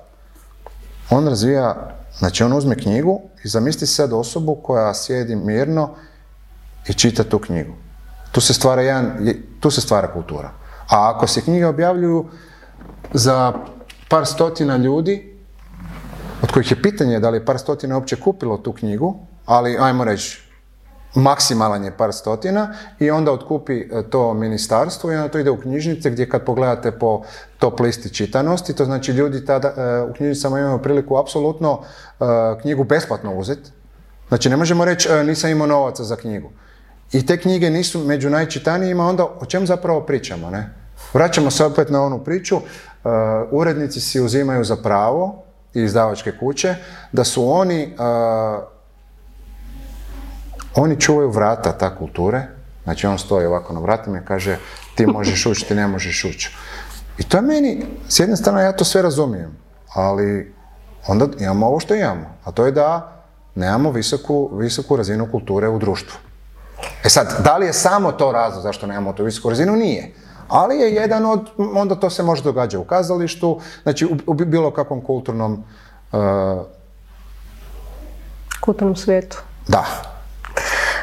On 1.09 1.27
razvija, 1.27 1.95
znači 2.17 2.43
on 2.43 2.53
uzme 2.53 2.75
knjigu 2.75 3.21
i 3.43 3.47
zamisli 3.47 3.87
sad 3.87 4.13
osobu 4.13 4.55
koja 4.55 4.93
sjedi 4.93 5.35
mirno 5.35 5.95
i 6.87 6.93
čita 6.93 7.23
tu 7.23 7.39
knjigu. 7.39 7.73
Tu 8.33 8.41
se 8.41 8.53
stvara 8.53 8.81
jedan, 8.81 9.33
tu 9.59 9.71
se 9.71 9.81
stvara 9.81 10.09
kultura. 10.13 10.49
A 10.89 11.11
ako 11.15 11.27
se 11.27 11.41
knjige 11.41 11.65
objavljuju 11.65 12.25
za 13.13 13.53
par 14.09 14.25
stotina 14.25 14.77
ljudi, 14.77 15.37
od 16.41 16.51
kojih 16.51 16.71
je 16.71 16.81
pitanje 16.81 17.19
da 17.19 17.29
li 17.29 17.37
je 17.37 17.45
par 17.45 17.59
stotina 17.59 17.95
uopće 17.95 18.15
kupilo 18.15 18.57
tu 18.57 18.73
knjigu, 18.73 19.15
ali 19.45 19.77
ajmo 19.79 20.03
reći, 20.03 20.43
maksimalan 21.15 21.83
je 21.83 21.97
par 21.97 22.13
stotina 22.13 22.73
i 22.99 23.11
onda 23.11 23.31
otkupi 23.31 23.79
e, 23.79 24.03
to 24.09 24.33
ministarstvo 24.33 25.11
i 25.11 25.15
onda 25.15 25.27
to 25.27 25.39
ide 25.39 25.49
u 25.49 25.61
knjižnice 25.61 26.09
gdje 26.09 26.29
kad 26.29 26.45
pogledate 26.45 26.91
po 26.91 27.21
top 27.59 27.79
listi 27.79 28.13
čitanosti, 28.13 28.75
to 28.75 28.85
znači 28.85 29.11
ljudi 29.11 29.45
tada 29.45 29.67
e, 29.67 30.01
u 30.01 30.13
knjižnicama 30.13 30.59
imaju 30.59 30.81
priliku 30.81 31.17
apsolutno 31.17 31.81
e, 31.81 32.23
knjigu 32.61 32.83
besplatno 32.83 33.35
uzeti. 33.35 33.71
Znači 34.27 34.49
ne 34.49 34.57
možemo 34.57 34.85
reći 34.85 35.09
nisam 35.25 35.49
imao 35.49 35.67
novaca 35.67 36.03
za 36.03 36.15
knjigu. 36.15 36.49
I 37.13 37.25
te 37.25 37.37
knjige 37.37 37.69
nisu 37.69 37.99
među 37.99 38.29
najčitanijima, 38.29 39.07
onda 39.07 39.25
o 39.39 39.45
čem 39.45 39.67
zapravo 39.67 40.01
pričamo, 40.01 40.49
ne? 40.49 40.69
Vraćamo 41.13 41.51
se 41.51 41.65
opet 41.65 41.89
na 41.89 42.03
onu 42.03 42.23
priču, 42.23 42.55
e, 42.55 42.61
urednici 43.51 44.01
si 44.01 44.21
uzimaju 44.21 44.63
za 44.63 44.75
pravo 44.75 45.43
i 45.73 45.81
izdavačke 45.81 46.31
kuće 46.39 46.75
da 47.11 47.23
su 47.23 47.51
oni 47.51 47.81
e, 47.83 47.87
oni 50.75 50.99
čuvaju 50.99 51.29
vrata 51.29 51.71
ta 51.71 51.95
kulture, 51.95 52.43
znači 52.83 53.07
on 53.07 53.17
stoji 53.17 53.45
ovako 53.45 53.73
na 53.73 53.79
vratima 53.79 54.17
i 54.17 54.25
kaže 54.25 54.57
ti 54.95 55.05
možeš 55.05 55.45
ući, 55.51 55.67
ti 55.67 55.75
ne 55.75 55.87
možeš 55.87 56.25
ući. 56.25 56.55
I 57.17 57.23
to 57.23 57.37
je 57.37 57.41
meni, 57.41 57.85
s 58.07 58.19
jedne 58.19 58.35
strane 58.35 58.63
ja 58.63 58.71
to 58.71 58.85
sve 58.85 59.01
razumijem, 59.01 59.57
ali 59.93 60.53
onda 61.07 61.27
imamo 61.39 61.67
ovo 61.67 61.79
što 61.79 61.95
imamo, 61.95 62.37
a 62.43 62.51
to 62.51 62.65
je 62.65 62.71
da 62.71 63.23
nemamo 63.55 63.91
visoku, 63.91 64.49
visoku 64.57 64.95
razinu 64.95 65.27
kulture 65.31 65.67
u 65.67 65.79
društvu. 65.79 66.17
E 67.03 67.09
sad, 67.09 67.35
da 67.43 67.57
li 67.57 67.65
je 67.65 67.73
samo 67.73 68.11
to 68.11 68.31
razlog 68.31 68.63
zašto 68.63 68.87
nemamo 68.87 69.13
tu 69.13 69.23
visoku 69.23 69.49
razinu? 69.49 69.75
Nije. 69.75 70.13
Ali 70.47 70.75
je 70.77 70.93
jedan 70.93 71.25
od, 71.25 71.49
onda 71.57 71.95
to 71.95 72.09
se 72.09 72.23
može 72.23 72.43
događati 72.43 72.77
u 72.77 72.83
kazalištu, 72.83 73.59
znači 73.83 74.05
u, 74.05 74.17
u 74.27 74.33
bilo 74.33 74.71
kakvom 74.71 75.01
kulturnom, 75.01 75.63
uh, 76.11 76.19
Kulturnom 78.61 78.95
svijetu. 78.95 79.37
da, 79.67 79.85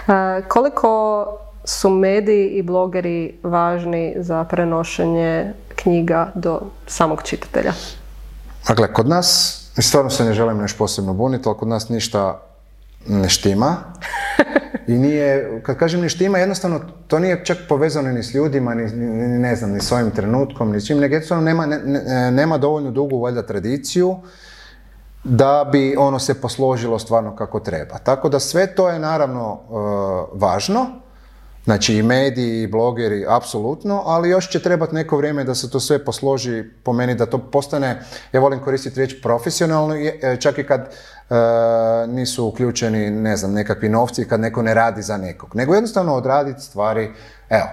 E, 0.09 0.43
koliko 0.49 1.27
su 1.65 1.91
mediji 1.91 2.49
i 2.49 2.63
blogeri 2.63 3.39
važni 3.43 4.15
za 4.19 4.45
prenošenje 4.45 5.53
knjiga 5.77 6.33
do 6.35 6.61
samog 6.87 7.23
čitatelja? 7.23 7.73
Dakle, 8.69 8.93
kod 8.93 9.09
nas, 9.09 9.61
stvarno 9.79 10.11
se 10.11 10.25
ne 10.25 10.33
želim 10.33 10.59
nešto 10.59 10.79
posebno 10.79 11.15
buniti, 11.15 11.49
ali 11.49 11.59
kod 11.59 11.69
nas 11.69 11.89
ništa 11.89 12.41
ne 13.07 13.29
štima. 13.29 13.77
I 14.87 14.93
nije, 14.93 15.61
kad 15.63 15.77
kažem 15.77 16.01
ne 16.01 16.09
štima, 16.09 16.39
jednostavno 16.39 16.81
to 17.07 17.19
nije 17.19 17.45
čak 17.45 17.59
povezano 17.69 18.09
ni 18.11 18.23
s 18.23 18.35
ljudima, 18.35 18.75
ni, 18.75 18.85
ni- 18.87 19.29
ne 19.31 19.57
znam, 19.57 19.71
ni 19.71 19.81
s 19.81 19.93
ovim 19.93 20.11
trenutkom, 20.11 20.73
ni 20.73 20.81
s 20.81 20.87
čim, 20.87 20.99
nego 20.99 21.15
jednostavno 21.15 21.45
nema, 21.45 21.67
ne- 21.67 21.79
ne- 21.79 22.31
nema 22.31 22.59
dovoljno 22.59 22.91
dugu 22.91 23.19
valjda 23.19 23.43
tradiciju 23.43 24.17
da 25.25 25.69
bi 25.73 25.95
ono 25.99 26.19
se 26.19 26.35
posložilo 26.35 26.99
stvarno 26.99 27.37
kako 27.37 27.61
treba. 27.61 27.99
Tako 27.99 28.29
da 28.29 28.39
sve 28.41 28.67
to 28.67 28.89
je 28.89 28.99
naravno 28.99 29.53
e, 29.53 29.75
važno, 30.35 30.87
znači 31.65 31.95
i 31.95 32.03
mediji 32.03 32.63
i 32.63 32.67
blogeri 32.67 33.27
apsolutno, 33.29 34.03
ali 34.07 34.31
još 34.31 34.49
će 34.49 34.63
trebati 34.63 34.95
neko 34.95 35.17
vrijeme 35.17 35.45
da 35.45 35.55
se 35.55 35.71
to 35.71 35.81
sve 35.81 36.05
posloži 36.05 36.65
po 36.85 36.93
meni 36.93 37.15
da 37.15 37.27
to 37.27 37.39
postane, 37.39 38.03
ja 38.33 38.41
volim 38.41 38.61
koristiti 38.61 38.97
riječ 38.97 39.23
profesionalno, 39.23 39.95
e, 39.95 40.37
čak 40.41 40.59
i 40.59 40.67
kad 40.67 40.81
e, 40.81 41.35
nisu 42.07 42.47
uključeni, 42.47 43.11
ne 43.11 43.37
znam, 43.37 43.53
nekakvi 43.53 43.89
novci, 43.89 44.29
kad 44.29 44.41
neko 44.41 44.63
ne 44.63 44.75
radi 44.75 45.03
za 45.03 45.17
nekog, 45.17 45.57
nego 45.57 45.75
jednostavno 45.75 46.15
odraditi 46.15 46.61
stvari, 46.61 47.11
evo, 47.49 47.69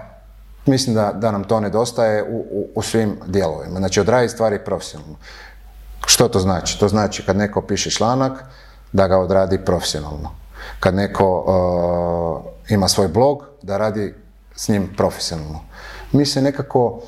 mislim 0.65 0.95
da, 0.95 1.11
da 1.15 1.31
nam 1.31 1.43
to 1.43 1.59
nedostaje 1.59 2.23
u, 2.23 2.67
u, 2.75 2.81
svim 2.81 3.19
dijelovima, 3.25 3.79
znači 3.79 3.99
odraditi 3.99 4.33
stvari 4.33 4.59
profesionalno. 4.65 5.15
Što 6.05 6.27
to 6.27 6.39
znači? 6.39 6.79
To 6.79 6.87
znači 6.87 7.25
kad 7.25 7.37
neko 7.37 7.61
piše 7.61 7.91
članak, 7.91 8.43
da 8.91 9.07
ga 9.07 9.17
odradi 9.17 9.57
profesionalno. 9.65 10.31
Kad 10.79 10.95
neko 10.95 11.43
uh, 12.45 12.56
ima 12.69 12.87
svoj 12.87 13.07
blog, 13.07 13.43
da 13.61 13.77
radi 13.77 14.13
s 14.55 14.69
njim 14.69 14.89
profesionalno. 14.97 15.59
Mi 16.11 16.25
se 16.25 16.41
nekako 16.41 17.01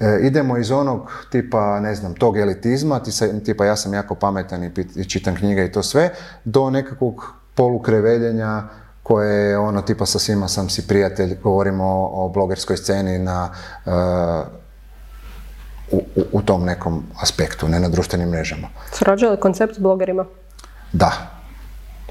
e, 0.00 0.18
idemo 0.22 0.58
iz 0.58 0.70
onog 0.70 1.12
tipa, 1.30 1.80
ne 1.80 1.94
znam, 1.94 2.14
tog 2.14 2.38
elitizma, 2.38 3.00
tipa 3.44 3.64
ja 3.64 3.76
sam 3.76 3.94
jako 3.94 4.14
pametan 4.14 4.64
i, 4.64 4.70
i 4.96 5.04
čitam 5.04 5.36
knjige 5.36 5.64
i 5.64 5.72
to 5.72 5.82
sve, 5.82 6.10
do 6.44 6.70
nekakvog 6.70 7.34
polukreveljenja 7.54 8.62
koje 9.02 9.50
je 9.50 9.58
ono 9.58 9.82
tipa 9.82 10.06
sa 10.06 10.18
svima 10.18 10.48
sam 10.48 10.68
si 10.68 10.86
prijatelj, 10.88 11.36
govorimo 11.42 11.84
o, 11.84 12.24
o 12.24 12.28
blogerskoj 12.28 12.76
sceni 12.76 13.18
na 13.18 13.50
e, 13.86 13.90
u, 15.90 16.02
u, 16.32 16.42
tom 16.42 16.64
nekom 16.64 17.04
aspektu, 17.20 17.68
ne 17.68 17.80
na 17.80 17.88
društvenim 17.88 18.28
mrežama. 18.28 18.68
Surađuje 18.92 19.30
li 19.30 19.40
koncept 19.40 19.74
s 19.74 19.78
blogerima? 19.78 20.24
Da, 20.92 21.12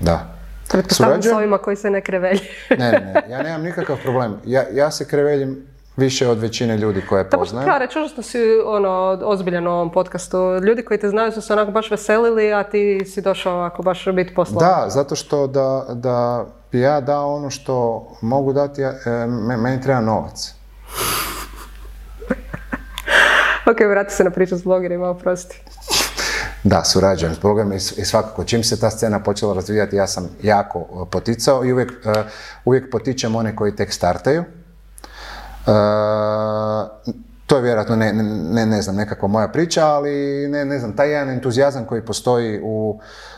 da. 0.01 0.35
Pretpostavljam 0.71 1.23
s 1.23 1.27
ovima 1.27 1.57
koji 1.57 1.75
se 1.75 1.89
ne 1.89 2.01
krevelji. 2.01 2.41
ne, 2.69 2.77
ne, 2.77 3.13
ne, 3.13 3.23
ja 3.29 3.43
nemam 3.43 3.61
nikakav 3.61 3.97
problem. 4.03 4.37
Ja, 4.45 4.63
ja 4.71 4.91
se 4.91 5.07
kreveljim 5.07 5.73
više 5.97 6.27
od 6.27 6.39
većine 6.39 6.77
ljudi 6.77 7.01
koje 7.09 7.29
poznajem. 7.29 7.69
Ja 7.69 7.77
reći 7.77 7.99
što 8.11 8.21
si 8.21 8.39
ono, 8.65 9.19
ozbiljan 9.23 9.67
u 9.67 9.71
ovom 9.71 9.91
podcastu. 9.91 10.37
Ljudi 10.63 10.85
koji 10.85 10.99
te 10.99 11.09
znaju 11.09 11.31
su 11.31 11.41
se 11.41 11.53
onako 11.53 11.71
baš 11.71 11.91
veselili, 11.91 12.53
a 12.53 12.63
ti 12.63 13.05
si 13.05 13.21
došao 13.21 13.53
ovako 13.53 13.83
baš 13.83 14.05
biti 14.13 14.33
poslovan. 14.33 14.69
Da, 14.69 14.89
zato 14.89 15.15
što 15.15 15.47
da, 15.47 15.85
da 15.93 16.45
bi 16.71 16.79
ja 16.79 17.01
dao 17.01 17.35
ono 17.35 17.49
što 17.49 18.07
mogu 18.21 18.53
dati, 18.53 18.81
ja, 18.81 18.89
e, 18.89 19.27
meni 19.57 19.81
treba 19.81 20.01
novac. 20.01 20.53
ok, 23.71 23.79
vrati 23.89 24.13
se 24.13 24.23
na 24.23 24.29
priču 24.29 24.57
s 24.57 24.63
blogerima, 24.63 25.09
oprosti. 25.09 25.63
Da, 26.63 26.83
surađujem 26.83 27.35
s 27.35 27.39
blogerima 27.39 27.75
i 27.75 27.79
svakako 27.79 28.43
čim 28.43 28.63
se 28.63 28.79
ta 28.79 28.89
scena 28.89 29.23
počela 29.23 29.53
razvijati 29.53 29.95
ja 29.95 30.07
sam 30.07 30.29
jako 30.43 30.79
e, 30.79 31.11
poticao 31.11 31.65
i 31.65 31.73
uvijek, 31.73 31.91
uh, 32.05 32.13
uvijek 32.65 32.91
potičem 32.91 33.35
one 33.35 33.55
koji 33.55 33.75
tek 33.75 33.93
startaju. 33.93 34.41
Uh, 34.41 35.73
to 37.45 37.55
je 37.55 37.61
vjerojatno 37.61 37.95
ne, 37.95 38.13
ne, 38.13 38.65
ne 38.65 38.81
znam, 38.81 38.95
nekakva 38.95 39.27
moja 39.27 39.47
priča, 39.47 39.87
ali 39.87 40.47
ne, 40.47 40.65
ne 40.65 40.79
znam, 40.79 40.95
taj 40.95 41.11
jedan 41.11 41.29
entuzijazam 41.29 41.85
koji 41.85 42.05
postoji 42.05 42.59
u 42.63 42.99
E, 42.99 43.32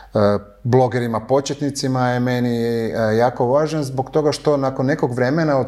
blogerima 0.62 1.20
početnicima 1.20 2.08
je 2.10 2.20
meni 2.20 2.56
e, 2.58 2.92
jako 3.16 3.46
važan 3.46 3.84
zbog 3.84 4.10
toga 4.10 4.32
što 4.32 4.56
nakon 4.56 4.86
nekog 4.86 5.14
vremena 5.14 5.58
od 5.58 5.66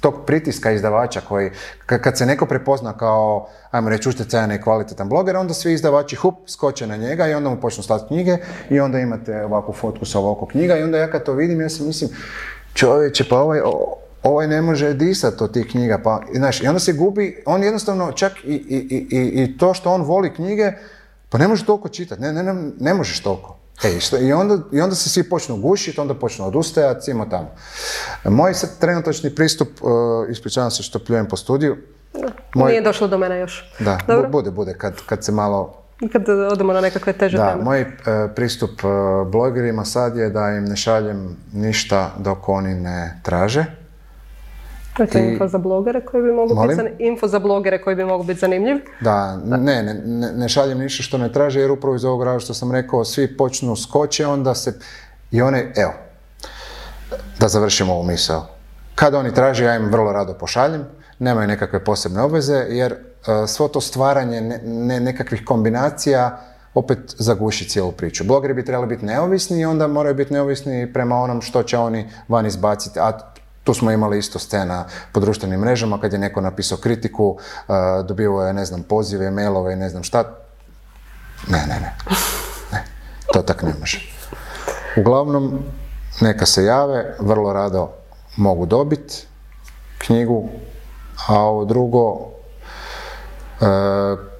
tog 0.00 0.14
pritiska 0.26 0.70
izdavača 0.70 1.20
koji, 1.28 1.50
kad 1.86 2.18
se 2.18 2.26
neko 2.26 2.46
prepozna 2.46 2.92
kao, 2.92 3.48
ajmo 3.70 3.88
reći, 3.88 4.08
utjecajan 4.08 4.52
i 4.52 4.60
kvalitetan 4.60 5.08
bloger, 5.08 5.36
onda 5.36 5.54
svi 5.54 5.72
izdavači 5.72 6.16
hup, 6.16 6.34
skoče 6.48 6.86
na 6.86 6.96
njega 6.96 7.26
i 7.26 7.34
onda 7.34 7.50
mu 7.50 7.60
počnu 7.60 7.82
slati 7.82 8.06
knjige 8.06 8.36
i 8.70 8.80
onda 8.80 8.98
imate 8.98 9.44
ovakvu 9.44 9.74
fotku 9.74 10.04
sa 10.04 10.18
ovako 10.18 10.46
knjiga 10.46 10.76
i 10.76 10.82
onda 10.82 10.98
ja 10.98 11.10
kad 11.10 11.24
to 11.24 11.32
vidim, 11.32 11.60
ja 11.60 11.68
se 11.68 11.84
mislim, 11.84 12.10
čovječe, 12.74 13.24
pa 13.30 13.40
ovaj, 13.40 13.60
ovaj 14.22 14.46
ne 14.46 14.62
može 14.62 14.94
disati 14.94 15.44
od 15.44 15.52
tih 15.52 15.66
knjiga, 15.70 15.98
pa, 16.04 16.20
znaš, 16.34 16.62
i 16.62 16.66
onda 16.66 16.80
se 16.80 16.92
gubi, 16.92 17.42
on 17.46 17.62
jednostavno, 17.62 18.12
čak 18.12 18.32
i, 18.44 18.54
i, 18.54 19.06
i, 19.10 19.42
i 19.42 19.58
to 19.58 19.74
što 19.74 19.92
on 19.92 20.02
voli 20.02 20.34
knjige, 20.34 20.72
pa 21.28 21.38
ne 21.38 21.48
može 21.48 21.64
toliko 21.64 21.88
čitati, 21.88 22.22
ne, 22.22 22.32
ne, 22.32 22.42
ne, 22.42 22.70
ne 22.80 22.94
možeš 22.94 23.22
toliko. 23.22 23.58
E, 23.84 24.00
što, 24.00 24.18
i, 24.18 24.32
onda, 24.32 24.58
I 24.72 24.80
onda 24.80 24.94
se 24.94 25.08
svi 25.08 25.28
počnu 25.28 25.56
gušiti, 25.56 26.00
onda 26.00 26.14
počnu 26.14 26.46
odustajati, 26.46 27.00
cimo 27.00 27.26
tamo. 27.26 27.50
Moj 28.24 28.54
sad 28.54 28.78
trenutačni 28.78 29.34
pristup, 29.34 29.68
uh, 29.80 29.90
ispričavam 30.30 30.70
se 30.70 30.82
što 30.82 30.98
pljujem 30.98 31.28
po 31.28 31.36
studiju. 31.36 31.76
Moj, 32.54 32.70
Nije 32.70 32.82
došlo 32.82 33.08
do 33.08 33.18
mene 33.18 33.38
još. 33.38 33.72
Da, 33.78 33.98
bude, 34.28 34.50
bude, 34.50 34.74
kad, 34.74 34.94
kad 35.06 35.24
se 35.24 35.32
malo... 35.32 35.74
Kad 36.12 36.28
odemo 36.28 36.72
na 36.72 36.80
nekakve 36.80 37.12
teže 37.12 37.36
da, 37.36 37.58
moj 37.62 37.80
uh, 37.80 37.88
pristup 38.34 38.70
uh, 38.70 39.30
blogerima 39.30 39.84
sad 39.84 40.16
je 40.16 40.30
da 40.30 40.48
im 40.48 40.64
ne 40.64 40.76
šaljem 40.76 41.36
ništa 41.52 42.10
dok 42.18 42.48
oni 42.48 42.74
ne 42.74 43.20
traže. 43.22 43.64
To 45.06 45.18
je 45.18 45.32
info 45.32 45.48
za 45.48 45.58
blogere 45.58 46.00
koji 46.04 46.22
bi 46.22 46.32
mogu 46.32 46.66
biti 46.66 46.82
info 46.98 47.26
za 47.26 47.38
blogere 47.38 47.82
koji 47.82 47.96
bi 47.96 48.04
mogu 48.04 48.24
biti 48.24 48.40
zanimljiv. 48.40 48.76
Da, 49.00 49.36
Ne, 49.36 49.82
ne, 49.82 49.94
ne, 50.32 50.48
šaljem 50.48 50.78
ništa 50.78 51.02
što 51.02 51.18
ne 51.18 51.32
traže 51.32 51.60
jer 51.60 51.70
upravo 51.70 51.96
iz 51.96 52.04
ovog 52.04 52.22
razloga 52.22 52.44
što 52.44 52.54
sam 52.54 52.72
rekao 52.72 53.04
svi 53.04 53.36
počnu 53.36 53.76
skoče 53.76 54.26
onda 54.26 54.54
se 54.54 54.78
i 55.30 55.42
one, 55.42 55.72
evo, 55.76 55.92
da 57.40 57.48
završimo 57.48 57.92
ovu 57.94 58.04
misao. 58.04 58.46
Kada 58.94 59.18
oni 59.18 59.34
traže, 59.34 59.64
ja 59.64 59.76
im 59.76 59.90
vrlo 59.90 60.12
rado 60.12 60.34
pošaljem, 60.34 60.84
nemaju 61.18 61.48
nekakve 61.48 61.84
posebne 61.84 62.22
obveze 62.22 62.66
jer 62.68 62.92
uh, 62.92 63.48
svo 63.48 63.68
to 63.68 63.80
stvaranje 63.80 64.40
ne, 64.64 65.00
nekakvih 65.00 65.44
kombinacija 65.44 66.40
opet 66.74 66.98
zaguši 67.18 67.68
cijelu 67.68 67.92
priču. 67.92 68.24
Blogeri 68.24 68.54
bi 68.54 68.64
trebali 68.64 68.88
biti 68.88 69.06
neovisni 69.06 69.60
i 69.60 69.64
onda 69.64 69.86
moraju 69.86 70.14
biti 70.14 70.32
neovisni 70.32 70.92
prema 70.92 71.16
onom 71.16 71.42
što 71.42 71.62
će 71.62 71.78
oni 71.78 72.08
van 72.28 72.46
izbaciti, 72.46 72.98
a 73.00 73.18
tu 73.68 73.74
smo 73.74 73.90
imali 73.90 74.18
isto 74.18 74.38
scena 74.38 74.84
po 75.12 75.20
društvenim 75.20 75.60
mrežama 75.60 76.00
kad 76.00 76.12
je 76.12 76.18
neko 76.18 76.40
napisao 76.40 76.78
kritiku, 76.78 77.28
uh, 77.28 77.74
dobivao 78.06 78.46
je, 78.46 78.52
ne 78.52 78.64
znam, 78.64 78.82
pozive, 78.82 79.30
mailove 79.30 79.72
i 79.72 79.76
ne 79.76 79.88
znam 79.88 80.02
šta. 80.02 80.24
Ne, 81.48 81.58
ne, 81.68 81.80
ne. 81.80 81.96
Ne, 82.72 82.84
to 83.32 83.42
tak 83.42 83.62
ne 83.62 83.74
može. 83.80 84.00
Uglavnom, 84.96 85.58
neka 86.20 86.46
se 86.46 86.64
jave, 86.64 87.16
vrlo 87.20 87.52
rado 87.52 87.90
mogu 88.36 88.66
dobiti 88.66 89.26
knjigu, 89.98 90.48
a 91.26 91.40
ovo 91.40 91.64
drugo, 91.64 92.12
uh, 92.12 92.28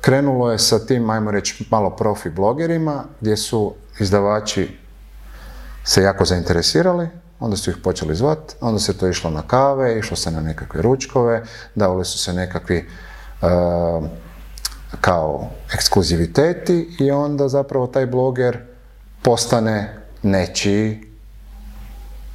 krenulo 0.00 0.52
je 0.52 0.58
sa 0.58 0.78
tim, 0.78 1.10
ajmo 1.10 1.30
reći, 1.30 1.66
malo 1.70 1.90
profi 1.90 2.30
blogerima, 2.30 3.04
gdje 3.20 3.36
su 3.36 3.74
izdavači 4.00 4.78
se 5.84 6.02
jako 6.02 6.24
zainteresirali, 6.24 7.08
Onda 7.40 7.56
su 7.56 7.70
ih 7.70 7.76
počeli 7.84 8.14
zvat, 8.14 8.38
onda 8.60 8.78
se 8.78 8.98
to 8.98 9.08
išlo 9.08 9.30
na 9.30 9.42
kave, 9.42 9.98
išlo 9.98 10.16
se 10.16 10.30
na 10.30 10.40
nekakve 10.40 10.82
ručkove, 10.82 11.42
davali 11.74 12.04
su 12.04 12.18
se 12.18 12.32
nekakvi 12.32 12.88
uh, 13.42 13.48
kao 15.00 15.48
ekskluziviteti 15.74 16.96
i 17.00 17.10
onda 17.10 17.48
zapravo 17.48 17.86
taj 17.86 18.06
bloger 18.06 18.58
postane 19.22 19.94
nečiji, 20.22 21.00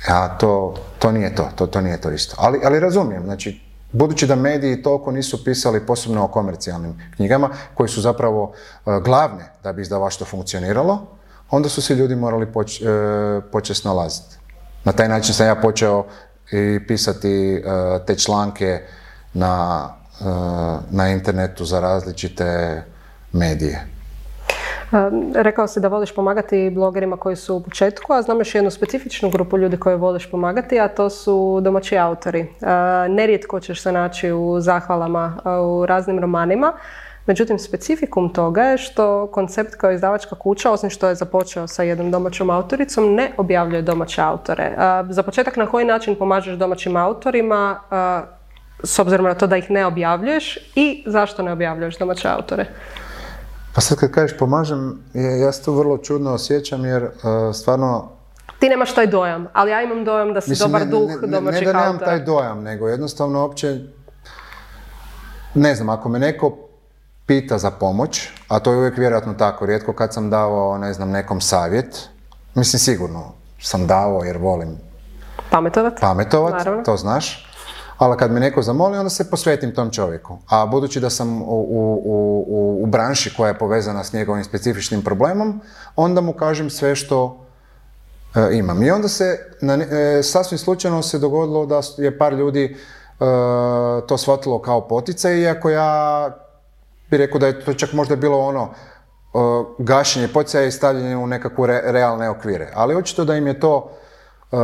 a 0.08 0.38
to, 0.38 0.76
to 0.99 1.12
nije 1.12 1.36
to, 1.36 1.49
to, 1.56 1.68
to 1.68 1.82
nije 1.82 2.01
to 2.01 2.12
isto. 2.12 2.36
Ali, 2.39 2.60
ali 2.64 2.80
razumijem, 2.80 3.24
znači, 3.24 3.62
budući 3.91 4.28
da 4.28 4.36
mediji 4.36 4.82
toliko 4.82 5.12
nisu 5.12 5.43
pisali 5.43 5.86
posebno 5.86 6.24
o 6.24 6.28
komercijalnim 6.28 7.01
knjigama, 7.16 7.49
koji 7.74 7.89
su 7.89 8.01
zapravo 8.01 8.43
uh, 8.43 9.04
glavne 9.04 9.51
da 9.64 9.74
bi 9.74 9.82
izdavaštvo 9.82 10.26
funkcioniralo, 10.26 11.08
onda 11.49 11.70
su 11.70 11.82
se 11.82 11.95
ljudi 11.95 12.16
morali 12.16 12.45
poč, 12.45 12.82
uh, 12.82 12.88
početi 13.51 13.80
snalaziti. 13.80 14.43
Na 14.84 14.92
taj 14.92 15.08
način 15.08 15.34
sam 15.34 15.48
ja 15.48 15.56
počeo 15.56 16.06
i 16.52 16.80
pisati 16.88 17.64
uh, 17.66 18.06
te 18.06 18.16
članke 18.16 18.80
na, 19.34 19.86
uh, 20.20 20.28
na 20.92 21.10
internetu 21.10 21.66
za 21.66 21.80
različite 21.80 22.82
medije. 23.32 23.88
Rekao 25.36 25.68
si 25.68 25.80
da 25.80 25.88
voliš 25.88 26.16
pomagati 26.16 26.70
blogerima 26.74 27.18
koji 27.18 27.36
su 27.36 27.56
u 27.56 27.62
početku, 27.62 28.14
a 28.14 28.22
znam 28.22 28.38
još 28.38 28.56
jednu 28.56 28.72
specifičnu 28.72 29.30
grupu 29.30 29.58
ljudi 29.58 29.78
koje 29.78 29.96
voliš 29.96 30.32
pomagati, 30.32 30.80
a 30.80 30.88
to 30.88 31.10
su 31.10 31.60
domaći 31.62 31.98
autori. 31.98 32.48
Nerijetko 33.10 33.60
ćeš 33.60 33.82
se 33.82 33.92
naći 33.92 34.32
u 34.32 34.60
zahvalama 34.60 35.38
u 35.62 35.86
raznim 35.86 36.20
romanima. 36.20 36.74
Međutim, 37.26 37.60
specifikum 37.60 38.34
toga 38.34 38.62
je 38.62 38.78
što 38.78 39.28
koncept 39.28 39.76
kao 39.76 39.92
izdavačka 39.92 40.36
kuća, 40.36 40.72
osim 40.72 40.90
što 40.90 41.08
je 41.08 41.16
započeo 41.16 41.68
sa 41.68 41.84
jednom 41.84 42.12
domaćom 42.12 42.50
autoricom, 42.50 43.16
ne 43.16 43.32
objavljuje 43.38 43.82
domaće 43.82 44.22
autore. 44.22 44.76
Za 45.10 45.24
početak, 45.24 45.58
na 45.58 45.66
koji 45.66 45.86
način 45.86 46.16
pomažeš 46.16 46.58
domaćim 46.58 46.96
autorima, 46.98 47.80
s 48.84 49.00
obzirom 49.00 49.26
na 49.26 49.34
to 49.34 49.48
da 49.48 49.58
ih 49.58 49.72
ne 49.72 49.86
objavljuješ 49.86 50.58
i 50.76 51.04
zašto 51.08 51.44
ne 51.44 51.52
objavljuješ 51.52 51.98
domaće 51.98 52.28
autore? 52.28 52.66
Pa 53.76 53.82
sad 53.82 53.98
kad 53.98 54.12
kažeš 54.12 54.38
pomažem, 54.38 55.04
ja 55.44 55.52
se 55.52 55.64
to 55.64 55.72
vrlo 55.72 55.98
čudno 55.98 56.34
osjećam 56.34 56.86
jer 56.86 57.10
stvarno 57.54 58.10
ti 58.60 58.70
nemaš 58.70 58.94
taj 58.94 59.08
dojam, 59.08 59.48
ali 59.54 59.72
ja 59.72 59.82
imam 59.82 60.06
dojam 60.06 60.34
da 60.34 60.42
si 60.42 60.60
dobar 60.60 60.86
duh 60.86 61.10
ne, 61.10 61.28
ne, 61.28 61.28
domaćih 61.28 61.68
autora. 61.68 61.80
Ne 61.80 61.86
da 61.86 61.92
nemam 61.92 62.00
taj 62.00 62.20
dojam, 62.20 62.64
nego 62.64 62.88
jednostavno 62.88 63.42
uopće, 63.42 63.80
ne 65.54 65.76
znam, 65.76 65.90
ako 65.90 66.10
me 66.10 66.20
neko 66.20 66.58
pita 67.26 67.58
za 67.58 67.72
pomoć, 67.72 68.30
a 68.48 68.60
to 68.60 68.72
je 68.72 68.78
uvijek 68.78 68.98
vjerojatno 68.98 69.34
tako, 69.34 69.66
rijetko 69.66 69.94
kad 69.94 70.14
sam 70.14 70.30
dao, 70.30 70.78
ne 70.78 70.94
znam, 70.94 71.10
nekom 71.10 71.42
savjet, 71.42 72.10
mislim 72.56 72.80
sigurno 72.80 73.32
sam 73.62 73.88
dao 73.88 74.24
jer 74.24 74.38
volim 74.38 74.78
pametovat, 75.52 76.00
pametovat 76.02 76.66
to 76.86 76.98
znaš, 76.98 77.50
ali 77.98 78.18
kad 78.18 78.32
me 78.32 78.40
neko 78.40 78.62
zamoli, 78.62 78.98
onda 78.98 79.10
se 79.10 79.30
posvetim 79.30 79.76
tom 79.76 79.92
čovjeku. 79.92 80.38
A 80.50 80.66
budući 80.66 81.00
da 81.00 81.10
sam 81.10 81.42
u, 81.42 81.46
u, 81.46 82.04
u, 82.48 82.84
u 82.84 82.86
branši 82.86 83.34
koja 83.38 83.48
je 83.48 83.58
povezana 83.58 84.04
s 84.04 84.14
njegovim 84.14 84.44
specifičnim 84.44 85.02
problemom, 85.02 85.62
onda 85.96 86.22
mu 86.22 86.34
kažem 86.34 86.70
sve 86.70 86.96
što 86.96 87.46
e, 88.36 88.58
imam. 88.58 88.84
I 88.84 88.92
onda 88.92 89.08
se, 89.08 89.40
na, 89.62 89.74
e, 89.74 90.24
sasvim 90.24 90.58
slučajno 90.58 91.02
se 91.02 91.20
dogodilo 91.20 91.66
da 91.66 91.82
je 91.98 92.18
par 92.18 92.34
ljudi 92.34 92.64
e, 92.66 92.76
to 94.08 94.18
shvatilo 94.18 94.62
kao 94.62 94.88
poticaj, 94.88 95.40
iako 95.40 95.70
ja 95.70 96.30
bi 97.14 97.18
rekao 97.18 97.39
da 97.39 97.47
je 97.47 97.59
to 97.66 97.74
čak 97.74 97.93
možda 97.93 98.16
bilo 98.16 98.39
ono 98.39 98.64
uh, 99.34 99.66
gašenje 99.78 100.28
poticaja 100.28 100.66
i 100.66 100.72
stavljanje 100.72 101.18
u 101.18 101.28
nekakve 101.28 101.82
realne 101.84 102.30
okvire. 102.30 102.72
Ali 102.74 102.95
očito 102.95 103.26
da 103.26 103.36
im 103.36 103.47
je 103.47 103.59
to 103.59 103.91
uh, 104.51 104.59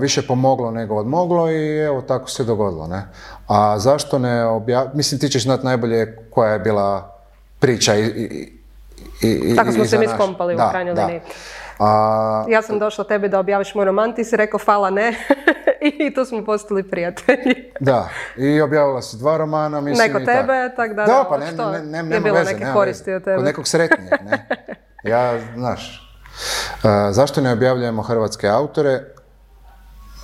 više 0.00 0.26
pomoglo 0.26 0.70
nego 0.70 0.94
odmoglo 0.94 1.50
i 1.50 1.78
evo 1.78 2.02
tako 2.02 2.30
se 2.30 2.44
dogodilo. 2.44 2.86
Ne? 2.86 3.02
A 3.48 3.78
zašto 3.78 4.18
ne 4.18 4.44
objaviti, 4.44 4.96
mislim 4.96 5.20
ti 5.20 5.28
ćeš 5.28 5.42
znati 5.42 5.64
najbolje 5.64 6.16
koja 6.30 6.52
je 6.52 6.58
bila 6.58 7.18
priča 7.58 7.94
i, 7.94 8.04
i, 9.22 9.28
i 9.28 9.56
Tako 9.56 9.72
smo 9.72 9.84
se 9.84 9.98
mi 9.98 10.08
skompali 10.08 10.54
u 10.54 10.58
krajnjoj 10.70 10.94
liniji. 10.94 11.20
A... 11.78 12.44
Ja 12.48 12.62
sam 12.62 12.78
došla 12.78 13.04
tebi 13.04 13.28
da 13.28 13.38
objaviš 13.38 13.74
moj 13.74 13.84
roman, 13.84 14.14
ti 14.14 14.24
si 14.24 14.36
rekao 14.36 14.60
hvala 14.64 14.90
ne 14.90 15.14
i 16.08 16.14
tu 16.14 16.24
smo 16.24 16.44
postali 16.44 16.90
prijatelji. 16.90 17.72
da, 17.80 18.08
i 18.36 18.60
objavila 18.60 19.02
si 19.02 19.16
dva 19.16 19.36
romana, 19.36 19.80
mislim 19.80 20.12
Neko 20.12 20.18
tebe, 20.18 20.74
tak 20.76 20.94
da, 20.94 21.04
da, 21.04 21.26
pa 21.28 21.38
ne, 21.38 21.52
ne, 21.52 21.82
ne, 21.82 22.02
ne, 22.02 22.16
je 22.16 22.20
bilo 22.20 22.38
veze, 22.38 22.52
neke 22.52 22.72
koristi 22.72 23.12
od 23.12 23.24
tebe. 23.24 23.36
Kod 23.36 23.44
nekog 23.44 23.68
sretnijeg, 23.68 24.12
ne. 24.24 24.46
Ja, 25.04 25.40
znaš, 25.54 26.12
zašto 27.10 27.40
ne 27.40 27.52
objavljujemo 27.52 28.02
hrvatske 28.02 28.48
autore? 28.48 29.00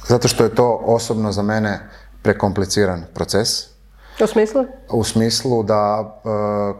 Zato 0.07 0.28
što 0.28 0.44
je 0.44 0.55
to 0.55 0.80
osobno 0.84 1.32
za 1.32 1.42
mene 1.42 1.80
prekompliciran 2.22 3.05
proces. 3.14 3.48
U 4.22 4.26
smislu? 4.26 4.66
U 4.90 5.05
smislu 5.05 5.62
da, 5.62 6.14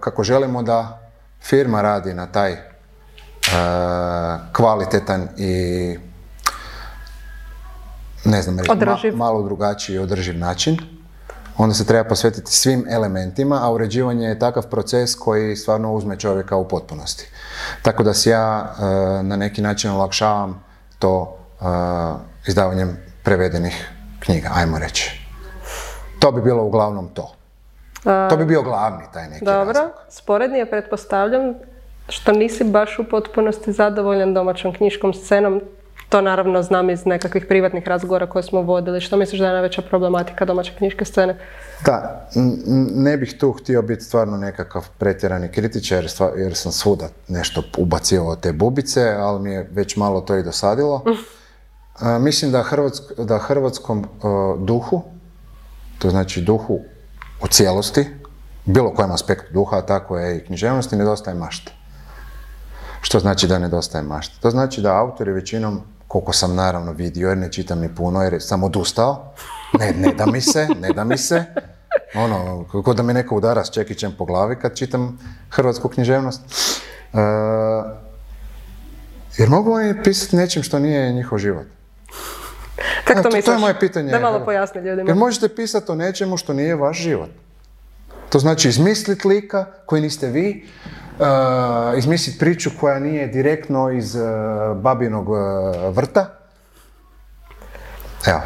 kako 0.01 0.23
želimo 0.23 0.63
da 0.63 1.11
firma 1.43 1.83
radi 1.83 2.15
na 2.15 2.27
taj 2.27 2.74
kvalitetan 4.53 5.29
i 5.37 5.99
ne 8.25 8.43
znam 8.43 8.59
reći, 8.59 9.13
malo 9.13 9.43
drugačiji 9.43 9.99
održiv 9.99 10.39
način, 10.39 10.79
onda 11.59 11.75
se 11.75 11.87
treba 11.87 12.09
posvetiti 12.09 12.53
svim 12.53 12.87
elementima, 12.91 13.61
a 13.63 13.73
uređivanje 13.73 14.27
je 14.27 14.39
takav 14.39 14.67
proces 14.67 15.15
koji 15.15 15.57
stvarno 15.57 15.93
uzme 15.93 16.19
čovjeka 16.19 16.57
u 16.57 16.69
potpunosti. 16.69 17.29
Tako 17.83 18.03
da 18.03 18.15
si 18.15 18.31
ja 18.31 18.75
na 19.23 19.37
neki 19.37 19.63
način 19.63 19.91
olakšavam 19.91 20.65
to 20.99 21.39
izdavanjem 22.47 22.99
prevedenih 23.23 23.89
knjiga, 24.21 24.51
ajmo 24.55 24.79
reći. 24.79 25.27
To 26.19 26.33
bi 26.33 26.43
bilo 26.43 26.63
uglavnom 26.63 27.09
to. 27.09 27.35
To 28.31 28.37
bi 28.37 28.45
bio 28.45 28.63
glavni 28.63 29.05
taj 29.13 29.29
neki 29.29 29.45
Dobro, 29.45 29.73
razlog. 29.73 29.91
sporednije 30.11 30.71
pretpostavljam 30.71 31.55
što 32.09 32.33
nisi 32.33 32.65
baš 32.65 32.99
u 32.99 33.05
potpunosti 33.11 33.73
zadovoljan 33.73 34.35
domaćom 34.35 34.73
knjiškom 34.75 35.15
scenom. 35.15 35.61
To 36.09 36.21
naravno 36.21 36.63
znam 36.63 36.91
iz 36.91 37.07
nekakvih 37.07 37.47
privatnih 37.49 37.89
razgovora 37.89 38.27
koje 38.27 38.43
smo 38.43 38.63
vodili. 38.63 39.01
Što 39.01 39.17
misliš 39.17 39.41
da 39.41 39.47
je 39.47 39.53
najveća 39.53 39.83
problematika 39.83 40.45
domaće 40.45 40.73
knjiške 40.79 41.05
scene? 41.05 41.39
Da, 41.85 42.29
ne 42.95 43.17
bih 43.17 43.39
tu 43.39 43.53
htio 43.53 43.83
biti 43.83 44.05
stvarno 44.05 44.37
nekakav 44.37 44.89
pretjerani 44.99 45.49
kritičar 45.49 46.07
jer 46.37 46.55
sam 46.55 46.73
svuda 46.73 47.09
nešto 47.29 47.63
ubacio 47.79 48.37
te 48.41 48.53
bubice, 48.53 49.09
ali 49.19 49.41
mi 49.41 49.51
je 49.51 49.69
već 49.73 49.97
malo 49.97 50.21
to 50.21 50.37
i 50.37 50.43
dosadilo. 50.43 51.05
mislim 52.21 52.53
da, 52.53 52.65
da 53.19 53.39
hrvatskom 53.39 54.07
duhu, 54.59 55.03
to 55.99 56.11
znači 56.11 56.41
duhu 56.41 56.81
u 57.43 57.47
cijelosti, 57.49 58.07
bilo 58.65 58.95
kojem 58.95 59.13
aspektu 59.13 59.53
duha, 59.53 59.81
tako 59.81 60.19
je 60.19 60.37
i 60.37 60.45
književnosti, 60.45 60.97
nedostaje 60.97 61.37
mašte. 61.37 61.73
Što 63.05 63.19
znači 63.19 63.47
da 63.47 63.59
nedostaje 63.59 64.05
mašte? 64.05 64.35
To 64.41 64.51
znači 64.51 64.81
da 64.81 64.97
autori 64.97 65.33
većinom, 65.33 65.81
koliko 66.09 66.33
sam 66.33 66.55
naravno 66.55 66.93
vidio, 66.93 67.29
jer 67.29 67.39
ne 67.39 67.53
čitam 67.53 67.81
ni 67.81 67.95
puno, 67.95 68.23
jer 68.23 68.37
sam 68.41 68.65
odustao, 68.65 69.35
ne, 69.79 69.93
ne 69.93 70.15
da 70.15 70.27
mi 70.27 70.41
se, 70.41 70.69
ne 70.81 70.89
da 70.93 71.05
mi 71.05 71.19
se, 71.19 71.45
ono, 72.15 72.65
kako 72.73 72.95
da 72.95 73.03
mi 73.03 73.15
neko 73.15 73.37
udara 73.37 73.65
s 73.65 73.71
čekićem 73.71 74.15
po 74.19 74.25
glavi 74.25 74.57
kad 74.57 74.77
čitam 74.77 75.19
hrvatsku 75.51 75.89
književnost. 75.89 76.41
E, 77.13 77.19
jer 79.39 79.49
mogu 79.49 79.73
oni 79.73 80.03
pisati 80.03 80.37
nečim 80.37 80.63
što 80.63 80.79
nije 80.79 81.13
njihov 81.13 81.39
život. 81.39 81.67
Kako 83.05 83.23
to, 83.23 83.29
misliš? 83.29 83.45
To 83.45 83.53
je 83.53 83.59
moje 83.59 83.81
pitanje. 83.81 84.11
Da 84.11 84.21
malo 84.21 84.45
pojasni 84.45 84.81
ljudima. 84.81 85.11
Jer 85.11 85.17
možete 85.17 85.49
pisati 85.49 85.93
o 85.93 85.95
nečemu 85.95 86.37
što 86.37 86.53
nije 86.53 86.77
vaš 86.77 86.99
život. 86.99 87.31
To 88.29 88.39
znači 88.39 88.69
izmisliti 88.69 89.29
lika 89.29 89.67
koji 89.87 90.03
niste 90.03 90.29
vi, 90.29 90.67
uh, 91.19 91.99
izmisliti 91.99 92.39
priču 92.39 92.71
koja 92.81 92.99
nije 92.99 93.27
direktno 93.27 93.91
iz 93.91 94.15
uh, 94.15 94.23
babinog 94.77 95.29
uh, 95.29 95.39
vrta. 95.97 96.27
Evo. 98.27 98.41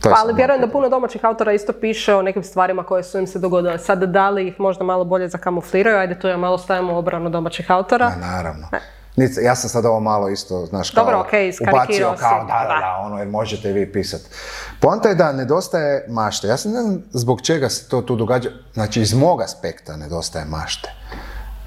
To 0.00 0.10
pa, 0.10 0.16
ali 0.18 0.34
vjerujem 0.34 0.60
da 0.60 0.68
puno 0.68 0.88
domaćih 0.88 1.24
autora 1.24 1.52
isto 1.52 1.72
piše 1.72 2.14
o 2.14 2.22
nekim 2.22 2.42
stvarima 2.42 2.82
koje 2.84 3.02
su 3.02 3.18
im 3.18 3.26
se 3.26 3.38
dogodile. 3.38 3.78
Sad 3.78 4.02
da 4.02 4.30
li 4.30 4.48
ih 4.48 4.60
možda 4.60 4.84
malo 4.84 5.04
bolje 5.04 5.28
zakamufliraju, 5.28 5.98
ajde 5.98 6.18
tu 6.18 6.28
ja 6.28 6.36
malo 6.36 6.58
stavimo 6.58 6.96
obranu 6.96 7.30
domaćih 7.30 7.70
autora. 7.70 8.08
Ma, 8.08 8.26
naravno. 8.26 8.68
Ja 9.42 9.54
sam 9.54 9.70
sad 9.70 9.86
ovo 9.86 10.00
malo 10.00 10.28
isto, 10.28 10.66
znaš, 10.66 10.90
kao 10.90 11.04
Dobro, 11.04 11.26
okay, 11.30 11.70
ubacio 11.70 12.14
kao 12.18 12.38
da, 12.38 12.66
da, 12.68 12.80
da, 12.80 12.98
ono, 13.00 13.18
jer 13.18 13.28
možete 13.28 13.72
vi 13.72 13.92
pisati. 13.92 14.24
Poanta 14.80 15.08
je 15.08 15.14
da 15.14 15.32
nedostaje 15.32 16.06
mašte. 16.08 16.48
Ja 16.48 16.56
sam 16.56 16.72
ne 16.72 16.82
znam 16.82 17.02
zbog 17.10 17.40
čega 17.40 17.68
se 17.68 17.88
to 17.88 18.02
tu 18.02 18.16
događa. 18.16 18.50
Znači, 18.74 19.00
iz 19.00 19.14
mog 19.14 19.42
aspekta 19.42 19.96
nedostaje 19.96 20.44
mašte. 20.44 20.90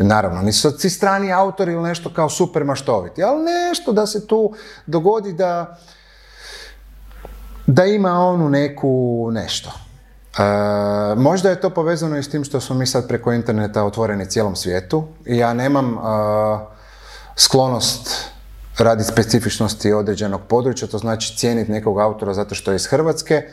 Naravno, 0.04 0.42
nisu 0.42 0.72
svi 0.72 0.90
strani 0.90 1.34
autori 1.34 1.74
ili 1.74 1.84
nešto 1.84 2.14
kao 2.14 2.30
super 2.30 2.64
maštoviti, 2.64 3.24
ali 3.24 3.44
nešto 3.44 3.94
da 3.94 4.08
se 4.08 4.28
tu 4.28 4.54
dogodi 4.86 5.34
da 5.34 5.78
da 7.68 7.86
ima 7.86 8.12
onu 8.12 8.50
neku 8.50 9.30
nešto. 9.32 9.72
E, 10.38 11.16
možda 11.16 11.50
je 11.50 11.62
to 11.62 11.70
povezano 11.70 12.18
i 12.18 12.24
s 12.24 12.30
tim 12.30 12.44
što 12.44 12.60
smo 12.60 12.76
mi 12.76 12.88
sad 12.88 13.08
preko 13.08 13.34
interneta 13.34 13.84
otvoreni 13.84 14.26
cijelom 14.26 14.56
svijetu 14.56 15.08
ja 15.26 15.54
nemam 15.54 15.98
sklonost 17.36 18.32
radi 18.78 19.04
specifičnosti 19.04 19.94
određenog 19.94 20.42
područja, 20.48 20.88
to 20.88 20.98
znači 20.98 21.38
cijeniti 21.38 21.72
nekog 21.72 22.00
autora 22.00 22.34
zato 22.34 22.56
što 22.56 22.72
je 22.72 22.76
iz 22.76 22.88
Hrvatske, 22.88 23.44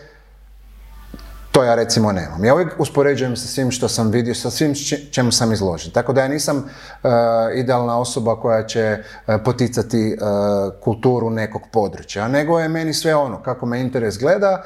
to 1.53 1.65
ja 1.65 1.75
recimo 1.75 2.13
nemam. 2.13 2.45
Ja 2.45 2.55
uvijek 2.55 2.75
uspoređujem 2.79 3.37
sa 3.37 3.47
svim 3.47 3.71
što 3.71 3.89
sam 3.89 4.11
vidio, 4.11 4.35
sa 4.35 4.51
svim 4.51 4.75
čemu 5.11 5.33
sam 5.33 5.53
izložen. 5.53 5.93
Tako 5.93 6.13
da 6.13 6.21
ja 6.21 6.29
nisam 6.29 6.57
uh, 6.57 7.11
idealna 7.55 8.01
osoba 8.01 8.41
koja 8.41 8.67
će 8.67 8.99
uh, 8.99 9.35
poticati 9.45 10.17
uh, 10.21 10.81
kulturu 10.81 11.31
nekog 11.31 11.63
područja, 11.73 12.29
nego 12.29 12.61
je 12.61 12.69
meni 12.69 12.95
sve 12.95 13.15
ono, 13.15 13.43
kako 13.43 13.67
me 13.67 13.81
interes 13.81 14.19
gleda, 14.19 14.63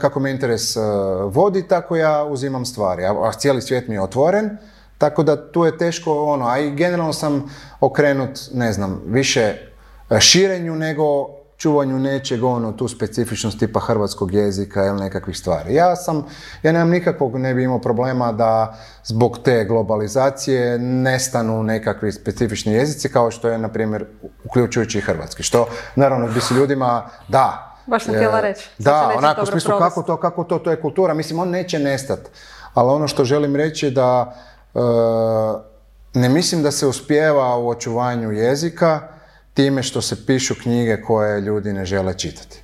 kako 0.00 0.20
me 0.20 0.30
interes 0.30 0.76
vodi, 1.24 1.68
tako 1.68 1.96
ja 1.96 2.24
uzimam 2.24 2.64
stvari. 2.64 3.04
A 3.04 3.32
cijeli 3.32 3.62
svijet 3.62 3.88
mi 3.88 3.94
je 3.94 4.02
otvoren, 4.02 4.58
tako 5.00 5.22
da 5.22 5.52
tu 5.52 5.64
je 5.64 5.78
teško 5.78 6.24
ono, 6.24 6.46
a 6.46 6.58
i 6.58 6.70
generalno 6.70 7.12
sam 7.12 7.50
okrenut, 7.80 8.40
ne 8.52 8.72
znam, 8.72 9.02
više 9.06 9.54
e, 10.10 10.20
širenju 10.20 10.74
nego 10.76 11.39
čuvanju 11.60 11.98
nečeg, 11.98 12.44
ono, 12.44 12.72
tu 12.72 12.88
specifičnost 12.88 13.58
tipa 13.58 13.80
hrvatskog 13.80 14.34
jezika 14.34 14.86
ili 14.86 15.00
nekakvih 15.00 15.38
stvari. 15.38 15.74
Ja 15.74 15.96
sam, 15.96 16.24
ja 16.62 16.72
nemam 16.72 16.90
nikakvog, 16.90 17.36
ne 17.36 17.54
bi 17.54 17.64
imao 17.64 17.78
problema 17.78 18.32
da 18.32 18.78
zbog 19.04 19.38
te 19.44 19.64
globalizacije 19.64 20.78
nestanu 20.78 21.62
nekakvi 21.62 22.12
specifični 22.12 22.72
jezici 22.72 23.08
kao 23.08 23.30
što 23.30 23.48
je, 23.48 23.58
na 23.58 23.68
primjer, 23.68 24.04
uključujući 24.44 24.98
i 24.98 25.00
hrvatski. 25.00 25.42
Što, 25.42 25.68
naravno, 25.96 26.28
bi 26.28 26.40
se 26.40 26.54
ljudima, 26.54 27.08
da, 27.28 27.66
Baš 27.86 28.04
sam 28.04 28.14
htjela 28.14 28.40
reći. 28.40 28.68
Da, 28.78 29.12
onako, 29.16 29.42
u 29.42 29.46
smislu 29.46 29.78
kako 29.78 30.02
to, 30.02 30.16
kako 30.16 30.44
to, 30.44 30.58
to 30.58 30.70
je 30.70 30.80
kultura. 30.80 31.14
Mislim, 31.14 31.38
on 31.38 31.48
neće 31.48 31.78
nestati. 31.78 32.30
Ali 32.74 32.90
ono 32.90 33.08
što 33.08 33.24
želim 33.24 33.56
reći 33.56 33.86
je 33.86 33.90
da 33.90 34.34
E, 34.74 34.80
ne 36.14 36.28
mislim 36.28 36.62
da 36.62 36.70
se 36.70 36.86
uspijeva 36.86 37.56
u 37.56 37.68
očuvanju 37.68 38.32
jezika 38.32 39.00
time 39.60 39.82
što 39.82 40.00
se 40.00 40.26
pišu 40.26 40.54
knjige 40.62 41.02
koje 41.02 41.40
ljudi 41.40 41.72
ne 41.72 41.84
žele 41.84 42.18
čitati. 42.18 42.62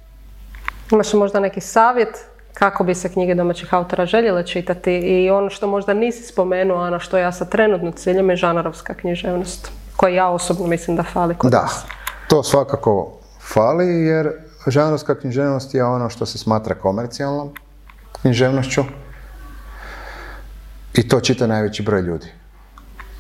Imaš 0.92 1.12
možda 1.12 1.40
neki 1.40 1.60
savjet 1.60 2.24
kako 2.54 2.84
bi 2.84 2.94
se 2.94 3.12
knjige 3.12 3.34
domaćih 3.34 3.74
autora 3.74 4.06
željele 4.06 4.46
čitati 4.46 4.92
i 4.92 5.30
ono 5.30 5.50
što 5.50 5.66
možda 5.66 5.94
nisi 5.94 6.22
spomenuo, 6.22 6.78
a 6.78 6.90
na 6.90 6.98
što 6.98 7.18
ja 7.18 7.32
sad 7.32 7.50
trenutno 7.50 7.90
ciljam 7.90 8.30
je 8.30 8.36
žanarovska 8.36 8.94
književnost, 8.94 9.70
koja 9.96 10.14
ja 10.14 10.28
osobno 10.28 10.66
mislim 10.66 10.96
da 10.96 11.02
fali 11.02 11.34
kod 11.34 11.50
Da, 11.50 11.68
to 12.28 12.42
svakako 12.42 13.18
fali 13.40 13.86
jer 13.86 14.32
žanrovska 14.66 15.14
književnost 15.20 15.74
je 15.74 15.84
ono 15.84 16.10
što 16.10 16.26
se 16.26 16.38
smatra 16.38 16.74
komercijalnom 16.74 17.52
književnošću 18.22 18.82
i 20.94 21.08
to 21.08 21.20
čita 21.20 21.46
najveći 21.46 21.82
broj 21.82 22.00
ljudi. 22.00 22.32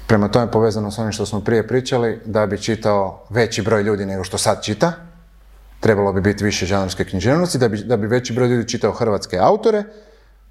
Prema 0.06 0.28
tome 0.28 0.50
povezano 0.50 0.90
s 0.90 0.98
onim 0.98 1.12
što 1.12 1.26
smo 1.26 1.40
prije 1.40 1.68
pričali, 1.68 2.20
da 2.24 2.46
bi 2.46 2.62
čitao 2.62 3.26
veći 3.30 3.62
broj 3.62 3.82
ljudi 3.82 4.06
nego 4.06 4.24
što 4.24 4.38
sad 4.38 4.64
čita, 4.64 4.92
trebalo 5.80 6.12
bi 6.12 6.20
biti 6.20 6.44
više 6.44 6.66
žanrske 6.66 7.04
književnosti, 7.04 7.58
da 7.58 7.68
bi, 7.68 7.78
da 7.78 7.96
bi 7.96 8.06
veći 8.06 8.32
broj 8.32 8.48
ljudi 8.48 8.68
čitao 8.68 8.92
hrvatske 8.92 9.38
autore, 9.38 9.84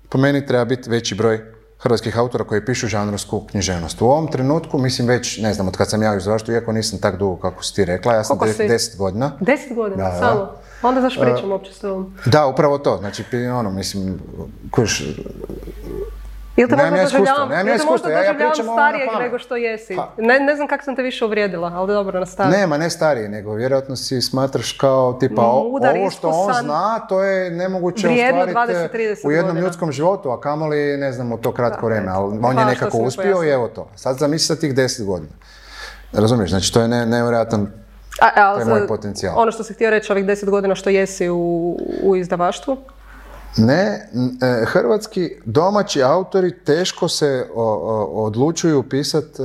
po 0.10 0.18
meni 0.18 0.46
treba 0.46 0.66
biti 0.66 0.90
veći 0.90 1.16
broj 1.16 1.42
hrvatskih 1.80 2.18
autora 2.18 2.44
koji 2.44 2.66
pišu 2.66 2.88
žanrovsku 2.88 3.48
književnost. 3.52 4.02
U 4.02 4.06
ovom 4.06 4.32
trenutku, 4.32 4.78
mislim 4.78 5.08
već, 5.08 5.38
ne 5.38 5.54
znam, 5.54 5.68
od 5.68 5.78
kad 5.78 5.90
sam 5.90 6.04
ja 6.04 6.14
u 6.18 6.20
zašto, 6.20 6.52
iako 6.52 6.72
nisam 6.72 7.00
tak 7.00 7.18
dugo 7.18 7.36
kako 7.42 7.64
si 7.64 7.76
ti 7.76 7.86
rekla, 7.86 8.14
ja 8.14 8.24
sam 8.24 8.38
deset 8.68 8.98
godina. 8.98 9.32
Deset 9.40 9.76
godina, 9.76 10.04
da, 10.10 10.20
samo? 10.20 10.52
Onda 10.82 11.02
zašto 11.02 11.22
pričam 11.22 11.52
uopće 11.52 11.74
s 11.74 11.80
tobom? 11.80 12.14
Da, 12.26 12.46
upravo 12.46 12.78
to. 12.78 12.98
Znači, 12.98 13.24
ono, 13.54 13.72
mislim, 13.72 14.20
kuš, 14.72 15.04
Ili 16.56 16.70
te 16.70 16.76
možda 16.76 16.98
ja 16.98 17.04
doživljavam, 17.04 17.52
ja 17.52 17.64
doživljavam 17.64 18.66
na 18.66 18.74
starijeg 18.74 19.10
nego 19.20 19.40
što 19.40 19.56
jesi. 19.56 19.96
Pa. 19.96 20.14
Ne, 20.18 20.40
ne 20.40 20.56
znam 20.56 20.68
kako 20.68 20.84
sam 20.84 20.96
te 20.96 21.02
više 21.02 21.26
uvrijedila, 21.26 21.72
ali 21.76 21.88
dobro, 21.88 22.20
nastavi. 22.20 22.52
Nema, 22.52 22.78
ne 22.78 22.90
stariji, 22.90 23.28
nego 23.28 23.54
vjerojatno 23.54 23.96
si 23.96 24.22
smatraš 24.22 24.72
kao 24.72 25.14
tipa 25.14 25.42
Mudar, 25.42 25.98
ovo 25.98 26.10
što 26.10 26.30
on 26.30 26.54
zna, 26.64 27.00
to 27.10 27.24
je 27.24 27.52
nemoguće 27.52 28.08
ostvariti 28.08 28.58
20-30 28.58 29.28
u 29.28 29.32
jednom 29.32 29.48
godina. 29.48 29.66
ljudskom 29.66 29.92
životu, 29.92 30.30
a 30.30 30.42
kamoli 30.42 30.98
ne 30.98 31.12
znam 31.12 31.32
u 31.32 31.38
to 31.38 31.52
kratko 31.52 31.86
vrijeme, 31.86 32.12
ali 32.12 32.40
on 32.44 32.60
je 32.60 32.66
nekako 32.66 32.98
uspio 32.98 33.44
i 33.44 33.50
evo 33.50 33.68
to. 33.68 33.88
Sad 33.96 34.18
zamisli 34.18 34.56
sa 34.56 34.62
tih 34.62 34.76
10 34.76 35.06
godina. 35.06 35.34
Razumiješ, 36.14 36.50
znači 36.50 36.74
to 36.74 36.82
je 36.82 36.88
ne, 36.88 37.06
nevjerojatan 37.06 37.68
A, 38.22 38.30
a, 38.36 38.54
To 38.54 38.60
je 38.60 38.66
moj 38.66 38.88
potencijal. 38.88 39.40
Ono 39.40 39.52
što 39.52 39.64
si 39.64 39.74
htio 39.74 39.90
reći, 39.90 40.12
ovih 40.12 40.26
deset 40.26 40.50
godina 40.50 40.76
što 40.76 40.90
jesi 40.90 41.30
u, 41.30 41.78
u 42.04 42.16
izdavaštvu, 42.16 42.78
Ne, 43.58 43.84
e, 43.84 44.66
hrvatski 44.66 45.30
domaći 45.46 46.04
autori 46.04 46.60
teško 46.60 47.08
se 47.08 47.48
odlučuju 48.12 48.84
pisati 48.90 49.42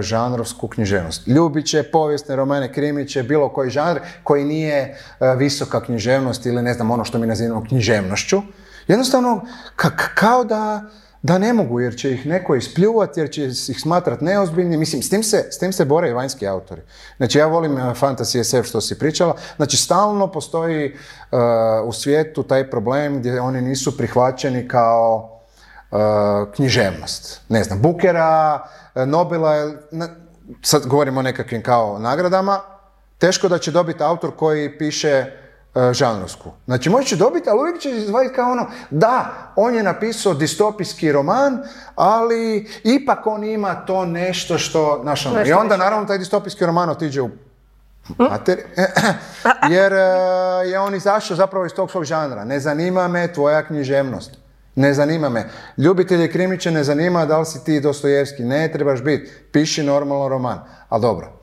žanrovsku 0.00 0.68
književnost. 0.68 1.26
Ljubiće, 1.26 1.82
povijesne 1.82 2.36
romane, 2.36 2.72
krimiće, 2.72 3.22
bilo 3.22 3.48
koji 3.48 3.70
žanr 3.70 4.00
koji 4.24 4.44
nije 4.44 4.76
e, 4.76 4.96
visoka 5.36 5.80
književnost 5.80 6.46
ili 6.46 6.62
ne 6.62 6.74
znam 6.74 6.90
ono 6.90 7.04
što 7.04 7.18
mi 7.18 7.26
nazivamo 7.26 7.64
književnošću. 7.68 8.42
Jednostavno, 8.88 9.42
ka- 9.76 9.96
ka- 9.96 10.14
kao 10.14 10.44
da, 10.44 10.90
da 11.22 11.38
ne 11.38 11.52
mogu 11.52 11.80
jer 11.80 11.96
će 11.96 12.12
ih 12.12 12.26
neko 12.26 12.54
ispljuvati, 12.54 13.20
jer 13.20 13.30
će 13.30 13.44
ih 13.46 13.80
smatrat 13.80 14.20
neozbiljnim. 14.20 14.80
Mislim, 14.80 15.02
s 15.02 15.10
tim 15.10 15.22
se, 15.22 15.48
s 15.50 15.58
tim 15.58 15.72
se 15.72 15.84
bore 15.84 16.10
i 16.10 16.12
vanjski 16.12 16.48
autori. 16.48 16.82
Znači, 17.16 17.38
ja 17.38 17.46
volim 17.46 17.74
uh, 17.74 17.80
Fantasy 17.80 18.42
SF 18.42 18.68
što 18.68 18.80
si 18.80 18.98
pričala. 18.98 19.36
Znači, 19.56 19.76
stalno 19.76 20.32
postoji 20.32 20.94
uh, 20.94 21.38
u 21.84 21.92
svijetu 21.92 22.42
taj 22.42 22.70
problem 22.70 23.18
gdje 23.18 23.40
oni 23.40 23.62
nisu 23.62 23.96
prihvaćeni 23.96 24.68
kao 24.68 25.40
uh, 25.90 25.98
književnost. 26.54 27.40
Ne 27.48 27.64
znam, 27.64 27.82
Bukera, 27.82 28.60
Nobela, 28.94 29.72
na- 29.90 30.08
sad 30.62 30.86
govorimo 30.86 31.20
o 31.20 31.22
nekakvim 31.22 31.62
kao 31.62 31.98
nagradama, 31.98 32.60
teško 33.18 33.48
da 33.48 33.58
će 33.58 33.70
dobiti 33.70 34.02
autor 34.02 34.36
koji 34.36 34.78
piše 34.78 35.39
žanrovsku. 35.92 36.50
Znači, 36.66 36.90
može 36.90 37.06
će 37.06 37.16
dobiti, 37.16 37.50
ali 37.50 37.60
uvijek 37.60 37.80
će 37.80 37.90
izvaditi 37.90 38.34
kao 38.34 38.52
ono, 38.52 38.66
da, 38.90 39.52
on 39.56 39.74
je 39.74 39.82
napisao 39.82 40.34
distopijski 40.34 41.12
roman, 41.12 41.58
ali 41.94 42.68
ipak 42.84 43.26
on 43.26 43.44
ima 43.44 43.74
to 43.74 44.06
nešto 44.06 44.58
što, 44.58 44.98
znaš, 45.02 45.26
ono, 45.26 45.46
i 45.46 45.52
onda 45.52 45.76
naravno 45.76 46.06
taj 46.06 46.18
distopijski 46.18 46.66
roman 46.66 46.90
otiđe 46.90 47.22
u 47.22 47.30
materi, 48.18 48.62
jer 49.74 49.92
uh, 49.92 50.70
je 50.70 50.80
on 50.80 50.94
izašao 50.94 51.36
zapravo 51.36 51.66
iz 51.66 51.72
tog 51.72 51.90
svog 51.90 52.04
žanra. 52.04 52.44
Ne 52.44 52.60
zanima 52.60 53.08
me 53.08 53.32
tvoja 53.32 53.66
književnost. 53.66 54.36
Ne 54.74 54.94
zanima 54.94 55.28
me. 55.28 55.48
Ljubitelji 55.78 56.32
krimiće 56.32 56.70
ne 56.70 56.84
zanima 56.84 57.26
da 57.26 57.38
li 57.38 57.46
si 57.46 57.64
ti 57.64 57.80
Dostojevski. 57.80 58.44
Ne 58.44 58.72
trebaš 58.72 59.02
biti. 59.02 59.30
Piši 59.52 59.82
normalno 59.82 60.28
roman. 60.28 60.58
Ali 60.88 61.02
dobro. 61.02 61.39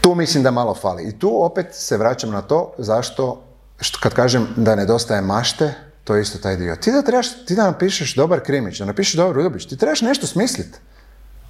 Tu 0.00 0.14
mislim 0.14 0.42
da 0.42 0.50
malo 0.50 0.74
fali. 0.74 1.02
I 1.02 1.18
tu 1.18 1.44
opet 1.44 1.66
se 1.70 1.96
vraćam 1.96 2.30
na 2.30 2.42
to 2.42 2.72
zašto, 2.78 3.42
što 3.80 3.98
kad 4.02 4.14
kažem 4.14 4.48
da 4.56 4.74
nedostaje 4.74 5.20
mašte, 5.20 5.74
to 6.04 6.14
je 6.14 6.22
isto 6.22 6.38
taj 6.38 6.56
dio. 6.56 6.76
Ti 6.76 6.92
da 6.92 7.02
trebaš, 7.02 7.44
ti 7.46 7.54
da 7.54 7.64
napišeš 7.64 8.14
dobar 8.14 8.40
krimić, 8.40 8.78
da 8.78 8.84
napišeš 8.84 9.14
dobar 9.14 9.36
ljubić, 9.36 9.66
ti 9.66 9.76
trebaš 9.76 10.00
nešto 10.00 10.26
smisliti. 10.26 10.78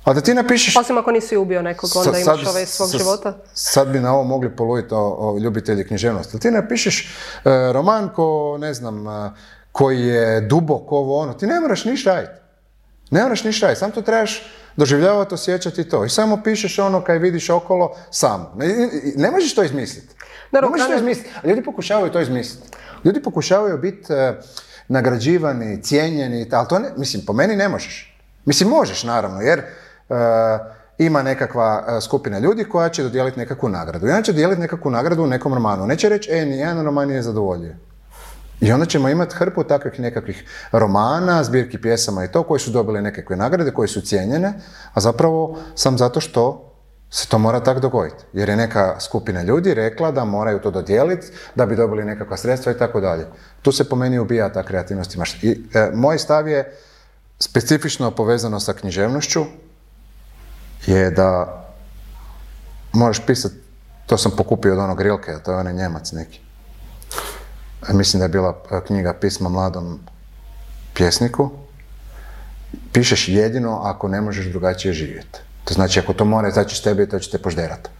A 0.05 0.13
da 0.13 0.21
ti 0.21 0.35
napišeš 0.35 0.77
osim 0.77 0.99
ako 0.99 1.11
nisi 1.11 1.37
ubio 1.37 1.63
nekog, 1.63 1.91
onda 1.97 2.13
Sad- 2.13 2.23
imaš 2.23 2.41
sad- 2.41 2.49
ovaj 2.49 2.67
svog 2.67 2.91
sad- 2.91 2.99
života. 3.01 3.37
Sad 3.55 3.89
bi 3.89 4.01
na 4.01 4.15
ovo 4.15 4.25
mogli 4.25 4.57
poluditi 4.57 4.95
o, 4.95 4.99
o 4.99 5.39
ljubitelji 5.39 5.87
književnosti. 5.87 6.31
Ali 6.33 6.41
ti 6.41 6.51
napišeš 6.51 7.01
e, 7.01 7.09
roman 7.73 8.09
ko, 8.09 8.57
ne 8.61 8.75
znam, 8.75 9.09
e, 9.09 9.31
koji 9.73 10.01
je 10.01 10.41
dubok 10.41 10.93
ovo 10.93 11.19
ono, 11.19 11.33
ti 11.33 11.47
ne 11.47 11.61
moraš 11.61 11.85
ništa 11.85 12.15
raditi. 12.15 12.33
Ne 13.11 13.23
moraš 13.23 13.45
ništa 13.45 13.67
raditi, 13.67 13.81
samo 13.81 13.93
to 13.93 14.03
trebaš 14.03 14.43
doživljavati, 14.81 15.35
osjećati 15.35 15.85
to. 15.85 16.05
I 16.05 16.09
samo 16.09 16.41
pišeš 16.45 16.79
ono 16.79 17.05
kaj 17.05 17.19
vidiš 17.19 17.51
okolo 17.51 17.97
sam. 18.11 18.53
Ne, 18.57 18.89
ne 19.17 19.31
možeš 19.31 19.55
to 19.55 19.63
izmisliti. 19.63 20.15
Dobro, 20.53 20.69
ne 20.69 20.71
možeš 20.71 20.87
to 20.87 20.95
izmisliti. 20.95 21.31
A 21.43 21.49
ljudi 21.49 21.63
pokušavaju 21.63 22.13
to 22.13 22.21
izmisliti. 22.21 22.69
Ljudi 23.05 23.23
pokušavaju 23.23 23.79
biti 23.79 24.13
e, 24.13 24.41
nagrađivani, 24.89 25.83
cijenjeni, 25.83 26.47
ali 26.53 26.69
to 26.69 26.79
ne, 26.79 26.89
mislim, 26.97 27.23
po 27.27 27.33
meni 27.33 27.57
ne 27.57 27.69
možeš. 27.69 28.17
Mislim, 28.45 28.69
možeš 28.69 29.05
naravno, 29.05 29.41
jer 29.41 29.59
e, 29.59 29.65
ima 30.99 31.23
nekakva 31.23 31.85
e, 31.89 32.01
skupina 32.01 32.39
ljudi 32.39 32.65
koja 32.65 32.89
će 32.89 33.03
dodijeliti 33.03 33.39
nekakvu 33.39 33.69
nagradu. 33.69 34.07
I 34.07 34.11
ona 34.11 34.23
će 34.23 34.33
dijeliti 34.33 34.61
nekakvu 34.61 34.91
nagradu 34.91 35.23
u 35.23 35.27
nekom 35.27 35.55
romanu. 35.55 35.87
Neće 35.87 36.09
reći, 36.09 36.31
e, 36.33 36.47
nijedan 36.47 36.85
roman 36.85 37.09
nije 37.09 37.23
zadovoljio. 37.23 37.90
I 38.61 38.73
onda 38.73 38.87
ćemo 38.87 39.09
imati 39.09 39.35
hrpu 39.35 39.65
takvih 39.65 40.01
nekakvih 40.01 40.45
romana, 40.73 41.45
zbirki 41.45 41.81
pjesama 41.81 42.25
i 42.25 42.29
to, 42.29 42.43
koji 42.43 42.61
su 42.61 42.71
dobili 42.71 43.03
nekakve 43.03 43.37
nagrade, 43.37 43.71
koje 43.71 43.89
su 43.89 44.01
cijenjene, 44.01 44.53
a 44.95 45.01
zapravo 45.01 45.59
sam 45.75 45.99
zato 45.99 46.21
što 46.21 46.67
se 47.11 47.29
to 47.29 47.39
mora 47.39 47.61
tako 47.61 47.81
dogoditi. 47.81 48.25
Jer 48.33 48.49
je 48.49 48.57
neka 48.57 49.01
skupina 49.01 49.43
ljudi 49.43 49.75
rekla 49.75 50.11
da 50.11 50.25
moraju 50.25 50.59
to 50.59 50.71
dodijeliti, 50.71 51.27
da 51.55 51.67
bi 51.67 51.77
dobili 51.77 52.05
nekakva 52.05 52.37
sredstva 52.37 52.73
i 52.73 52.79
tako 52.79 53.01
dalje. 53.01 53.27
Tu 53.63 53.73
se 53.73 53.89
po 53.89 53.97
meni 53.97 54.19
ubija 54.19 54.53
ta 54.53 54.63
kreativnost. 54.63 55.15
I 55.43 55.65
e, 55.75 55.91
moj 55.95 56.19
stav 56.19 56.49
je 56.49 56.77
specifično 57.39 58.11
povezano 58.11 58.61
sa 58.61 58.73
književnošću, 58.73 59.45
je 60.87 61.11
da 61.11 61.57
moraš 62.93 63.27
pisati, 63.27 63.55
to 64.07 64.19
sam 64.19 64.33
pokupio 64.37 64.73
od 64.73 64.79
onog 64.79 65.01
Rilke, 65.01 65.33
to 65.45 65.53
je 65.53 65.59
onaj 65.59 65.73
Njemac 65.73 66.13
neki. 66.13 66.50
Mislim 67.89 68.19
da 68.19 68.25
je 68.25 68.29
bila 68.29 68.63
e, 68.71 68.81
knjiga 68.87 69.15
Pisma 69.21 69.49
mladom 69.49 70.01
pjesniku. 70.95 71.51
Pišeš 72.93 73.29
jedino 73.29 73.81
ako 73.85 74.09
ne 74.09 74.21
možeš 74.21 74.47
drugačije 74.47 74.95
živjeti. 74.95 75.39
To 75.65 75.75
znači 75.75 76.01
ako 76.01 76.13
to 76.13 76.25
mora 76.25 76.49
izaći 76.49 76.75
iz 76.75 76.83
tebe, 76.83 77.07
to 77.07 77.19
će 77.19 77.31
te 77.31 77.39
požderati. 77.39 77.91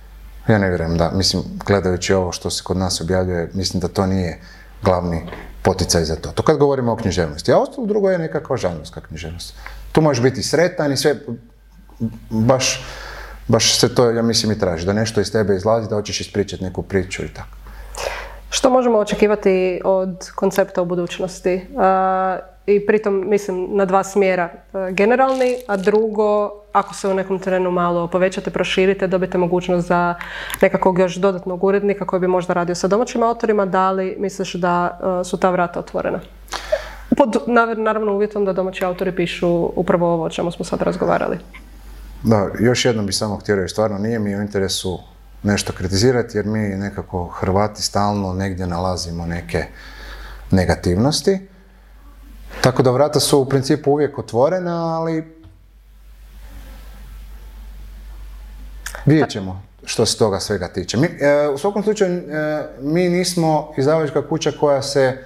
Ja 0.49 0.59
ne 0.59 0.69
vjerujem 0.69 0.97
da, 0.97 1.11
mislim, 1.11 1.43
gledajući 1.67 2.15
ovo 2.15 2.33
što 2.33 2.51
se 2.51 2.63
kod 2.63 2.77
nas 2.77 3.01
objavljuje, 3.01 3.51
mislim 3.55 3.81
da 3.81 3.89
to 3.89 4.07
nije 4.07 4.41
glavni 4.83 5.23
poticaj 5.63 6.05
za 6.05 6.17
to. 6.17 6.31
To 6.33 6.43
kad 6.43 6.57
govorimo 6.57 6.93
o 6.93 6.97
književnosti. 6.97 7.53
A 7.53 7.59
ostalo 7.59 7.87
drugo 7.87 8.11
je 8.11 8.19
nekakva 8.19 8.57
žanrovska 8.57 9.01
književnost. 9.01 9.55
Tu 9.93 10.01
možeš 10.01 10.23
biti 10.23 10.43
sretan 10.43 10.93
i 10.93 10.97
sve, 10.97 11.15
baš, 12.31 12.87
baš 13.49 13.81
se 13.81 13.95
to, 13.95 14.11
ja 14.11 14.23
mislim, 14.23 14.53
i 14.53 14.59
traži. 14.59 14.87
Da 14.87 14.93
nešto 14.93 15.21
iz 15.21 15.33
tebe 15.33 15.57
izlazi, 15.57 15.89
da 15.89 15.97
hoćeš 15.97 16.21
ispričati 16.21 16.65
neku 16.65 16.83
priču 16.83 17.25
i 17.25 17.29
tako. 17.29 17.57
Što 18.51 18.71
možemo 18.71 18.99
očekivati 18.99 19.81
od 19.85 20.31
koncepta 20.35 20.83
u 20.83 20.85
budućnosti? 20.85 21.67
I 22.67 22.87
pritom 22.87 23.31
mislim 23.31 23.69
na 23.77 23.85
dva 23.85 24.05
smjera. 24.05 24.49
A, 24.73 24.91
Generalni, 24.91 25.57
a 25.67 25.77
drugo, 25.77 26.51
ako 26.73 26.95
se 26.95 27.09
u 27.09 27.15
nekom 27.15 27.39
terenu 27.39 27.71
malo 27.71 28.07
povećate, 28.07 28.51
proširite, 28.51 29.07
dobijete 29.07 29.39
mogućnost 29.39 29.89
za 29.89 30.15
nekakvog 30.63 30.99
još 30.99 31.17
dodatnog 31.17 31.65
urednika 31.65 32.07
koji 32.07 32.21
bi 32.21 32.27
možda 32.27 32.55
radio 32.55 32.75
sa 32.75 32.89
domaćim 32.89 33.23
autorima, 33.23 33.67
da 33.67 33.91
li 33.91 34.17
misliš 34.19 34.55
da 34.55 34.99
a, 35.03 35.25
su 35.25 35.37
ta 35.37 35.51
vrata 35.51 35.81
otvorena? 35.81 36.21
Pod 37.17 37.37
naravno 37.77 38.15
uvjetom 38.15 38.45
da 38.45 38.53
domaći 38.53 38.85
autori 38.85 39.17
pišu 39.17 39.71
upravo 39.77 40.13
ovo 40.13 40.25
o 40.25 40.31
čemu 40.31 40.51
smo 40.51 40.65
sad 40.65 40.83
razgovarali. 40.83 41.39
Da, 42.23 42.49
još 42.61 42.85
jednom 42.85 43.07
bih 43.07 43.17
samo 43.17 43.37
htio 43.37 43.69
stvarno 43.69 43.99
nije 43.99 44.19
mi 44.19 44.37
u 44.37 44.41
interesu 44.41 44.99
nešto 45.43 45.73
kritizirati 45.73 46.39
jer 46.39 46.47
mi 46.47 46.59
nekako 46.59 47.27
Hrvati 47.27 47.83
stalno 47.83 48.33
negdje 48.33 48.67
nalazimo 48.67 49.27
neke 49.27 49.65
negativnosti. 50.51 51.49
Tako 52.61 52.83
da 52.83 52.91
vrata 52.91 53.21
su 53.21 53.39
u 53.39 53.45
principu 53.45 53.91
uvijek 53.91 54.19
otvorena, 54.19 54.97
ali 54.97 55.37
vidjet 59.07 59.31
ćemo 59.31 59.63
što 59.85 60.07
se 60.07 60.19
toga 60.19 60.41
svega 60.41 60.69
tiče. 60.69 60.97
Mi, 60.97 61.07
e, 61.07 61.49
u 61.49 61.59
svakom 61.59 61.83
slučaju, 61.83 62.13
e, 62.13 62.23
mi 62.81 63.09
nismo 63.09 63.73
izdavačka 63.77 64.29
kuća 64.29 64.53
koja 64.61 64.83
se 64.83 65.17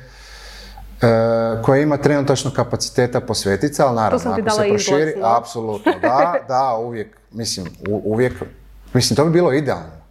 e, 1.03 1.63
koja 1.63 1.81
ima 1.81 1.97
trenutačno 1.97 2.51
kapaciteta 2.51 3.21
posvetiti 3.21 3.75
se, 3.75 3.83
ali 3.83 3.97
naravno 3.97 4.31
ako 4.31 4.51
se 4.51 4.69
proširi, 4.69 5.15
no. 5.21 5.27
apsolutno, 5.27 5.93
da, 6.03 6.35
da, 6.49 6.77
uvijek, 6.77 7.17
mislim, 7.33 7.67
u- 7.89 8.03
uvijek, 8.05 8.33
mislim, 8.95 9.17
to 9.17 9.25
bi 9.25 9.31
bilo 9.31 9.53
idealno. 9.53 10.04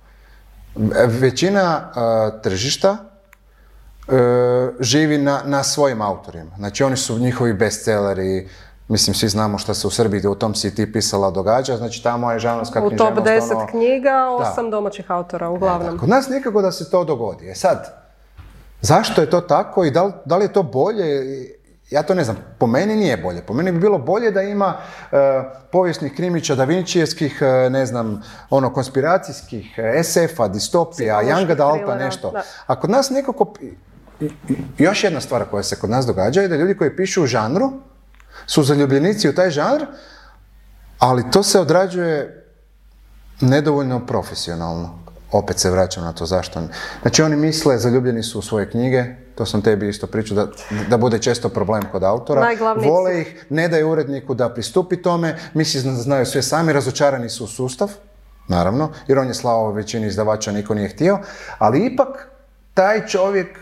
E, 0.76 1.08
Većina 1.08 1.82
e, 1.82 2.42
tržišta 2.42 2.98
e, 4.08 4.14
živi 4.80 5.18
na, 5.18 5.42
na 5.46 5.64
svojim 5.64 6.02
autorima. 6.02 6.52
Znači 6.58 6.84
oni 6.84 6.98
su 6.98 7.20
njihovi 7.20 7.54
bestselleri, 7.54 8.50
mislim 8.88 9.14
svi 9.14 9.30
znamo 9.30 9.58
šta 9.58 9.74
se 9.74 9.88
u 9.88 9.90
Srbiji 9.90 10.28
u 10.28 10.36
tom 10.36 10.56
si 10.56 10.76
ti 10.76 10.92
pisala 10.92 11.32
događa, 11.32 11.78
znači 11.78 12.04
tamo 12.04 12.32
je 12.32 12.40
žanrovska 12.40 12.84
U 12.84 12.90
top 12.90 13.14
književnost 13.14 13.52
10 13.52 13.56
ono- 13.56 13.68
knjiga, 13.68 14.30
osam 14.30 14.72
domaćih 14.72 15.12
autora 15.12 15.50
uglavnom. 15.50 16.00
Kod 16.00 16.10
nas 16.10 16.30
nikako 16.30 16.62
da 16.62 16.72
se 16.72 16.90
to 16.90 17.04
dogodi. 17.04 17.50
E 17.50 17.56
sad, 17.56 18.04
zašto 18.82 19.22
je 19.22 19.30
to 19.30 19.42
tako 19.42 19.84
i 19.86 19.92
da 19.92 20.04
li, 20.04 20.12
da 20.26 20.38
li 20.38 20.46
je 20.46 20.54
to 20.54 20.64
bolje? 20.64 21.24
Ja 21.90 22.04
to 22.04 22.14
ne 22.14 22.24
znam, 22.24 22.38
po 22.58 22.68
meni 22.68 22.96
nije 22.96 23.18
bolje. 23.18 23.42
Po 23.42 23.54
meni 23.54 23.72
bi 23.72 23.80
bilo 23.80 23.98
bolje 23.98 24.32
da 24.32 24.42
ima 24.42 24.78
e, 25.12 25.18
povijesnih 25.72 26.16
krimića, 26.16 26.56
da 26.56 26.64
Vinčijevskih, 26.64 27.42
e, 27.42 27.70
ne 27.70 27.86
znam, 27.86 28.22
ono, 28.50 28.74
konspiracijskih, 28.74 29.74
e, 29.78 30.04
SF-a, 30.04 30.48
distopija, 30.48 31.18
Adulta, 31.18 31.56
thrillera, 31.56 31.96
nešto. 31.96 32.32
da. 32.32 32.44
A 32.68 32.80
kod 32.80 32.90
nas 32.90 33.10
nekako, 33.10 33.54
još 34.78 35.04
jedna 35.04 35.22
stvar 35.22 35.46
koja 35.52 35.64
se 35.64 35.76
kod 35.76 35.90
nas 35.90 36.06
događa 36.06 36.42
je 36.42 36.48
da 36.48 36.56
ljudi 36.56 36.78
koji 36.78 36.96
pišu 36.96 37.24
u 37.24 37.28
žanru, 37.28 37.72
su 38.46 38.64
zaljubljenici 38.64 39.30
u 39.30 39.36
taj 39.36 39.50
žanr, 39.50 39.86
ali 41.00 41.32
to 41.32 41.44
se 41.44 41.60
odrađuje 41.60 42.46
nedovoljno 43.42 44.06
profesionalno. 44.06 45.00
Opet 45.32 45.60
se 45.60 45.72
vraćam 45.72 46.04
na 46.04 46.14
to 46.14 46.26
zašto. 46.26 46.62
Znači 47.02 47.22
oni 47.22 47.36
misle, 47.36 47.78
zaljubljeni 47.78 48.24
su 48.24 48.40
u 48.40 48.42
svoje 48.42 48.70
knjige, 48.70 49.06
to 49.36 49.46
sam 49.46 49.62
tebi 49.62 49.90
isto 49.90 50.08
pričao, 50.08 50.36
da, 50.36 50.48
da 50.90 50.98
bude 50.98 51.20
često 51.20 51.50
problem 51.50 51.84
kod 51.92 52.04
autora. 52.04 52.42
Vole 52.86 53.22
ih, 53.22 53.46
ne 53.50 53.68
daju 53.68 53.90
uredniku 53.90 54.34
da 54.34 54.50
pristupi 54.50 55.02
tome, 55.02 55.38
misli 55.54 55.82
da 55.82 55.92
znaju 55.92 56.26
sve 56.26 56.42
sami, 56.42 56.74
razočarani 56.74 57.30
su 57.30 57.44
u 57.44 57.48
sustav, 57.48 57.92
naravno, 58.48 58.90
jer 59.08 59.20
on 59.20 59.28
je 59.28 59.34
slao 59.34 59.72
većini 59.72 60.08
izdavača, 60.08 60.52
niko 60.52 60.74
nije 60.74 60.90
htio, 60.90 61.20
ali 61.58 61.86
ipak 61.86 62.28
taj 62.74 63.08
čovjek 63.08 63.60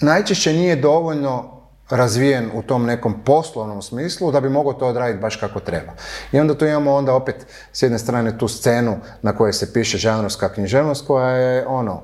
najčešće 0.00 0.52
nije 0.52 0.76
dovoljno 0.76 1.60
razvijen 1.90 2.50
u 2.54 2.62
tom 2.62 2.86
nekom 2.86 3.22
poslovnom 3.24 3.82
smislu 3.82 4.32
da 4.32 4.40
bi 4.40 4.48
mogao 4.48 4.72
to 4.72 4.86
odraditi 4.86 5.20
baš 5.20 5.36
kako 5.36 5.60
treba. 5.60 5.92
I 6.32 6.40
onda 6.40 6.58
tu 6.58 6.66
imamo 6.66 6.94
onda 6.94 7.14
opet 7.14 7.46
s 7.72 7.82
jedne 7.82 7.98
strane 7.98 8.38
tu 8.38 8.48
scenu 8.48 8.96
na 9.22 9.36
kojoj 9.36 9.52
se 9.52 9.72
piše 9.72 9.98
žanrovska 9.98 10.48
književnost 10.48 11.06
koja 11.06 11.28
je 11.28 11.66
ono, 11.66 12.02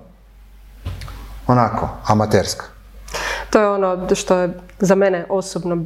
onako, 1.46 1.88
amaterska. 2.06 2.75
To 3.50 3.60
je 3.60 3.68
ono 3.68 4.14
što 4.14 4.36
je 4.36 4.50
za 4.78 4.94
mene 4.94 5.24
osobno 5.28 5.84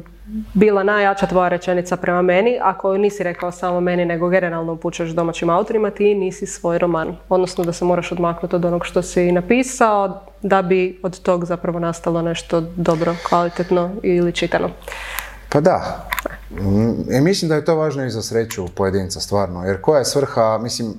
bila 0.53 0.83
najjača 0.83 1.27
tvoja 1.27 1.49
rečenica 1.49 1.97
prema 1.97 2.21
meni, 2.21 2.59
ako 2.61 2.97
nisi 2.97 3.23
rekao 3.23 3.51
samo 3.51 3.79
meni, 3.79 4.05
nego 4.05 4.29
generalno 4.29 4.73
upućuješ 4.73 5.11
domaćim 5.11 5.49
autorima, 5.49 5.89
ti 5.89 6.15
nisi 6.15 6.45
svoj 6.45 6.77
roman. 6.77 7.17
Odnosno 7.29 7.63
da 7.63 7.73
se 7.73 7.85
moraš 7.85 8.11
odmaknuti 8.11 8.55
od 8.55 8.65
onog 8.65 8.85
što 8.85 9.01
si 9.01 9.31
napisao, 9.31 10.21
da 10.41 10.61
bi 10.61 10.99
od 11.03 11.19
tog 11.19 11.45
zapravo 11.45 11.79
nastalo 11.79 12.21
nešto 12.21 12.61
dobro, 12.61 13.15
kvalitetno 13.29 13.91
ili 14.03 14.31
čitano. 14.31 14.69
Pa 15.49 15.61
da. 15.61 16.07
Mm, 16.51 17.13
I 17.13 17.21
mislim 17.21 17.49
da 17.49 17.55
je 17.55 17.65
to 17.65 17.75
važno 17.75 18.05
i 18.05 18.09
za 18.09 18.21
sreću 18.21 18.65
pojedinca, 18.75 19.19
stvarno. 19.19 19.65
Jer 19.65 19.81
koja 19.81 19.99
je 19.99 20.05
svrha, 20.05 20.57
mislim, 20.61 20.89
e, 20.89 20.93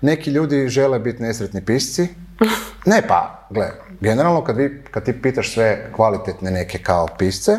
neki 0.00 0.30
ljudi 0.30 0.68
žele 0.68 0.98
biti 0.98 1.22
nesretni 1.22 1.64
pisci. 1.64 2.08
Ne 2.86 3.02
pa, 3.08 3.46
gle, 3.50 3.70
generalno 4.04 4.44
kad, 4.44 4.56
vi, 4.56 4.82
kad 4.90 5.04
ti 5.04 5.22
pitaš 5.22 5.54
sve 5.54 5.92
kvalitetne 5.96 6.50
neke 6.50 6.78
kao 6.78 7.08
pisce, 7.18 7.58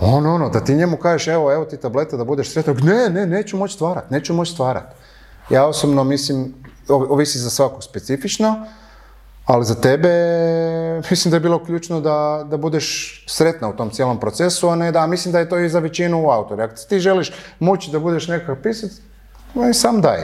ono, 0.00 0.34
ono, 0.34 0.48
da 0.48 0.60
ti 0.64 0.74
njemu 0.74 0.96
kažeš, 0.96 1.28
evo, 1.28 1.52
evo 1.52 1.64
ti 1.64 1.76
tableta 1.76 2.16
da 2.16 2.24
budeš 2.24 2.52
sretan, 2.52 2.76
ne, 2.82 3.08
ne, 3.08 3.26
neću 3.26 3.56
moći 3.56 3.74
stvarat, 3.74 4.10
neću 4.10 4.34
moći 4.34 4.52
stvarat. 4.52 4.94
Ja 5.50 5.66
osobno 5.66 6.04
mislim, 6.04 6.54
ovisi 6.88 7.38
za 7.38 7.50
svakog 7.50 7.84
specifično, 7.84 8.66
ali 9.44 9.64
za 9.64 9.74
tebe 9.74 10.08
mislim 11.10 11.30
da 11.30 11.36
je 11.36 11.40
bilo 11.40 11.64
ključno 11.64 12.00
da, 12.00 12.46
da 12.50 12.56
budeš 12.56 13.24
sretna 13.28 13.68
u 13.68 13.76
tom 13.76 13.90
cijelom 13.90 14.20
procesu, 14.20 14.68
a 14.68 14.76
ne 14.76 14.92
da, 14.92 15.06
mislim 15.06 15.32
da 15.32 15.38
je 15.38 15.48
to 15.48 15.58
i 15.58 15.68
za 15.68 15.78
većinu 15.78 16.30
autora. 16.30 16.64
Ako 16.64 16.74
ti 16.88 17.00
želiš 17.00 17.32
moći 17.58 17.90
da 17.90 17.98
budeš 17.98 18.28
nekakav 18.28 18.56
pisac, 18.62 18.90
sam 19.74 20.00
daj. 20.00 20.18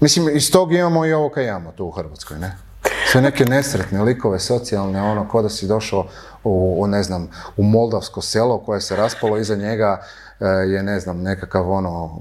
Mislim, 0.00 0.36
iz 0.36 0.50
tog 0.52 0.72
imamo 0.72 1.06
i 1.06 1.12
ovo 1.12 1.28
kaj 1.28 1.52
tu 1.76 1.86
u 1.86 1.90
Hrvatskoj, 1.90 2.38
ne? 2.38 2.67
Sve 3.12 3.20
neke 3.20 3.44
nesretne 3.44 4.02
likove, 4.02 4.38
socijalne, 4.40 5.02
ono, 5.02 5.28
ko 5.28 5.42
da 5.42 5.48
si 5.48 5.66
došao 5.66 6.06
u, 6.44 6.76
u, 6.82 6.86
ne 6.86 7.02
znam, 7.02 7.30
u 7.56 7.62
moldavsko 7.62 8.20
selo 8.20 8.58
koje 8.58 8.80
se 8.80 8.96
raspalo, 8.96 9.38
iza 9.38 9.56
njega 9.56 10.02
e, 10.40 10.44
je, 10.46 10.82
ne 10.82 11.00
znam, 11.00 11.22
nekakav 11.22 11.70
ono, 11.70 12.20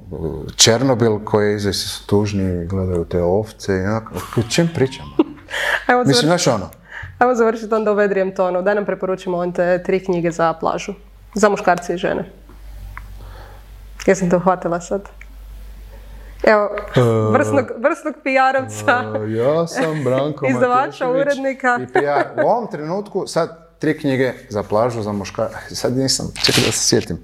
Černobil 0.56 1.20
koji 1.26 1.56
iza 1.56 1.74
su 1.74 2.08
tužni, 2.08 2.66
gledaju 2.66 3.06
te 3.06 3.22
ovce 3.22 3.74
i 3.74 3.80
onako, 3.80 4.14
o 4.38 4.50
čem 4.50 4.70
pričamo? 4.76 5.10
Ajmo 5.88 6.04
Mislim, 6.04 6.28
znaš 6.28 6.48
ono, 6.48 6.70
ajmo 7.18 7.36
završiti 7.36 7.74
onda 7.74 7.92
u 7.92 7.96
vedrijem 7.96 8.36
tonu. 8.36 8.62
Daj 8.62 8.76
nam 8.76 8.86
preporučimo 8.86 9.38
on 9.38 9.52
te 9.52 9.84
tri 9.84 10.06
knjige 10.06 10.32
za 10.32 10.54
plažu. 10.54 10.94
Za 11.36 11.50
muškarce 11.50 11.94
i 11.94 11.98
žene. 11.98 12.32
Jesam 14.06 14.30
te 14.30 14.36
uhvatila 14.36 14.82
sad? 14.82 15.02
Evo, 16.44 16.70
vrsnog, 17.32 17.66
vrsnog 17.78 18.14
PR-ovca. 18.16 19.26
ja 19.28 19.68
sam 19.68 20.04
Branko 20.04 20.46
Izdavača, 20.50 21.10
urednika. 21.10 21.80
I 21.82 21.88
PR. 21.94 22.44
U 22.44 22.48
ovom 22.48 22.68
trenutku 22.72 23.28
sad 23.28 23.50
tri 23.80 24.00
knjige 24.00 24.34
za 24.50 24.64
plažu, 24.64 25.02
za 25.02 25.12
muška... 25.12 25.50
Sad 25.70 25.98
nisam, 25.98 26.32
čekaj 26.46 26.64
da 26.64 26.72
se 26.72 26.80
sjetim. 26.80 27.18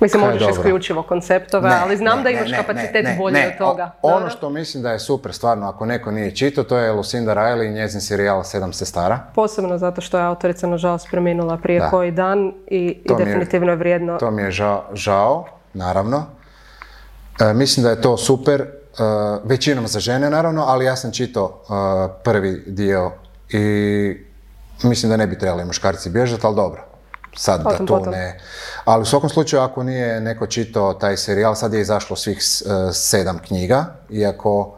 Mislim, 0.00 0.22
možeš 0.22 0.48
isključivo 0.50 1.02
konceptove, 1.02 1.68
Ne, 1.68 1.76
ali 1.76 1.96
znam 1.96 2.18
ne, 2.18 2.22
da 2.24 2.30
imaš 2.30 2.50
ne, 2.50 2.56
kapacitet 2.56 3.06
bolje 3.18 3.46
od 3.46 3.58
toga. 3.58 3.90
O- 4.02 4.10
ono 4.10 4.30
što 4.30 4.50
mislim 4.50 4.82
da 4.82 4.92
je 4.92 4.98
super, 4.98 5.32
stvarno, 5.32 5.68
ako 5.68 5.86
neko 5.86 6.10
nije 6.10 6.36
čitao, 6.36 6.64
to 6.64 6.76
je 6.78 6.92
Lucinda 6.92 7.34
Riley 7.34 7.66
i 7.66 7.72
njezin 7.72 8.00
serijal 8.00 8.44
Sedam 8.44 8.72
sestara. 8.72 9.18
Posebno 9.34 9.78
zato 9.78 10.00
što 10.00 10.18
je 10.18 10.24
autorica, 10.24 10.66
nažalost, 10.66 11.08
preminula 11.10 11.56
prije 11.56 11.80
Da. 11.80 11.90
koji 11.90 12.10
dan 12.10 12.52
i, 12.66 13.02
definitivno 13.08 13.70
je 13.70 13.76
vrijedno. 13.76 14.18
To 14.18 14.30
mi 14.30 14.42
je 14.42 14.50
žao, 14.50 14.84
žao 14.92 15.44
naravno. 15.74 16.26
E, 17.40 17.54
mislim 17.54 17.84
da 17.84 17.90
je 17.90 18.00
to 18.00 18.16
super, 18.16 18.60
e, 18.60 18.66
većinom 19.44 19.86
za 19.86 20.00
žene 20.00 20.30
naravno, 20.30 20.64
ali 20.66 20.84
ja 20.84 20.96
sam 20.96 21.12
čitao 21.12 21.60
e, 21.60 21.72
prvi 22.24 22.64
dio 22.66 23.12
i 23.48 24.16
mislim 24.82 25.10
da 25.10 25.16
ne 25.16 25.26
bi 25.26 25.38
trebali 25.38 25.64
muškarci 25.64 26.10
bježati, 26.10 26.46
ali 26.46 26.56
dobro. 26.56 26.84
Sad 27.36 27.62
Potom, 27.62 27.78
da 27.78 27.86
tu 27.86 27.96
potom. 27.96 28.12
ne... 28.12 28.40
Ali 28.84 29.02
u 29.02 29.04
svakom 29.04 29.28
slučaju, 29.28 29.62
ako 29.62 29.82
nije 29.82 30.20
neko 30.20 30.46
čitao 30.46 30.94
taj 30.94 31.16
serijal, 31.16 31.54
sad 31.54 31.72
je 31.72 31.80
izašlo 31.80 32.16
svih 32.16 32.38
sedam 32.92 33.38
knjiga, 33.38 33.84
iako... 34.10 34.76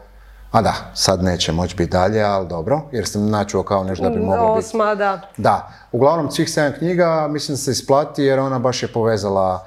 A 0.52 0.62
da, 0.62 0.74
sad 0.94 1.22
neće 1.24 1.52
moći 1.52 1.76
biti 1.76 1.90
dalje, 1.90 2.22
ali 2.22 2.48
dobro, 2.48 2.80
jer 2.92 3.06
sam 3.06 3.30
načuo 3.30 3.62
kao 3.62 3.84
nešto 3.84 4.04
da 4.04 4.10
bi 4.10 4.20
moglo 4.20 4.54
biti. 4.54 4.66
Osma, 4.66 4.94
da. 4.94 5.20
Da, 5.36 5.72
uglavnom 5.92 6.30
svih 6.30 6.50
sedam 6.50 6.72
knjiga 6.78 7.28
mislim 7.30 7.54
da 7.54 7.58
se 7.58 7.70
isplati 7.70 8.22
jer 8.22 8.38
ona 8.38 8.58
baš 8.58 8.82
je 8.82 8.92
povezala 8.92 9.66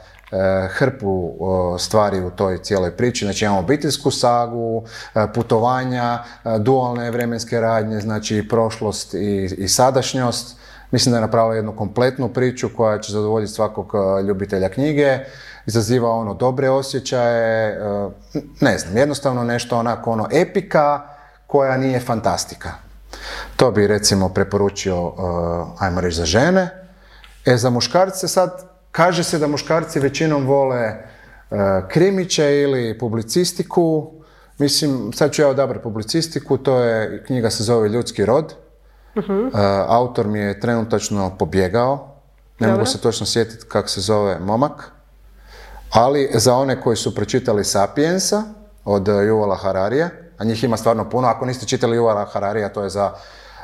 hrpu 0.69 1.35
o, 1.39 1.77
stvari 1.79 2.21
u 2.21 2.29
toj 2.29 2.57
cijeloj 2.57 2.91
priči. 2.91 3.25
Znači 3.25 3.45
imamo 3.45 3.59
obiteljsku 3.59 4.11
sagu, 4.11 4.83
e, 5.15 5.27
putovanja, 5.33 6.23
e, 6.45 6.59
dualne 6.59 7.11
vremenske 7.11 7.59
radnje, 7.59 7.99
znači 7.99 8.47
prošlost 8.49 9.13
i, 9.13 9.55
i 9.57 9.67
sadašnjost. 9.67 10.57
Mislim 10.91 11.11
da 11.11 11.17
je 11.17 11.21
napravila 11.21 11.55
jednu 11.55 11.75
kompletnu 11.75 12.29
priču 12.29 12.69
koja 12.77 12.99
će 12.99 13.11
zadovoljiti 13.11 13.53
svakog 13.53 13.91
e, 13.95 14.23
ljubitelja 14.23 14.69
knjige. 14.69 15.19
Izaziva 15.65 16.09
ono 16.09 16.33
dobre 16.33 16.69
osjećaje, 16.69 17.69
e, 17.69 18.09
ne 18.59 18.77
znam, 18.77 18.97
jednostavno 18.97 19.43
nešto 19.43 19.77
onako 19.77 20.11
ono 20.11 20.27
epika 20.31 21.01
koja 21.47 21.77
nije 21.77 21.99
fantastika. 21.99 22.71
To 23.55 23.71
bi 23.71 23.87
recimo 23.87 24.29
preporučio, 24.29 25.13
ajmo 25.79 26.01
reći, 26.01 26.17
za 26.17 26.25
žene. 26.25 26.69
E, 27.45 27.57
za 27.57 27.69
muškarce 27.69 28.27
sad, 28.27 28.74
kaže 28.95 29.23
se 29.23 29.39
da 29.39 29.47
muškarci 29.47 29.99
većinom 29.99 30.47
vole 30.47 30.87
uh, 30.87 31.57
krimiće 31.89 32.61
ili 32.61 32.97
publicistiku. 32.97 34.11
Mislim, 34.57 35.13
sad 35.13 35.31
ću 35.31 35.41
ja 35.41 35.47
odabrati 35.47 35.83
publicistiku, 35.83 36.57
to 36.57 36.79
je, 36.79 37.23
knjiga 37.23 37.49
se 37.49 37.63
zove 37.63 37.89
Ljudski 37.89 38.25
rod. 38.25 38.53
Uh, 39.15 39.59
autor 39.87 40.27
mi 40.27 40.39
je 40.39 40.59
trenutačno 40.59 41.37
pobjegao. 41.39 42.15
Ne 42.59 42.67
mogu 42.67 42.85
se 42.85 43.01
točno 43.01 43.25
sjetiti 43.25 43.65
kako 43.67 43.87
se 43.87 44.01
zove 44.01 44.39
momak. 44.39 44.91
Ali 45.91 46.29
za 46.33 46.55
one 46.55 46.81
koji 46.81 46.97
su 46.97 47.15
pročitali 47.15 47.63
Sapiensa 47.63 48.43
od 48.85 49.07
Yuvala 49.07 49.57
Hararija, 49.57 50.09
a 50.37 50.43
njih 50.43 50.63
ima 50.63 50.77
stvarno 50.77 51.09
puno, 51.09 51.27
ako 51.27 51.45
niste 51.45 51.65
čitali 51.65 51.97
Yuvala 51.97 52.25
Hararija, 52.31 52.69
to 52.69 52.83
je 52.83 52.89
za 52.89 53.11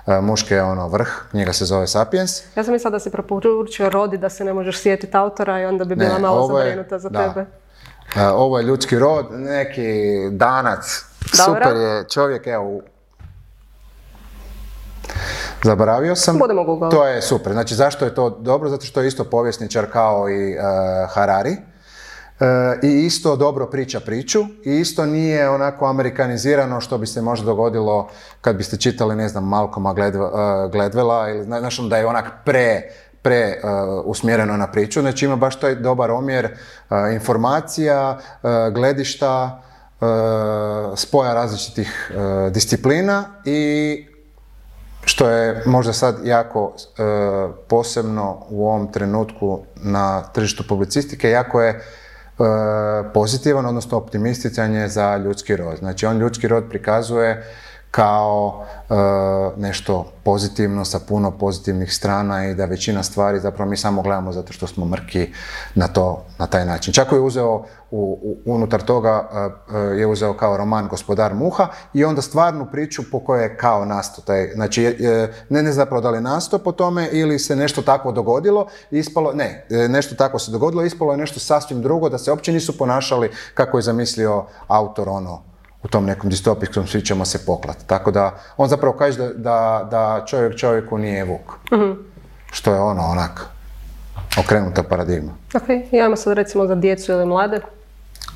uh, 0.06 0.14
muške 0.22 0.62
ono 0.62 0.88
vrh, 0.88 1.08
knjiga 1.32 1.54
se 1.54 1.66
zove 1.66 1.88
Sapiens. 1.88 2.41
Ja 2.56 2.64
sam 2.64 2.74
mislila 2.74 2.91
da 2.91 2.99
si 2.99 3.10
preporučio 3.10 3.89
Rodi 3.89 4.18
da 4.18 4.30
se 4.30 4.43
ne 4.43 4.54
možeš 4.54 4.82
sjetiti 4.82 5.18
autora 5.18 5.60
i 5.62 5.66
onda 5.66 5.86
bi 5.86 5.95
bila 5.95 6.14
Ne, 6.14 6.20
malo 6.20 6.60
je- 6.60 6.66
zabrinuta 6.66 6.99
za 6.99 7.10
da. 7.10 7.28
tebe. 7.28 7.41
Uh, 7.41 8.22
ovo 8.34 8.58
je 8.58 8.64
ljudski 8.64 8.99
rod, 8.99 9.26
neki 9.32 9.91
danac, 10.32 11.06
super 11.36 11.76
je 11.76 12.04
čovjek, 12.10 12.47
evo, 12.47 12.82
Zaboravio 15.64 16.16
sam. 16.16 16.38
Budemo 16.39 16.64
Google. 16.64 16.89
To 16.89 17.08
je 17.08 17.22
super. 17.22 17.52
Znači, 17.54 17.76
zašto 17.76 18.06
je 18.06 18.16
to 18.16 18.30
dobro? 18.30 18.70
Zato 18.70 18.86
što 18.86 19.02
je 19.02 19.08
isto 19.08 19.24
povjesničar 19.24 19.86
kao 19.86 20.30
i 20.30 20.56
uh, 20.56 20.62
Harari. 21.10 21.58
Uh, 22.42 22.48
I 22.84 23.06
isto 23.06 23.36
dobro 23.36 23.66
priča 23.66 24.00
priču 24.00 24.39
i 24.66 24.72
isto 24.72 25.06
nije 25.06 25.50
onako 25.50 25.86
amerikanizirano 25.86 26.82
što 26.82 26.98
bi 26.98 27.08
se 27.08 27.22
možda 27.22 27.46
dogodilo 27.46 28.10
kad 28.42 28.56
biste 28.56 28.78
čitali, 28.78 29.16
ne 29.16 29.30
znam, 29.30 29.48
Malcolma 29.48 29.94
Gladwe- 29.94 30.32
uh, 30.32 30.72
Gladwella 30.72 31.30
ili 31.30 31.44
zna- 31.46 31.60
znaš 31.60 31.80
ono 31.80 31.89
da 31.89 31.98
je 31.98 32.06
onak 32.06 32.32
pre, 32.46 32.82
pre 33.22 33.60
uh, 33.64 33.70
usmjereno 34.06 34.58
na 34.58 34.68
priču. 34.72 35.02
Znači 35.02 35.26
ima 35.26 35.36
baš 35.36 35.60
taj 35.60 35.76
dobar 35.76 36.12
omjer 36.12 36.58
informacija, 37.14 38.20
gledišta, 38.74 39.62
spoja 40.96 41.34
različitih 41.34 42.12
disciplina 42.52 43.24
i 43.46 44.06
što 45.06 45.30
je 45.30 45.64
možda 45.66 45.94
sad 45.94 46.16
jako 46.24 46.74
e, 46.76 47.02
posebno 47.68 48.46
u 48.50 48.68
ovom 48.68 48.92
trenutku 48.92 49.60
na 49.76 50.24
tržištu 50.24 50.64
publicistike, 50.70 51.30
jako 51.30 51.62
je 51.62 51.70
e, 51.70 51.82
pozitivan, 53.14 53.66
odnosno 53.66 53.98
optimističan 53.98 54.74
je 54.74 54.88
za 54.88 55.18
ljudski 55.18 55.56
rod. 55.56 55.78
Znači 55.78 56.06
on 56.06 56.18
ljudski 56.18 56.48
rod 56.48 56.64
prikazuje 56.70 57.44
kao 57.92 58.64
e, 58.89 58.94
nešto 59.58 60.12
pozitivno 60.24 60.86
sa 60.86 61.00
puno 61.00 61.32
pozitivnih 61.32 61.94
strana 61.94 62.48
i 62.48 62.56
da 62.56 62.66
većina 62.66 63.04
stvari 63.04 63.39
zapravo 63.39 63.70
mi 63.70 63.78
samo 63.78 64.02
gledamo 64.02 64.32
zato 64.32 64.54
što 64.54 64.68
smo 64.68 64.86
mrki 64.86 65.34
na 65.76 65.88
to 65.88 66.26
na 66.38 66.48
taj 66.48 66.66
način. 66.66 66.94
Čak 66.94 67.12
je 67.12 67.20
uzeo 67.20 67.64
u, 67.92 68.36
unutar 68.46 68.82
toga 68.82 69.30
e, 69.34 69.78
e, 69.78 69.80
je 69.80 70.08
uzeo 70.08 70.34
kao 70.34 70.58
roman 70.58 70.88
Gospodar 70.88 71.34
muha 71.34 71.68
i 71.94 72.06
onda 72.06 72.22
stvarnu 72.22 72.68
priču 72.72 73.04
po 73.12 73.20
kojoj 73.20 73.44
je 73.44 73.58
kao 73.58 73.86
nasto 73.86 74.22
taj, 74.22 74.52
znači 74.54 74.98
ne 75.50 75.64
ne 75.64 75.72
zapravo 75.72 76.02
da 76.02 76.10
li 76.10 76.22
nasto 76.22 76.58
po 76.58 76.72
tome 76.72 77.10
ili 77.12 77.39
se 77.39 77.56
nešto 77.56 77.82
takvo 77.82 78.12
dogodilo, 78.12 78.68
ispalo, 78.92 79.34
ne, 79.34 79.66
nešto 79.70 80.16
tako 80.16 80.39
se 80.39 80.52
dogodilo, 80.52 80.84
ispalo 80.84 81.12
je 81.12 81.18
nešto 81.18 81.39
sasvim 81.39 81.82
drugo, 81.82 82.10
da 82.10 82.18
se 82.18 82.32
uopće 82.32 82.52
nisu 82.52 82.78
ponašali 82.78 83.32
kako 83.54 83.78
je 83.78 83.82
zamislio 83.82 84.46
autor 84.68 85.10
ono 85.10 85.51
u 85.84 85.88
tom 85.88 86.06
nekom 86.06 86.30
distopijskom 86.30 86.88
svi 86.88 87.02
ćemo 87.02 87.26
se 87.26 87.46
poklati. 87.46 87.88
Tako 87.88 88.12
da, 88.12 88.40
on 88.58 88.70
zapravo 88.70 88.98
kaže 88.98 89.18
da, 89.18 89.34
da, 89.34 89.88
da 89.92 90.26
čovjek 90.26 90.56
čovjeku 90.56 90.98
nije 90.98 91.24
vuk. 91.24 91.54
Mhm. 91.74 91.92
Što 92.52 92.74
je 92.74 92.80
ono, 92.80 93.02
onak, 93.02 93.46
okrenuta 94.40 94.84
paradigma. 94.84 95.32
Ok, 95.56 95.64
imamo 95.92 96.16
sad 96.16 96.34
recimo 96.34 96.68
za 96.68 96.76
djecu 96.76 97.12
ili 97.12 97.26
mlade. 97.26 97.62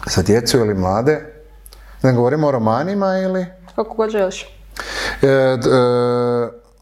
Za 0.05 0.21
djecu 0.21 0.57
ili 0.57 0.73
mlade? 0.73 1.33
Ne 2.03 2.13
govorimo 2.13 2.47
o 2.47 2.51
romanima 2.51 3.17
ili? 3.17 3.45
Kako 3.75 3.95
god 3.95 4.09
želiš. 4.09 4.43
E, 5.21 5.27
e, 5.27 5.57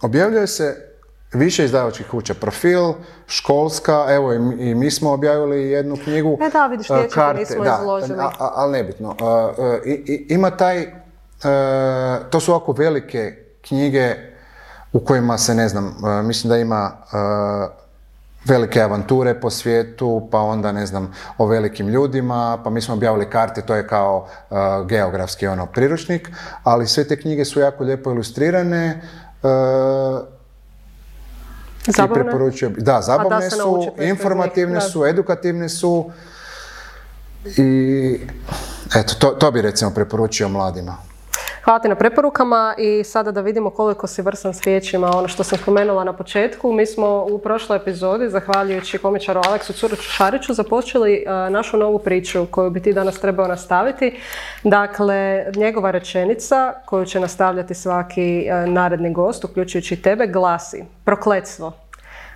objavljuje 0.01 0.47
se 0.47 0.92
više 1.33 1.65
izdavačkih 1.65 2.07
kuća. 2.07 2.33
Profil, 2.33 2.93
školska, 3.27 4.05
evo 4.09 4.33
i, 4.33 4.75
mi 4.75 4.91
smo 4.91 5.11
objavili 5.11 5.69
jednu 5.69 5.97
knjigu. 6.03 6.37
E 6.41 6.49
da, 6.49 6.67
vidiš, 6.67 6.87
karte, 7.13 7.39
nismo 7.39 7.63
da, 7.63 7.77
izložili. 7.81 8.19
Ali 8.39 8.71
nebitno. 8.71 9.15
ima 10.29 10.51
taj, 10.51 10.93
to 12.29 12.39
su 12.39 12.51
ovako 12.51 12.71
velike 12.71 13.35
knjige 13.61 14.15
u 14.93 14.99
kojima 14.99 15.37
se, 15.37 15.55
ne 15.55 15.67
znam, 15.67 15.95
mislim 16.23 16.49
da 16.49 16.57
ima 16.57 16.91
velike 18.45 18.81
avanture 18.81 19.39
po 19.39 19.49
svijetu, 19.49 20.27
pa 20.31 20.39
onda 20.39 20.71
ne 20.71 20.85
znam 20.85 21.13
o 21.37 21.45
velikim 21.45 21.87
ljudima, 21.87 22.59
pa 22.63 22.69
mi 22.69 22.81
smo 22.81 22.93
objavili 22.93 23.29
karte, 23.29 23.61
to 23.61 23.75
je 23.75 23.87
kao 23.87 24.27
geografski 24.85 25.47
ono 25.47 25.65
priručnik, 25.65 26.29
ali 26.63 26.87
sve 26.87 27.07
te 27.07 27.19
knjige 27.19 27.45
su 27.45 27.59
jako 27.59 27.83
lijepo 27.83 28.11
ilustrirane. 28.11 29.01
Zabavne? 31.87 32.73
da, 32.77 33.01
zabavne 33.01 33.49
su, 33.49 33.91
informativne 33.99 34.81
su, 34.81 35.05
edukativne 35.05 35.69
su 35.69 36.11
i 37.45 38.19
eto, 38.95 39.13
to, 39.19 39.29
to 39.29 39.51
bi 39.51 39.61
recimo 39.61 39.91
preporučio 39.91 40.49
mladima. 40.49 40.97
Hvala 41.63 41.79
ti 41.79 41.87
na 41.87 41.95
preporukama 41.95 42.75
i 42.77 43.03
sada 43.03 43.31
da 43.31 43.41
vidimo 43.41 43.69
koliko 43.69 44.07
si 44.07 44.21
vrsan 44.21 44.53
s 44.53 44.63
riječima, 44.63 45.11
ono 45.17 45.27
što 45.27 45.43
sam 45.43 45.57
spomenula 45.57 46.03
na 46.03 46.13
početku. 46.13 46.71
Mi 46.71 46.85
smo 46.85 47.25
u 47.29 47.37
prošloj 47.37 47.77
epizodi, 47.77 48.29
zahvaljujući 48.29 48.97
komičaru 48.97 49.41
Aleksu 49.47 49.73
Curuću 49.73 50.01
Šariću, 50.01 50.53
započeli 50.53 51.13
e, 51.13 51.49
našu 51.49 51.77
novu 51.77 51.99
priču 51.99 52.45
koju 52.51 52.69
bi 52.69 52.81
ti 52.81 52.93
danas 52.93 53.19
trebao 53.19 53.47
nastaviti. 53.47 54.19
Dakle, 54.63 55.45
njegova 55.55 55.91
rečenica 55.91 56.73
koju 56.85 57.05
će 57.05 57.19
nastavljati 57.19 57.73
svaki 57.73 58.45
e, 58.47 58.67
naredni 58.67 59.13
gost, 59.13 59.43
uključujući 59.43 60.01
tebe, 60.01 60.27
glasi 60.27 60.83
prokletstvo. 61.05 61.71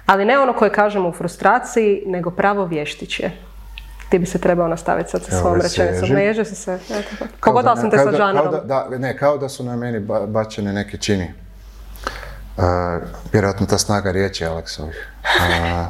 Ali 0.06 0.26
ne 0.26 0.40
ono 0.40 0.54
koje 0.54 0.72
kažemo 0.72 1.10
u 1.10 1.14
frustraciji, 1.14 2.04
nego 2.06 2.32
pravo 2.32 2.66
vještiće 2.66 3.32
ti 4.10 4.20
bi 4.20 4.26
se 4.26 4.40
trebao 4.40 4.68
nastaviti 4.68 5.10
sad 5.10 5.24
sa 5.24 5.40
svojom 5.40 5.62
rečenicom. 5.62 6.10
Ne 6.10 6.26
ježe 6.26 6.46
se 6.46 6.56
se. 6.56 6.80
Pogodala 7.46 7.76
sam 7.76 7.92
te 7.92 7.98
sa 7.98 8.12
žanrom. 8.12 8.56
Da, 8.64 8.88
ne, 8.98 9.18
kao 9.18 9.38
da 9.38 9.50
su 9.50 9.64
na 9.64 9.76
meni 9.76 10.00
bačene 10.28 10.74
neke 10.74 10.98
čini. 10.98 11.34
Uh, 12.58 12.64
vjerojatno 13.34 13.66
ta 13.66 13.78
snaga 13.78 14.12
riječi 14.12 14.46
Aleksovih. 14.46 15.12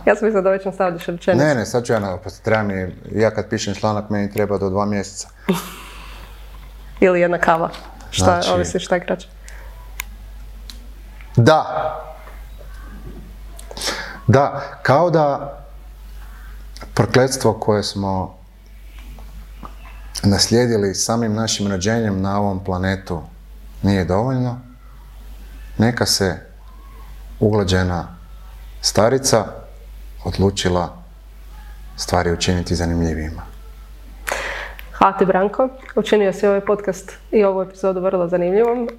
ja 0.05 0.15
sam 0.15 0.25
mislila 0.25 0.41
da 0.41 0.49
već 0.49 0.65
nastavljaš 0.65 1.05
rečenicu. 1.05 1.45
Ne, 1.45 1.55
ne, 1.55 1.65
sad 1.65 1.83
ću 1.83 1.93
ja, 1.93 2.17
pa 2.23 2.29
treba 2.43 2.63
mi, 2.63 2.95
ja 3.11 3.31
kad 3.31 3.49
pišem 3.49 3.75
članak, 3.75 4.09
meni 4.09 4.33
treba 4.33 4.57
do 4.57 4.69
dva 4.69 4.85
mjeseca. 4.85 5.29
Ili 6.99 7.21
jedna 7.21 7.37
kava. 7.37 7.69
Šta, 8.11 8.25
znači, 8.25 8.49
ovisi 8.49 8.79
šta 8.79 8.95
je 8.95 9.05
kraće. 9.05 9.27
Da. 11.35 11.63
Da, 14.27 14.61
kao 14.81 15.09
da 15.09 15.57
prokletstvo 16.97 17.53
koje 17.53 17.83
smo 17.83 18.37
naslijedili 20.23 20.95
samim 20.95 21.33
našim 21.33 21.67
rođenjem 21.67 22.21
na 22.21 22.39
ovom 22.39 22.63
planetu 22.63 23.21
nije 23.81 24.05
dovoljno, 24.05 24.59
neka 25.77 26.05
se 26.05 26.35
uglađena 27.39 28.07
starica 28.81 29.45
odlučila 30.25 30.97
stvari 31.95 32.31
učiniti 32.31 32.75
zanimljivijima. 32.75 33.41
Hvala 34.97 35.17
ti 35.17 35.25
Branko, 35.25 35.69
učinio 35.95 36.33
si 36.33 36.47
ovaj 36.47 36.61
podcast 36.61 37.11
i 37.31 37.43
ovu 37.43 37.61
epizodu 37.61 38.01
vrlo 38.01 38.27
zanimljivom. 38.27 38.89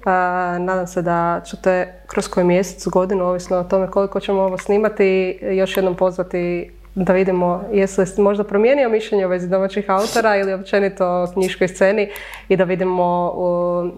nadam 0.59 0.87
se 0.87 1.01
da 1.01 1.41
ćete 1.45 2.01
kroz 2.07 2.27
koji 2.27 2.45
mjesec, 2.45 2.87
godinu, 2.87 3.25
ovisno 3.25 3.57
o 3.57 3.63
tome 3.63 3.91
koliko 3.91 4.19
ćemo 4.19 4.41
ovo 4.41 4.57
snimati, 4.57 5.39
još 5.41 5.77
jednom 5.77 5.95
pozvati 5.95 6.71
da 7.03 7.13
vidimo 7.13 7.63
jesu 7.71 8.01
li 8.01 8.23
možda 8.23 8.43
promijenio 8.43 8.89
mišljenje 8.89 9.25
u 9.25 9.29
vezi 9.29 9.47
domaćih 9.47 9.89
autora 9.89 10.35
ili 10.35 10.53
općenito 10.53 11.05
o 11.07 11.27
knjiškoj 11.33 11.67
sceni 11.67 12.09
i 12.47 12.57
da 12.57 12.63
vidimo 12.63 13.31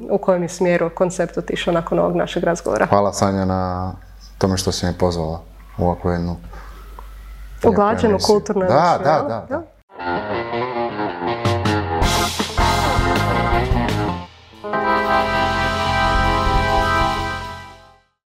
u, 0.09 0.17
kojem 0.17 0.41
je 0.41 0.49
smjeru 0.49 0.89
koncept 0.89 1.37
otišao 1.37 1.73
nakon 1.73 1.99
ovog 1.99 2.15
našeg 2.15 2.43
razgovora. 2.43 2.85
Hvala 2.85 3.13
Sanja 3.13 3.45
na 3.45 3.91
tome 4.37 4.57
što 4.57 4.71
si 4.71 4.85
me 4.85 4.93
pozvala 4.97 5.41
u 5.77 5.83
ovakvu 5.85 6.11
jednu 6.11 6.35
Uglađenu 7.63 8.17
kulturnu 8.27 8.61
da, 8.61 8.99
da, 9.03 9.25
da, 9.27 9.45
da. 9.49 10.70